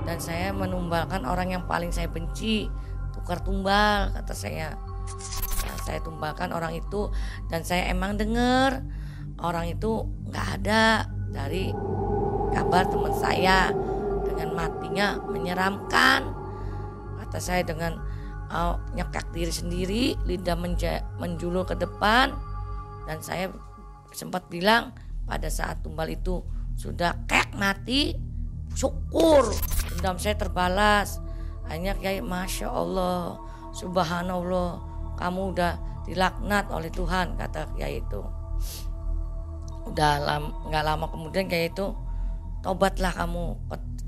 dan 0.06 0.18
saya 0.18 0.50
menumbalkan 0.50 1.22
orang 1.22 1.54
yang 1.54 1.62
paling 1.70 1.94
saya 1.94 2.10
benci 2.10 2.66
tukar 3.14 3.38
tumbal 3.44 4.10
kata 4.10 4.34
saya. 4.34 4.74
Nah, 5.66 5.76
saya 5.86 6.02
tumbalkan 6.02 6.50
orang 6.50 6.74
itu 6.74 7.12
dan 7.46 7.62
saya 7.62 7.86
emang 7.92 8.18
dengar 8.18 8.82
orang 9.38 9.70
itu 9.70 10.08
nggak 10.30 10.46
ada 10.60 11.06
dari 11.30 11.70
kabar 12.50 12.90
teman 12.90 13.14
saya 13.14 13.70
dengan 14.40 14.56
matinya 14.56 15.20
menyeramkan 15.28 16.32
kata 17.20 17.36
saya 17.44 17.60
dengan 17.60 18.00
uh, 18.48 18.80
nyekak 18.96 19.28
diri 19.36 19.52
sendiri, 19.52 20.04
lidah 20.24 20.56
menja, 20.56 21.04
menjulur 21.20 21.68
ke 21.68 21.76
depan 21.76 22.32
dan 23.04 23.20
saya 23.20 23.52
sempat 24.16 24.48
bilang 24.48 24.96
pada 25.28 25.52
saat 25.52 25.84
tumbal 25.84 26.08
itu 26.08 26.40
sudah 26.72 27.20
kek 27.28 27.52
mati, 27.52 28.16
syukur 28.72 29.44
dendam 29.92 30.16
saya 30.16 30.40
terbalas. 30.40 31.20
Hanya 31.68 31.94
kayak 31.94 32.24
masya 32.24 32.66
Allah, 32.66 33.38
subhanallah, 33.76 34.82
kamu 35.20 35.54
udah 35.54 35.78
dilaknat 36.08 36.66
oleh 36.72 36.88
Tuhan 36.90 37.36
kata 37.36 37.76
kiai 37.76 38.00
itu. 38.00 38.24
Udah 39.86 40.18
lam, 40.18 40.50
nggak 40.66 40.82
lama 40.82 41.06
kemudian 41.12 41.46
kayak 41.46 41.76
itu 41.76 41.94
tobatlah 42.64 43.12
kamu 43.14 43.56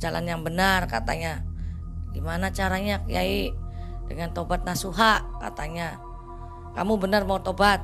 jalan 0.02 0.26
yang 0.26 0.42
benar 0.42 0.90
katanya. 0.90 1.46
Gimana 2.10 2.50
caranya 2.50 2.98
kiai? 3.06 3.62
dengan 4.12 4.28
tobat 4.36 4.60
nasuha 4.68 5.24
katanya. 5.40 5.96
Kamu 6.76 7.00
benar 7.00 7.24
mau 7.24 7.40
tobat? 7.40 7.80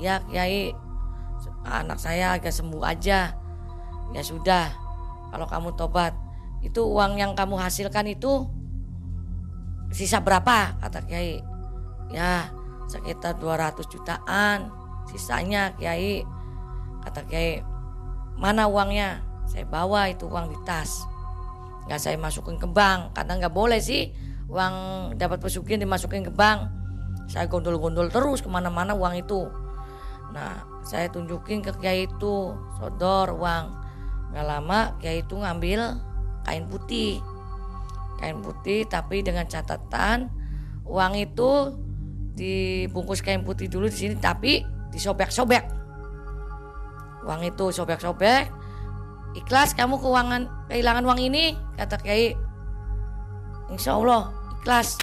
Ya 0.00 0.24
kiai. 0.24 0.72
Anak 1.68 2.00
saya 2.00 2.32
agak 2.36 2.52
sembuh 2.52 2.80
aja. 2.80 3.36
Ya 4.16 4.22
sudah 4.24 4.72
kalau 5.28 5.44
kamu 5.44 5.76
tobat. 5.76 6.16
Itu 6.64 6.88
uang 6.88 7.20
yang 7.20 7.36
kamu 7.36 7.60
hasilkan 7.60 8.08
itu 8.08 8.48
sisa 9.92 10.24
berapa? 10.24 10.80
Kata 10.80 11.04
kiai. 11.04 11.44
Ya 12.08 12.48
sekitar 12.88 13.36
200 13.36 13.84
jutaan 13.92 14.72
sisanya 15.12 15.76
kiai. 15.76 16.24
Kata 17.04 17.20
kiai 17.28 17.60
mana 18.40 18.64
uangnya? 18.64 19.20
Saya 19.44 19.68
bawa 19.68 20.08
itu 20.08 20.24
uang 20.24 20.48
di 20.48 20.58
tas 20.64 21.04
nggak 21.88 22.00
saya 22.00 22.16
masukin 22.16 22.56
ke 22.56 22.68
bank. 22.68 23.12
Karena 23.16 23.38
nggak 23.40 23.54
boleh 23.54 23.80
sih 23.80 24.10
uang 24.48 24.74
dapat 25.16 25.40
pesugihan 25.40 25.80
dimasukin 25.80 26.24
ke 26.24 26.32
bank. 26.32 26.68
Saya 27.28 27.48
gondol-gondol 27.48 28.12
terus 28.12 28.44
ke 28.44 28.48
mana-mana 28.48 28.92
uang 28.92 29.14
itu. 29.16 29.48
Nah 30.32 30.64
saya 30.84 31.08
tunjukin 31.08 31.64
ke 31.64 31.72
kiai 31.80 32.08
itu 32.08 32.52
sodor 32.76 33.32
uang. 33.36 33.64
Nggak 34.32 34.46
lama 34.46 34.80
kiai 35.00 35.24
itu 35.24 35.34
ngambil 35.36 35.96
kain 36.44 36.64
putih. 36.68 37.20
Kain 38.20 38.40
putih 38.40 38.84
tapi 38.88 39.24
dengan 39.24 39.48
catatan 39.48 40.28
uang 40.84 41.12
itu 41.16 41.72
dibungkus 42.34 43.22
kain 43.22 43.46
putih 43.46 43.70
dulu 43.70 43.88
di 43.88 43.96
sini 43.96 44.14
tapi 44.20 44.60
disobek-sobek. 44.92 45.64
Uang 47.24 47.40
itu 47.40 47.72
sobek-sobek 47.72 48.63
ikhlas 49.34 49.74
kamu 49.74 49.98
keuangan 49.98 50.46
kehilangan 50.70 51.04
uang 51.04 51.20
ini 51.20 51.58
kata 51.74 51.98
Kiai. 51.98 52.38
Insya 53.68 53.98
Allah 53.98 54.30
ikhlas. 54.62 54.96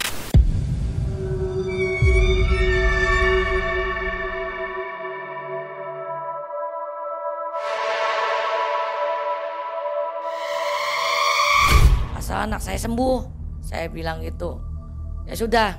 Asal 12.15 12.47
anak 12.47 12.63
saya 12.63 12.79
sembuh 12.79 13.17
saya 13.59 13.91
bilang 13.91 14.23
gitu. 14.23 14.63
Ya 15.27 15.35
sudah 15.35 15.75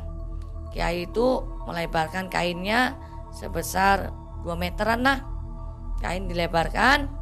Kiai 0.72 1.09
itu 1.09 1.40
melebarkan 1.64 2.28
kainnya 2.28 3.00
sebesar 3.32 4.12
2 4.44 4.53
meteran 4.61 5.00
lah. 5.00 5.18
Kain 6.03 6.26
dilebarkan 6.26 7.21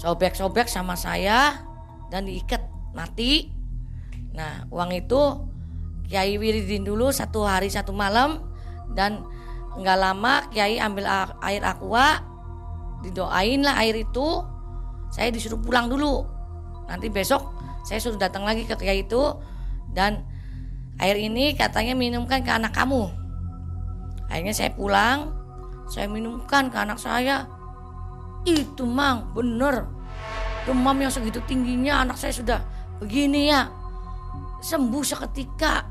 sobek-sobek 0.00 0.64
sama 0.64 0.96
saya 0.96 1.60
dan 2.08 2.24
diikat 2.24 2.64
mati. 2.96 3.52
Nah 4.32 4.64
uang 4.72 4.96
itu 4.96 5.46
Kiai 6.10 6.40
wiridin 6.40 6.82
dulu 6.82 7.14
satu 7.14 7.46
hari 7.46 7.70
satu 7.70 7.94
malam 7.94 8.42
dan 8.96 9.22
nggak 9.78 9.98
lama 10.00 10.48
Kiai 10.50 10.82
ambil 10.82 11.06
air 11.44 11.62
aqua 11.62 12.24
didoain 13.04 13.60
lah 13.60 13.76
air 13.84 14.00
itu. 14.00 14.42
Saya 15.12 15.28
disuruh 15.30 15.60
pulang 15.60 15.92
dulu. 15.92 16.24
Nanti 16.88 17.12
besok 17.12 17.52
saya 17.84 18.00
suruh 18.00 18.16
datang 18.16 18.48
lagi 18.48 18.64
ke 18.64 18.74
Kiai 18.80 19.04
itu 19.04 19.20
dan 19.92 20.24
air 20.96 21.20
ini 21.20 21.52
katanya 21.54 21.92
minumkan 21.92 22.40
ke 22.40 22.50
anak 22.50 22.72
kamu. 22.72 23.12
Akhirnya 24.32 24.54
saya 24.56 24.72
pulang 24.72 25.36
saya 25.90 26.08
minumkan 26.08 26.72
ke 26.72 26.78
anak 26.80 26.96
saya. 26.96 27.59
Itu 28.44 28.88
mang 28.88 29.32
bener. 29.36 29.84
Demam 30.64 30.96
yang 30.96 31.12
segitu 31.12 31.40
tingginya 31.44 32.04
anak 32.04 32.16
saya 32.16 32.32
sudah 32.32 32.60
begini 33.00 33.52
ya. 33.52 33.68
Sembuh 34.60 35.04
seketika. 35.04 35.84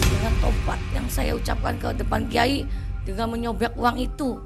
Dengan 0.00 0.32
tobat 0.40 0.80
yang 0.92 1.08
saya 1.08 1.32
ucapkan 1.36 1.76
ke 1.80 1.96
depan 2.00 2.28
kiai 2.28 2.64
dengan 3.04 3.32
menyobek 3.32 3.76
uang 3.76 3.96
itu. 3.96 4.36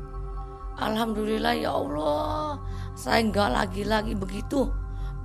Alhamdulillah 0.78 1.55
ya 1.59 1.74
Allah. 1.74 2.59
Saya 2.95 3.22
enggak 3.22 3.51
lagi-lagi 3.51 4.14
begitu. 4.14 4.70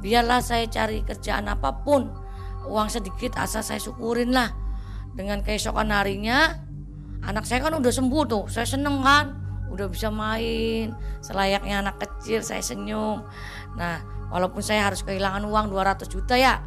Biarlah 0.01 0.41
saya 0.41 0.65
cari 0.69 1.01
kerjaan 1.05 1.49
apa 1.49 1.73
pun. 1.85 2.09
Uang 2.69 2.89
sedikit 2.89 3.37
asal 3.37 3.65
saya 3.65 3.81
syukurin 3.81 4.33
lah. 4.33 4.49
Dengan 5.13 5.41
keesokan 5.41 5.89
harinya 5.89 6.69
anak 7.25 7.43
saya 7.43 7.65
kan 7.65 7.75
udah 7.75 7.91
sembuh 7.91 8.23
tuh 8.29 8.43
saya 8.47 8.63
seneng 8.63 9.03
kan 9.03 9.38
udah 9.69 9.87
bisa 9.89 10.09
main. 10.09 10.93
Selayaknya 11.21 11.85
anak 11.85 12.01
kecil 12.01 12.41
saya 12.45 12.61
senyum. 12.61 13.23
Nah 13.77 14.01
walaupun 14.29 14.61
saya 14.61 14.89
harus 14.89 15.01
kehilangan 15.01 15.45
uang 15.45 15.73
200 15.73 16.05
juta 16.09 16.35
ya 16.37 16.61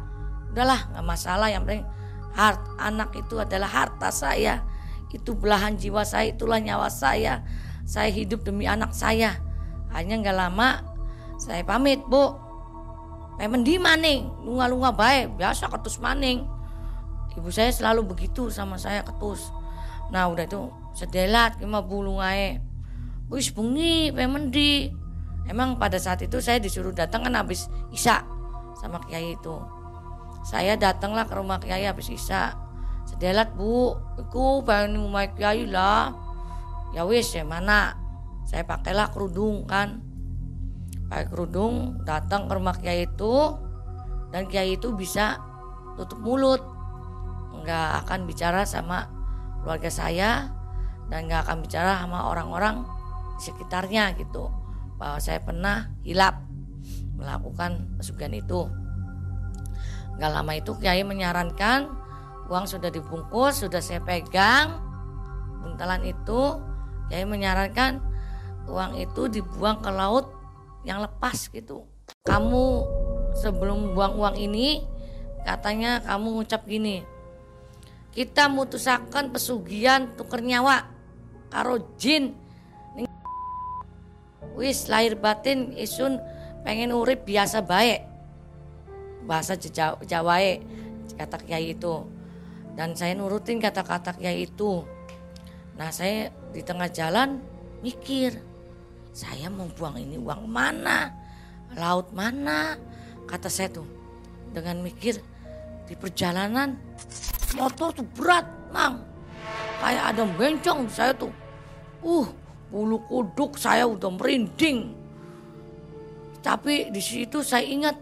udahlah 0.51 0.89
nggak 0.93 1.05
masalah. 1.05 1.47
Yang 1.51 1.63
penting 1.67 1.85
hart 2.33 2.61
anak 2.79 3.09
itu 3.15 3.35
adalah 3.39 3.69
harta 3.69 4.09
saya. 4.09 4.63
Itu 5.13 5.37
belahan 5.37 5.77
jiwa 5.77 6.01
saya 6.01 6.33
itulah 6.33 6.57
nyawa 6.57 6.89
saya. 6.89 7.45
Saya 7.85 8.09
hidup 8.09 8.41
demi 8.47 8.65
anak 8.65 8.95
saya. 8.95 9.37
Hanya 9.93 10.17
nggak 10.17 10.37
lama 10.37 10.81
saya 11.37 11.61
pamit 11.61 12.01
bu. 12.07 12.39
Pemendi 13.33 13.81
maning, 13.81 14.29
lunga-lunga 14.45 14.93
baik, 14.93 15.41
biasa 15.41 15.65
ketus 15.67 15.97
maning. 15.97 16.45
Ibu 17.33 17.49
saya 17.49 17.73
selalu 17.73 18.13
begitu 18.13 18.53
sama 18.53 18.77
saya 18.77 19.01
ketus. 19.01 19.49
Nah 20.13 20.29
udah 20.29 20.45
itu 20.45 20.69
sedelat 20.93 21.57
kima 21.57 21.81
bulung 21.81 22.21
ae 22.21 22.61
wis 23.33 23.49
bengi 23.49 24.13
pemendi 24.13 24.93
emang 25.49 25.81
pada 25.81 25.97
saat 25.97 26.21
itu 26.21 26.37
saya 26.37 26.61
disuruh 26.61 26.93
datang 26.93 27.25
kan 27.25 27.33
habis 27.33 27.65
isya 27.89 28.21
sama 28.77 29.01
kiai 29.09 29.33
itu. 29.33 29.57
Saya 30.45 30.77
datanglah 30.77 31.25
ke 31.25 31.33
rumah 31.33 31.57
kiai 31.57 31.89
habis 31.89 32.13
isya 32.13 32.53
sedelat 33.09 33.51
bu 33.57 33.97
iku 34.21 34.61
pengen 34.61 35.01
rumah 35.01 35.25
kiai 35.33 35.65
lah. 35.65 36.13
Ya 36.93 37.09
wis 37.09 37.33
ya 37.33 37.41
mana? 37.41 37.97
Saya 38.45 38.69
pakailah 38.69 39.09
kerudung 39.09 39.65
kan. 39.65 40.03
Pakai 41.09 41.25
kerudung 41.25 42.05
datang 42.05 42.45
ke 42.45 42.53
rumah 42.53 42.77
kiai 42.77 43.09
itu. 43.09 43.57
Dan 44.29 44.45
kiai 44.45 44.77
itu 44.77 44.93
bisa 44.93 45.41
tutup 45.97 46.21
mulut. 46.21 46.61
Nggak 47.65 48.05
akan 48.05 48.29
bicara 48.29 48.61
sama 48.67 49.09
keluarga 49.65 49.89
saya. 49.89 50.53
Dan 51.09 51.25
nggak 51.25 51.49
akan 51.49 51.57
bicara 51.65 51.97
sama 51.97 52.29
orang-orang 52.29 52.85
sekitarnya 53.39 54.13
gitu. 54.17 54.49
Bahwa 54.97 55.17
saya 55.19 55.41
pernah 55.41 55.89
hilap 56.05 56.43
melakukan 57.17 57.97
pesugihan 57.97 58.33
itu. 58.33 58.69
Nggak 60.17 60.31
lama 60.31 60.53
itu 60.53 60.71
Kiai 60.77 61.01
menyarankan 61.01 61.89
uang 62.51 62.65
sudah 62.69 62.93
dibungkus 62.93 63.65
sudah 63.65 63.81
saya 63.81 64.03
pegang. 64.03 64.77
Buntalan 65.63 66.03
itu 66.05 66.41
Kiai 67.09 67.25
menyarankan 67.25 67.99
uang 68.69 68.99
itu 68.99 69.27
dibuang 69.27 69.81
ke 69.81 69.89
laut 69.89 70.29
yang 70.85 71.01
lepas 71.01 71.49
gitu. 71.49 71.87
Kamu 72.23 72.65
sebelum 73.35 73.97
buang 73.97 74.15
uang 74.19 74.35
ini 74.37 74.85
katanya 75.43 75.99
kamu 76.05 76.39
ngucap 76.39 76.63
gini 76.63 77.03
kita 78.13 78.45
mutusakan 78.45 79.33
pesugihan 79.33 80.13
tuker 80.13 80.39
nyawa 80.39 80.85
karo 81.49 81.97
jin 81.97 82.37
wis 84.57 84.89
lahir 84.89 85.17
batin 85.17 85.73
isun 85.77 86.17
pengen 86.63 86.93
urip 86.95 87.25
biasa 87.27 87.61
baik. 87.61 88.05
Bahasa 89.23 89.55
Jawa 90.03 90.39
kata 91.15 91.37
kiai 91.43 91.75
itu. 91.75 92.03
Dan 92.73 92.97
saya 92.97 93.13
nurutin 93.13 93.61
kata-kata 93.61 94.17
kiai 94.17 94.49
itu. 94.49 94.81
Nah 95.77 95.89
saya 95.93 96.33
di 96.53 96.61
tengah 96.65 96.89
jalan 96.89 97.37
mikir 97.85 98.33
saya 99.13 99.45
mau 99.49 99.69
buang 99.77 100.01
ini 100.01 100.17
uang 100.17 100.49
mana? 100.49 101.13
Laut 101.77 102.09
mana? 102.13 102.73
Kata 103.29 103.45
saya 103.45 103.69
tuh 103.69 103.85
dengan 104.49 104.81
mikir 104.81 105.21
di 105.85 105.93
perjalanan 105.93 106.73
motor 107.53 107.93
tuh 107.93 108.05
berat 108.17 108.45
mang. 108.73 109.05
Kayak 109.77 110.05
ada 110.15 110.23
bencong 110.25 110.81
saya 110.89 111.13
tuh. 111.13 111.33
Uh 112.01 112.42
bulu 112.73 113.05
kuduk 113.05 113.61
saya 113.61 113.85
udah 113.85 114.09
merinding. 114.09 114.97
Tapi 116.41 116.89
di 116.89 116.97
situ 116.97 117.45
saya 117.45 117.61
ingat 117.69 117.93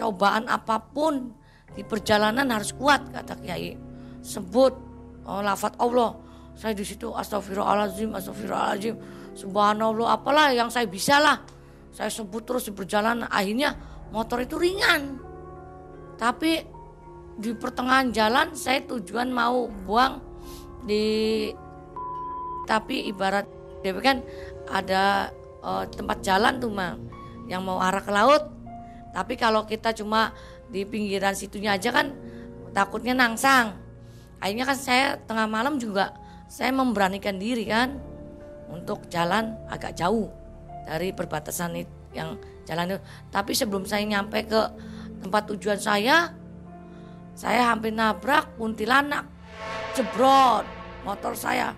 cobaan 0.00 0.48
apa 0.48 0.80
pun 0.80 1.28
di 1.76 1.84
perjalanan 1.84 2.48
harus 2.48 2.72
kuat 2.72 3.12
kata 3.12 3.36
kiai. 3.36 3.76
Sebut 4.24 4.72
oh, 5.28 5.44
lafat 5.44 5.76
Allah. 5.76 6.16
Saya 6.56 6.72
di 6.72 6.82
situ 6.82 7.12
astagfirullahaladzim 7.12 8.16
astagfirullahaladzim. 8.16 8.96
Subhanallah 9.36 10.16
apalah 10.16 10.48
yang 10.56 10.72
saya 10.72 10.88
bisa 10.88 11.20
lah. 11.20 11.36
Saya 11.92 12.08
sebut 12.08 12.48
terus 12.48 12.66
di 12.66 12.72
perjalanan 12.72 13.28
akhirnya 13.28 13.76
motor 14.08 14.40
itu 14.40 14.56
ringan. 14.56 15.20
Tapi 16.16 16.52
di 17.36 17.52
pertengahan 17.52 18.08
jalan 18.12 18.56
saya 18.56 18.80
tujuan 18.88 19.28
mau 19.28 19.68
buang 19.84 20.20
di 20.84 21.48
tapi 22.68 23.08
ibarat 23.08 23.59
dia 23.80 23.92
kan 23.96 24.24
ada 24.68 25.32
uh, 25.64 25.84
tempat 25.88 26.20
jalan 26.24 26.60
tuh 26.60 26.72
mang 26.72 27.00
yang 27.50 27.64
mau 27.64 27.82
arah 27.82 28.00
ke 28.00 28.12
laut 28.12 28.48
tapi 29.10 29.34
kalau 29.34 29.66
kita 29.66 29.90
cuma 29.96 30.30
di 30.70 30.86
pinggiran 30.86 31.34
situnya 31.34 31.74
aja 31.74 31.90
kan 31.90 32.14
takutnya 32.70 33.16
nangsang 33.16 33.74
akhirnya 34.38 34.64
kan 34.68 34.78
saya 34.78 35.06
tengah 35.26 35.50
malam 35.50 35.76
juga 35.80 36.14
saya 36.46 36.70
memberanikan 36.70 37.36
diri 37.36 37.66
kan 37.66 37.98
untuk 38.70 39.10
jalan 39.10 39.58
agak 39.66 39.98
jauh 39.98 40.30
dari 40.86 41.10
perbatasan 41.10 41.82
yang 42.14 42.38
jalan 42.64 42.94
itu 42.94 43.00
tapi 43.34 43.52
sebelum 43.52 43.82
saya 43.82 44.06
nyampe 44.06 44.46
ke 44.46 44.62
tempat 45.20 45.42
tujuan 45.50 45.78
saya 45.82 46.40
saya 47.40 47.72
hampir 47.72 47.96
nabrak 47.96 48.52
kuntilanak. 48.60 49.24
Jebrot 49.96 50.68
motor 51.08 51.32
saya. 51.32 51.72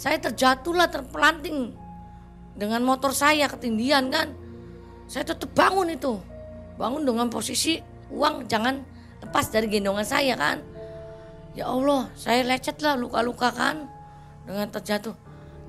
Saya 0.00 0.16
terjatuhlah 0.16 0.88
terpelanting 0.88 1.76
dengan 2.56 2.80
motor 2.80 3.12
saya 3.12 3.44
ketindian 3.52 4.08
kan. 4.08 4.32
Saya 5.04 5.28
tetap 5.28 5.52
bangun 5.52 5.92
itu. 5.92 6.16
Bangun 6.80 7.04
dengan 7.04 7.28
posisi 7.28 7.76
uang 8.08 8.48
jangan 8.48 8.80
lepas 9.20 9.52
dari 9.52 9.68
gendongan 9.68 10.08
saya 10.08 10.40
kan. 10.40 10.64
Ya 11.52 11.68
Allah, 11.68 12.08
saya 12.16 12.40
lecet 12.48 12.80
lah 12.80 12.96
luka-luka 12.96 13.52
kan 13.52 13.92
dengan 14.48 14.72
terjatuh. 14.72 15.12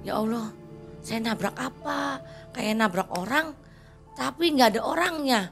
Ya 0.08 0.16
Allah, 0.16 0.56
saya 1.04 1.20
nabrak 1.20 1.60
apa? 1.60 2.24
Kayak 2.56 2.88
nabrak 2.88 3.12
orang, 3.12 3.52
tapi 4.16 4.56
nggak 4.56 4.80
ada 4.80 4.82
orangnya 4.88 5.52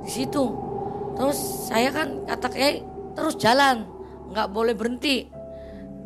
di 0.00 0.08
situ. 0.08 0.48
Terus 1.12 1.68
saya 1.68 1.92
kan 1.92 2.24
kata 2.24 2.48
kayak 2.48 2.88
terus 3.12 3.36
jalan 3.36 3.84
nggak 4.32 4.48
boleh 4.48 4.72
berhenti 4.72 5.28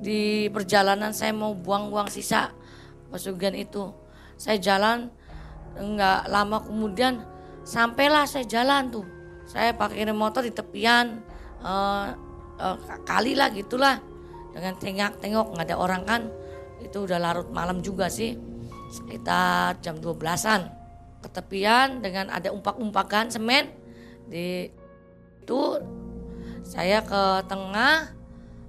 di 0.02 0.50
perjalanan 0.50 1.14
saya 1.14 1.30
mau 1.30 1.54
buang-buang 1.54 2.10
sisa 2.10 2.50
pesugihan 3.14 3.54
itu. 3.54 3.94
Saya 4.34 4.58
jalan 4.58 5.06
nggak 5.78 6.26
lama 6.26 6.58
kemudian 6.66 7.22
sampailah 7.62 8.26
saya 8.26 8.42
jalan 8.44 8.90
tuh. 8.90 9.06
Saya 9.46 9.78
pakai 9.78 10.10
motor 10.10 10.42
di 10.42 10.50
tepian 10.50 11.22
uh, 11.62 12.10
uh, 12.58 12.76
kali 13.06 13.38
lah 13.38 13.54
gitulah. 13.54 14.02
Dengan 14.52 14.74
tengok-tengok 14.76 15.46
nggak 15.54 15.66
ada 15.70 15.76
orang 15.78 16.02
kan. 16.02 16.22
Itu 16.82 17.06
udah 17.06 17.22
larut 17.22 17.48
malam 17.54 17.78
juga 17.78 18.10
sih. 18.10 18.34
Sekitar 18.90 19.78
jam 19.80 20.02
12-an 20.02 20.68
ke 21.22 21.28
tepian 21.30 22.02
dengan 22.02 22.28
ada 22.28 22.50
umpak-umpakan 22.50 23.30
semen. 23.30 23.70
Di 24.26 24.66
itu 25.42 25.60
saya 26.62 27.02
ke 27.02 27.46
tengah 27.46 28.21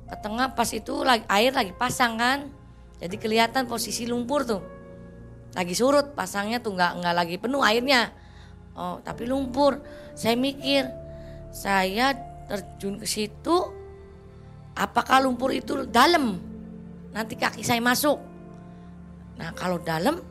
ke 0.09 0.15
tengah 0.19 0.51
pas 0.53 0.69
itu 0.69 1.03
lagi 1.03 1.25
air 1.31 1.51
lagi 1.55 1.73
pasang 1.73 2.19
kan. 2.19 2.49
Jadi 2.99 3.15
kelihatan 3.19 3.67
posisi 3.67 4.07
lumpur 4.07 4.47
tuh. 4.47 4.61
Lagi 5.53 5.75
surut 5.77 6.17
pasangnya 6.17 6.63
tuh 6.63 6.73
nggak 6.73 6.91
nggak 7.03 7.15
lagi 7.15 7.35
penuh 7.37 7.61
airnya. 7.61 8.11
Oh 8.73 8.99
tapi 9.03 9.27
lumpur. 9.29 9.81
Saya 10.13 10.37
mikir 10.37 10.87
saya 11.53 12.13
terjun 12.49 12.97
ke 12.97 13.05
situ 13.05 13.55
apakah 14.73 15.21
lumpur 15.21 15.53
itu 15.53 15.85
dalam? 15.85 16.41
Nanti 17.13 17.37
kaki 17.37 17.61
saya 17.61 17.81
masuk. 17.81 18.17
Nah 19.37 19.53
kalau 19.53 19.77
dalam 19.81 20.21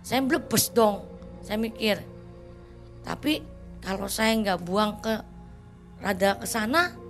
saya 0.00 0.20
melepas 0.24 0.72
dong. 0.72 1.04
Saya 1.44 1.60
mikir. 1.60 2.00
Tapi 3.04 3.44
kalau 3.84 4.08
saya 4.08 4.32
nggak 4.32 4.64
buang 4.64 4.96
ke 5.04 5.14
rada 6.00 6.40
ke 6.40 6.48
sana 6.48 7.03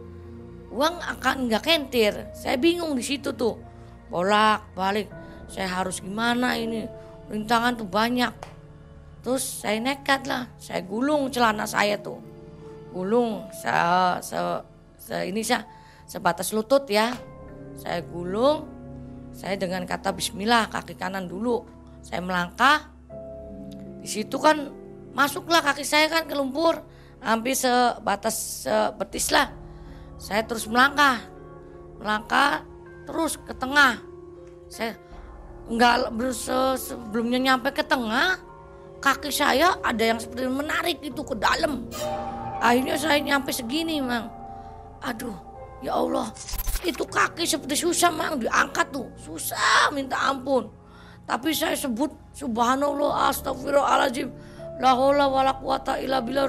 uang 0.75 0.99
akan 0.99 1.47
nggak 1.47 1.63
kentir. 1.63 2.13
Saya 2.35 2.59
bingung 2.59 2.99
di 2.99 3.05
situ 3.07 3.31
tuh. 3.31 3.55
Bolak 4.11 4.75
balik. 4.75 5.07
Saya 5.47 5.71
harus 5.71 6.03
gimana 6.03 6.59
ini? 6.59 6.83
Rintangan 7.31 7.79
tuh 7.79 7.87
banyak. 7.87 8.35
Terus 9.23 9.63
saya 9.63 9.79
nekat 9.79 10.27
lah. 10.27 10.51
Saya 10.59 10.83
gulung 10.83 11.31
celana 11.31 11.65
saya 11.65 11.97
tuh. 12.03 12.19
Gulung 12.91 13.47
saya 13.55 14.19
se, 14.19 14.37
se 14.99 15.31
ini 15.31 15.47
saya 15.47 15.63
sebatas 16.11 16.51
lutut 16.51 16.85
ya. 16.91 17.15
Saya 17.79 18.03
gulung. 18.03 18.67
Saya 19.35 19.55
dengan 19.59 19.87
kata 19.87 20.11
Bismillah 20.11 20.71
kaki 20.75 20.99
kanan 20.99 21.31
dulu. 21.31 21.63
Saya 22.03 22.19
melangkah. 22.19 22.91
Di 24.03 24.11
situ 24.11 24.37
kan 24.43 24.69
masuklah 25.15 25.63
kaki 25.63 25.87
saya 25.87 26.11
kan 26.11 26.27
ke 26.27 26.35
lumpur. 26.35 26.83
Hampir 27.25 27.57
sebatas 27.57 28.69
sebetis 28.69 29.33
lah 29.33 29.64
saya 30.25 30.41
terus 30.41 30.65
melangkah. 30.65 31.21
Melangkah 32.01 32.65
terus 33.05 33.37
ke 33.37 33.53
tengah. 33.53 34.01
Saya 34.73 34.97
nggak 35.69 36.17
sebelumnya 36.81 37.53
nyampe 37.53 37.69
ke 37.77 37.85
tengah 37.85 38.41
kaki 39.05 39.29
saya 39.29 39.77
ada 39.85 40.01
yang 40.01 40.17
seperti 40.17 40.49
menarik 40.49 40.97
itu 41.05 41.21
ke 41.21 41.37
dalam. 41.37 41.85
Akhirnya 42.65 42.97
saya 42.97 43.21
nyampe 43.21 43.53
segini 43.53 44.01
mang. 44.01 44.33
Aduh 45.05 45.37
ya 45.85 46.01
Allah. 46.01 46.33
Itu 46.81 47.05
kaki 47.05 47.45
seperti 47.45 47.85
susah 47.85 48.09
mang. 48.09 48.41
Diangkat 48.41 48.97
tuh. 48.97 49.13
Susah 49.21 49.93
minta 49.93 50.17
ampun. 50.25 50.73
Tapi 51.29 51.53
saya 51.53 51.77
sebut 51.77 52.09
subhanallah 52.33 53.29
astagfirullahaladzim. 53.29 54.33
La 54.81 54.97
haula 54.97 55.29
wala 55.29 55.53
quwata 55.61 56.01
illa 56.01 56.25
billah 56.25 56.49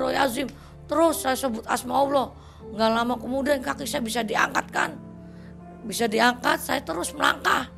terus 0.86 1.28
saya 1.28 1.36
sebut 1.36 1.66
asma 1.68 1.94
Allah 1.98 2.45
nggak 2.74 2.90
lama 2.90 3.14
kemudian 3.22 3.62
kaki 3.62 3.86
saya 3.86 4.02
bisa 4.02 4.26
diangkat 4.26 4.66
kan 4.74 4.98
bisa 5.86 6.10
diangkat 6.10 6.58
saya 6.58 6.82
terus 6.82 7.14
melangkah 7.14 7.70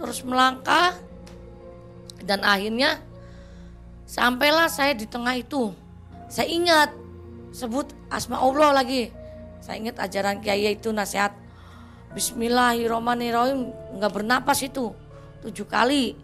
terus 0.00 0.24
melangkah 0.24 0.96
dan 2.24 2.40
akhirnya 2.42 2.98
sampailah 4.06 4.70
saya 4.70 4.94
di 4.96 5.04
tengah 5.04 5.36
itu. 5.36 5.74
Saya 6.26 6.48
ingat 6.50 6.90
sebut 7.54 7.90
asma 8.08 8.42
Allah 8.42 8.82
lagi. 8.82 9.14
Saya 9.60 9.82
ingat 9.82 9.98
ajaran 10.02 10.42
kiai 10.42 10.78
itu 10.78 10.94
nasihat 10.94 11.34
Bismillahirrahmanirrahim 12.14 13.70
nggak 14.00 14.12
bernapas 14.14 14.64
itu 14.64 14.94
tujuh 15.44 15.68
kali. 15.68 16.16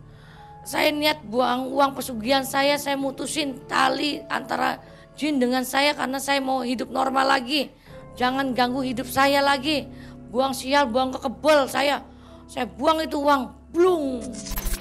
Saya 0.62 0.95
niat 0.95 1.26
buang 1.26 1.68
uang 1.68 1.99
pesugihan 1.99 2.47
saya, 2.47 2.78
saya 2.78 2.95
mutusin 2.95 3.59
tali 3.66 4.22
antara 4.30 4.78
jin 5.18 5.43
dengan 5.43 5.66
saya 5.66 5.93
karena 5.93 6.22
saya 6.22 6.38
mau 6.38 6.62
hidup 6.62 6.88
normal 6.88 7.34
lagi. 7.34 7.68
Jangan 8.16 8.52
ganggu 8.52 8.84
hidup 8.84 9.08
saya 9.08 9.40
lagi. 9.40 9.88
Buang 10.32 10.56
sial, 10.56 10.88
buang 10.88 11.12
ke 11.12 11.20
kebel 11.20 11.68
saya. 11.68 12.04
Saya 12.48 12.68
buang 12.68 13.00
itu 13.04 13.20
uang, 13.20 13.72
blung. 13.72 14.20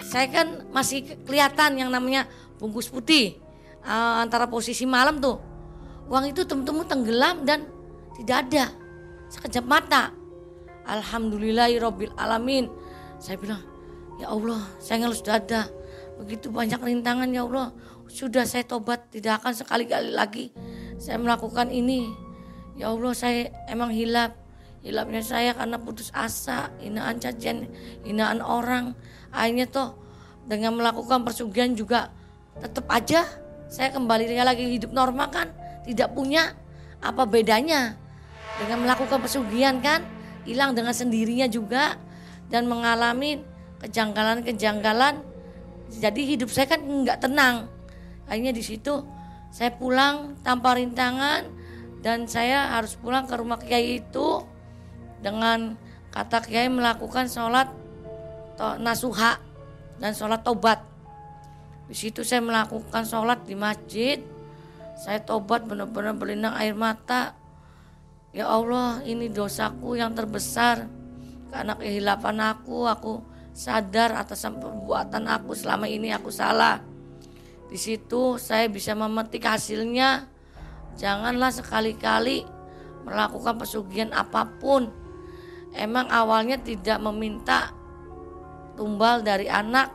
Saya 0.03 0.27
kan 0.27 0.67
masih 0.75 1.23
kelihatan 1.23 1.79
yang 1.79 1.87
namanya 1.91 2.27
bungkus 2.59 2.91
putih 2.91 3.39
uh, 3.83 4.19
antara 4.19 4.47
posisi 4.47 4.83
malam 4.83 5.19
tuh. 5.23 5.39
Uang 6.11 6.27
itu 6.27 6.43
temu-temu 6.43 6.83
tenggelam 6.83 7.47
dan 7.47 7.63
tidak 8.19 8.37
ada. 8.47 8.65
Sekejap 9.31 9.63
mata. 9.63 10.11
Alhamdulillahirabbil 10.83 12.15
alamin. 12.19 12.67
Saya 13.21 13.39
bilang, 13.39 13.63
"Ya 14.19 14.27
Allah, 14.27 14.59
saya 14.83 15.07
ngelus 15.07 15.23
dada. 15.23 15.71
Begitu 16.19 16.51
banyak 16.51 16.79
rintangan 16.83 17.31
ya 17.31 17.47
Allah. 17.47 17.71
Sudah 18.11 18.43
saya 18.43 18.67
tobat, 18.67 19.07
tidak 19.07 19.39
akan 19.39 19.55
sekali-kali 19.55 20.11
lagi 20.11 20.51
saya 21.01 21.17
melakukan 21.17 21.73
ini. 21.73 22.13
Ya 22.81 22.89
Allah, 22.89 23.13
saya 23.13 23.53
emang 23.69 23.93
hilap. 23.93 24.33
Hilapnya 24.81 25.21
saya 25.21 25.53
karena 25.53 25.77
putus 25.77 26.09
asa, 26.17 26.73
hinaan 26.81 27.21
cacian, 27.21 27.69
hinaan 28.01 28.41
orang. 28.41 28.97
Akhirnya 29.29 29.69
toh 29.69 29.93
dengan 30.49 30.73
melakukan 30.73 31.21
persugihan 31.21 31.77
juga 31.77 32.09
tetap 32.57 32.89
aja 32.89 33.29
saya 33.69 33.93
kembali 33.93 34.33
lagi 34.41 34.65
hidup 34.65 34.97
normal 34.97 35.29
kan. 35.29 35.53
Tidak 35.85 36.17
punya 36.17 36.57
apa 37.05 37.29
bedanya 37.29 37.93
dengan 38.57 38.81
melakukan 38.81 39.21
pesugihan 39.21 39.77
kan. 39.77 40.01
Hilang 40.41 40.73
dengan 40.73 40.97
sendirinya 40.97 41.45
juga 41.45 42.01
dan 42.49 42.65
mengalami 42.65 43.45
kejanggalan-kejanggalan. 43.85 45.21
Jadi 45.93 46.21
hidup 46.33 46.49
saya 46.49 46.65
kan 46.73 46.81
nggak 46.81 47.29
tenang. 47.29 47.69
Akhirnya 48.25 48.57
di 48.57 48.65
situ 48.65 49.05
saya 49.53 49.69
pulang 49.69 50.33
tanpa 50.41 50.73
rintangan 50.73 51.60
dan 52.01 52.25
saya 52.25 52.77
harus 52.77 52.97
pulang 52.97 53.29
ke 53.29 53.33
rumah 53.37 53.61
kiai 53.61 54.01
itu 54.01 54.41
dengan 55.21 55.77
kata 56.09 56.41
kiai 56.41 56.67
melakukan 56.67 57.29
sholat 57.29 57.69
nasuha 58.81 59.41
dan 60.01 60.11
sholat 60.13 60.41
tobat. 60.41 60.81
Di 61.85 61.95
situ 61.97 62.25
saya 62.25 62.41
melakukan 62.41 63.05
sholat 63.05 63.45
di 63.45 63.53
masjid. 63.53 64.17
Saya 65.01 65.21
tobat 65.21 65.65
benar-benar 65.65 66.13
berlinang 66.13 66.53
air 66.57 66.77
mata. 66.77 67.33
Ya 68.31 68.47
Allah, 68.47 69.01
ini 69.03 69.27
dosaku 69.27 69.97
yang 69.97 70.13
terbesar. 70.13 70.87
Karena 71.51 71.75
kehilapan 71.75 72.37
aku, 72.55 72.87
aku 72.87 73.13
sadar 73.51 74.15
atas 74.15 74.47
perbuatan 74.47 75.27
aku 75.27 75.51
selama 75.51 75.89
ini 75.89 76.15
aku 76.15 76.31
salah. 76.31 76.79
Di 77.67 77.75
situ 77.75 78.39
saya 78.39 78.71
bisa 78.71 78.95
memetik 78.95 79.43
hasilnya. 79.43 80.31
Janganlah 80.99 81.51
sekali-kali 81.53 82.43
melakukan 83.07 83.57
pesugihan 83.57 84.11
apa 84.13 84.47
pun. 84.59 84.91
Emang 85.71 86.11
awalnya 86.11 86.59
tidak 86.59 86.99
meminta 86.99 87.71
tumbal 88.75 89.23
dari 89.23 89.47
anak 89.47 89.91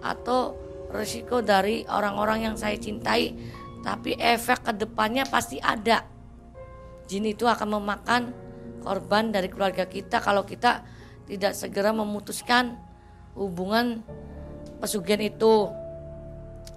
atau 0.00 0.54
resiko 0.92 1.42
dari 1.42 1.82
orang-orang 1.90 2.46
yang 2.46 2.54
saya 2.54 2.78
cintai 2.78 3.34
tapi 3.82 4.18
efek 4.18 4.66
ke 4.66 4.72
depannya 4.74 5.26
pasti 5.26 5.62
ada. 5.62 6.02
Jin 7.06 7.26
itu 7.26 7.46
akan 7.46 7.78
memakan 7.78 8.34
korban 8.82 9.30
dari 9.30 9.46
keluarga 9.46 9.86
kita 9.86 10.18
kalau 10.18 10.42
kita 10.42 10.82
tidak 11.26 11.54
segera 11.54 11.94
memutuskan 11.94 12.78
hubungan 13.38 14.02
pesugihan 14.82 15.22
itu. 15.22 15.70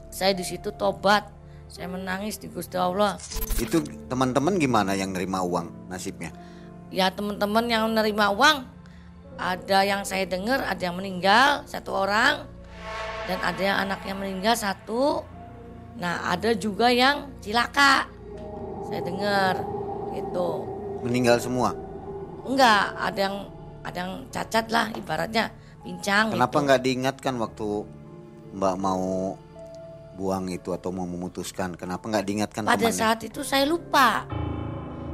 Saya 0.10 0.34
di 0.34 0.46
situ 0.46 0.74
tobat 0.74 1.30
saya 1.70 1.86
menangis 1.86 2.42
di 2.42 2.50
Gusti 2.50 2.76
Allah. 2.76 3.16
Itu 3.62 3.86
teman-teman 4.10 4.58
gimana 4.58 4.98
yang 4.98 5.14
nerima 5.14 5.46
uang 5.46 5.88
nasibnya? 5.88 6.34
Ya 6.90 7.14
teman-teman 7.14 7.70
yang 7.70 7.86
menerima 7.94 8.26
uang 8.34 8.58
ada 9.38 9.80
yang 9.86 10.02
saya 10.04 10.26
dengar 10.26 10.66
ada 10.66 10.82
yang 10.82 10.98
meninggal 10.98 11.64
satu 11.70 11.94
orang 11.94 12.50
dan 13.30 13.38
ada 13.46 13.62
yang 13.62 13.78
anaknya 13.86 14.18
meninggal 14.18 14.58
satu. 14.58 15.22
Nah 16.02 16.34
ada 16.34 16.58
juga 16.58 16.90
yang 16.90 17.30
cilaka. 17.46 18.10
Saya 18.90 19.06
dengar 19.06 19.62
itu 20.18 20.48
meninggal 21.06 21.38
semua? 21.38 21.78
Enggak 22.50 22.98
ada 22.98 23.20
yang 23.22 23.38
ada 23.86 23.98
yang 24.02 24.14
cacat 24.34 24.66
lah 24.74 24.90
ibaratnya 24.98 25.54
pincang 25.86 26.36
kenapa 26.36 26.58
gitu. 26.60 26.66
nggak 26.66 26.82
diingatkan 26.84 27.34
waktu 27.40 27.68
mbak 28.58 28.76
mau 28.76 29.38
buang 30.20 30.52
itu 30.52 30.76
atau 30.76 30.92
mau 30.92 31.08
memutuskan 31.08 31.80
kenapa 31.80 32.04
nggak 32.12 32.26
diingatkan 32.28 32.68
pada 32.68 32.76
temannya? 32.76 33.00
saat 33.00 33.20
itu 33.24 33.40
saya 33.48 33.64
lupa 33.64 34.28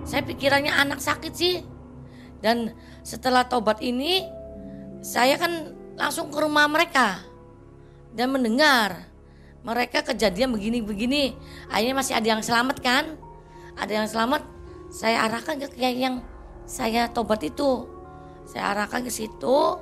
saya 0.06 0.22
pikirannya 0.22 0.70
anak 0.70 1.02
sakit 1.02 1.34
sih. 1.34 1.66
Dan 2.40 2.78
setelah 3.02 3.50
tobat 3.50 3.82
ini 3.82 4.22
saya 5.02 5.36
kan 5.42 5.74
langsung 5.98 6.30
ke 6.30 6.38
rumah 6.38 6.70
mereka 6.70 7.26
dan 8.14 8.30
mendengar 8.30 9.10
mereka 9.66 10.06
kejadian 10.06 10.54
begini-begini. 10.54 11.34
Akhirnya 11.74 11.98
masih 11.98 12.14
ada 12.22 12.28
yang 12.38 12.42
selamat 12.46 12.78
kan? 12.86 13.18
Ada 13.82 14.06
yang 14.06 14.08
selamat. 14.08 14.46
Saya 14.94 15.26
arahkan 15.26 15.58
ke 15.66 15.74
kiai 15.74 15.98
yang 15.98 16.22
saya 16.70 17.10
tobat 17.10 17.42
itu. 17.42 17.90
Saya 18.46 18.78
arahkan 18.78 19.02
ke 19.02 19.10
situ 19.10 19.82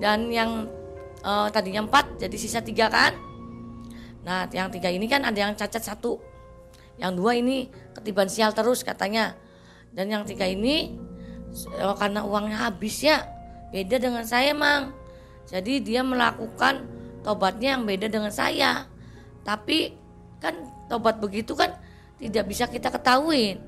dan 0.00 0.32
yang 0.32 0.72
uh, 1.20 1.52
tadinya 1.52 1.84
empat 1.84 2.16
jadi 2.16 2.36
sisa 2.40 2.64
tiga 2.64 2.88
kan. 2.88 3.12
Nah 4.24 4.46
yang 4.52 4.68
tiga 4.68 4.92
ini 4.92 5.08
kan 5.08 5.24
ada 5.24 5.36
yang 5.36 5.52
cacat 5.56 5.80
satu. 5.80 6.20
Yang 7.00 7.12
dua 7.16 7.32
ini 7.36 7.72
ketiban 7.96 8.28
sial 8.28 8.52
terus 8.52 8.84
katanya. 8.84 9.36
Dan 9.90 10.12
yang 10.12 10.22
tiga 10.28 10.46
ini 10.46 10.94
oh, 11.80 11.96
karena 11.98 12.22
uangnya 12.22 12.70
habis 12.70 13.00
ya 13.02 13.24
beda 13.72 13.96
dengan 13.98 14.24
saya 14.26 14.52
mang. 14.52 14.92
Jadi 15.50 15.82
dia 15.82 16.04
melakukan 16.06 16.86
tobatnya 17.26 17.78
yang 17.78 17.82
beda 17.88 18.06
dengan 18.06 18.30
saya. 18.30 18.86
Tapi 19.42 19.96
kan 20.38 20.54
tobat 20.86 21.18
begitu 21.18 21.56
kan 21.56 21.74
tidak 22.20 22.44
bisa 22.46 22.68
kita 22.68 22.92
ketahuin. 22.92 23.58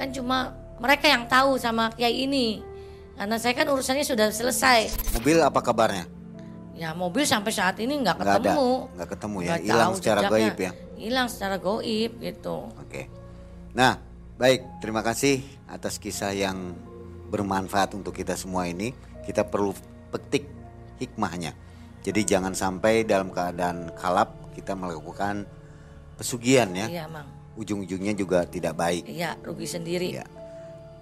Kan 0.00 0.10
cuma 0.10 0.56
mereka 0.80 1.06
yang 1.06 1.28
tahu 1.28 1.60
sama 1.60 1.92
kiai 1.94 2.24
ini. 2.26 2.64
Karena 3.18 3.34
saya 3.34 3.54
kan 3.54 3.66
urusannya 3.66 4.06
sudah 4.06 4.30
selesai. 4.30 4.94
Mobil 5.18 5.42
apa 5.42 5.58
kabarnya? 5.58 6.17
Ya 6.78 6.94
mobil 6.94 7.26
sampai 7.26 7.50
saat 7.50 7.74
ini 7.82 7.98
nggak 7.98 8.22
ketemu. 8.22 8.86
Nggak 8.94 9.08
ketemu 9.18 9.36
ya, 9.42 9.54
hilang 9.58 9.92
secara 9.98 10.20
goib 10.30 10.56
ya? 10.62 10.70
Hilang 10.94 11.26
secara 11.26 11.56
goib 11.58 12.12
gitu. 12.22 12.70
Oke. 12.78 13.10
Nah, 13.74 13.98
baik 14.38 14.78
terima 14.78 15.02
kasih 15.02 15.42
atas 15.66 15.98
kisah 15.98 16.30
yang 16.30 16.78
bermanfaat 17.34 17.98
untuk 17.98 18.14
kita 18.14 18.38
semua 18.38 18.70
ini. 18.70 18.94
Kita 19.26 19.42
perlu 19.42 19.74
petik 20.14 20.46
hikmahnya. 21.02 21.52
Jadi 22.06 22.20
jangan 22.22 22.54
sampai 22.54 23.02
dalam 23.02 23.34
keadaan 23.34 23.90
kalap 23.98 24.54
kita 24.54 24.78
melakukan 24.78 25.50
pesugihan 26.14 26.70
ya. 26.70 26.86
Iya, 26.86 27.04
Mang. 27.10 27.26
Ujung-ujungnya 27.58 28.14
juga 28.14 28.46
tidak 28.46 28.78
baik. 28.78 29.02
Iya, 29.10 29.34
rugi 29.42 29.66
sendiri. 29.66 30.14
Iya. 30.14 30.26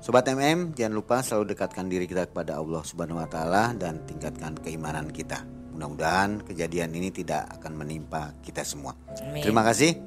Sobat 0.01 0.29
MM, 0.29 0.73
jangan 0.73 0.95
lupa 0.97 1.21
selalu 1.21 1.53
dekatkan 1.53 1.89
diri 1.89 2.09
kita 2.09 2.29
kepada 2.29 2.57
Allah 2.57 2.81
Subhanahu 2.81 3.21
wa 3.21 3.29
taala 3.29 3.77
dan 3.77 4.01
tingkatkan 4.09 4.57
keimanan 4.61 5.13
kita. 5.13 5.56
Mudah-mudahan 5.77 6.41
kejadian 6.41 6.89
ini 6.97 7.13
tidak 7.13 7.45
akan 7.61 7.77
menimpa 7.77 8.33
kita 8.41 8.65
semua. 8.65 8.97
Amin. 9.21 9.45
Terima 9.45 9.61
kasih 9.61 10.01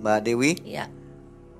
Mbak 0.00 0.18
Dewi. 0.24 0.56
Iya. 0.64 0.88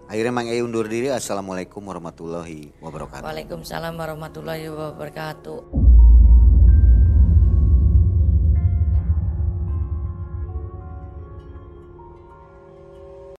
Akhirnya 0.09 0.33
Mang 0.33 0.49
E 0.49 0.65
undur 0.65 0.89
diri. 0.89 1.13
Assalamualaikum 1.13 1.85
warahmatullahi 1.85 2.73
wabarakatuh. 2.81 3.21
Waalaikumsalam 3.23 3.95
warahmatullahi 4.01 4.67
wabarakatuh. 4.73 5.90